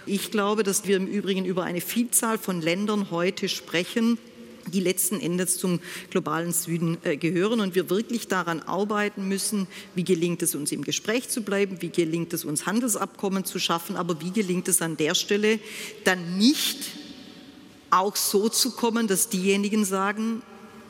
Ich 0.06 0.30
glaube, 0.30 0.62
dass 0.62 0.86
wir 0.86 0.96
im 0.96 1.06
Übrigen 1.06 1.44
über 1.44 1.64
eine 1.64 1.80
Vielzahl 1.80 2.38
von 2.38 2.60
Ländern 2.60 3.10
heute 3.10 3.48
sprechen, 3.48 4.18
die 4.66 4.80
letzten 4.80 5.20
Endes 5.20 5.58
zum 5.58 5.80
globalen 6.10 6.52
Süden 6.52 6.98
äh, 7.02 7.16
gehören 7.16 7.60
und 7.60 7.74
wir 7.74 7.90
wirklich 7.90 8.28
daran 8.28 8.60
arbeiten 8.60 9.26
müssen, 9.28 9.66
wie 9.94 10.04
gelingt 10.04 10.42
es 10.42 10.54
uns 10.54 10.72
im 10.72 10.84
Gespräch 10.84 11.28
zu 11.28 11.42
bleiben, 11.42 11.78
wie 11.80 11.90
gelingt 11.90 12.32
es 12.32 12.44
uns 12.44 12.66
Handelsabkommen 12.66 13.44
zu 13.44 13.58
schaffen, 13.58 13.96
aber 13.96 14.20
wie 14.20 14.30
gelingt 14.30 14.68
es 14.68 14.82
an 14.82 14.96
der 14.96 15.14
Stelle 15.14 15.58
dann 16.04 16.38
nicht 16.38 16.78
auch 17.90 18.16
so 18.16 18.48
zu 18.48 18.72
kommen, 18.72 19.08
dass 19.08 19.28
diejenigen 19.28 19.84
sagen, 19.84 20.42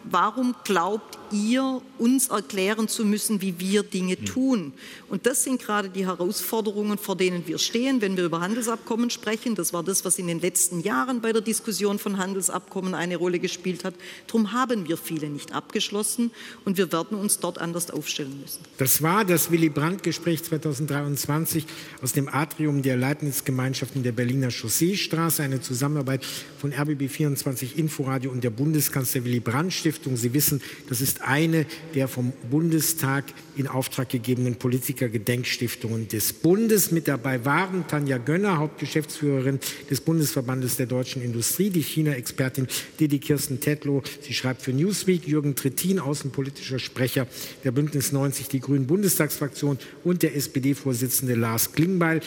warum 0.05 0.55
glaubt 0.65 1.19
ihr, 1.33 1.83
uns 1.99 2.29
erklären 2.29 2.89
zu 2.89 3.05
müssen, 3.05 3.41
wie 3.43 3.59
wir 3.59 3.83
Dinge 3.83 4.17
hm. 4.17 4.25
tun? 4.25 4.73
Und 5.09 5.27
das 5.27 5.45
sind 5.45 5.61
gerade 5.61 5.89
die 5.89 6.07
Herausforderungen, 6.07 6.99
vor 6.99 7.17
denen 7.17 7.47
wir 7.47 7.59
stehen, 7.59 8.01
wenn 8.01 8.17
wir 8.17 8.25
über 8.25 8.41
Handelsabkommen 8.41 9.11
sprechen. 9.11 9.55
Das 9.55 9.73
war 9.73 9.83
das, 9.83 10.05
was 10.05 10.19
in 10.19 10.27
den 10.27 10.41
letzten 10.41 10.81
Jahren 10.81 11.21
bei 11.21 11.33
der 11.33 11.43
Diskussion 11.43 11.99
von 11.99 12.19
Handelsabkommen 12.19 12.95
eine 12.95 13.17
Rolle 13.17 13.39
gespielt 13.39 13.85
hat. 13.85 13.95
Darum 14.27 14.53
haben 14.53 14.89
wir 14.89 14.97
viele 14.97 15.29
nicht 15.29 15.53
abgeschlossen 15.53 16.31
und 16.65 16.79
wir 16.79 16.93
werden 16.93 17.19
uns 17.19 17.39
dort 17.39 17.59
anders 17.59 17.91
aufstellen 17.91 18.41
müssen. 18.41 18.61
Das 18.79 19.03
war 19.03 19.25
das 19.25 19.51
Willy 19.51 19.69
Brandt-Gespräch 19.69 20.45
2023 20.45 21.67
aus 22.03 22.13
dem 22.13 22.29
Atrium 22.29 22.83
der 22.83 22.97
Leitungsgemeinschaften 22.97 24.03
der 24.03 24.13
Berliner 24.13 24.51
Chausseestraße, 24.51 25.43
eine 25.43 25.61
Zusammenarbeit 25.61 26.25
von 26.59 26.73
RBB 26.73 27.09
24 27.09 27.79
Inforadio 27.79 28.31
und 28.31 28.45
der 28.45 28.51
Bundeskanzler 28.51 29.25
Willy 29.25 29.41
Brandt 29.41 29.73
Stiftung. 29.73 30.17
Sie 30.17 30.33
wissen, 30.35 30.61
das 30.89 31.01
ist 31.01 31.20
eine 31.23 31.67
der 31.95 32.09
vom 32.09 32.33
Bundestag 32.51 33.25
in 33.57 33.67
Auftrag 33.67 34.09
gegebenen 34.09 34.57
Politiker-Gedenkstiftungen 34.57 36.09
des 36.09 36.33
Bundes. 36.33 36.91
Mit 36.91 37.09
dabei 37.09 37.45
waren 37.45 37.87
Tanja 37.87 38.19
Gönner, 38.19 38.59
Hauptgeschäftsführerin 38.59 39.61
des 39.91 40.01
Bundesverbandes 40.01 40.77
der 40.77 40.87
deutschen 40.87 41.23
Industrie, 41.23 41.71
die 41.71 41.83
China-Expertin 41.83 42.67
Didi 42.99 43.19
Kirsten 43.19 43.61
Tetlow. 43.61 44.03
Sie 44.21 44.35
schreibt 44.35 44.63
für 44.63 44.73
Newsweek, 44.73 45.27
Jürgen 45.27 45.55
Trittin, 45.57 45.99
außenpolitischer 45.99 46.79
Sprecher 46.79 47.27
der 47.65 47.73
Bündnis 47.73 48.13
90, 48.13 48.49
die 48.49 48.61
Grünen 48.61 48.87
Bundestagsfraktion 48.87 49.79
und 50.05 50.23
der 50.23 50.37
SPD-Vorsitzende 50.37 51.35
Lars 51.35 51.73
Klingbeil. 51.73 52.21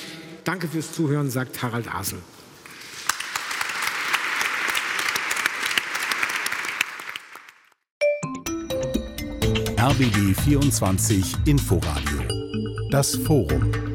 Danke 0.44 0.68
fürs 0.68 0.92
Zuhören, 0.92 1.30
sagt 1.30 1.62
Harald 1.62 1.94
Asel. 1.94 2.20
RBB 9.84 10.34
24 10.34 11.36
Inforadio. 11.46 12.22
Das 12.90 13.18
Forum. 13.18 13.93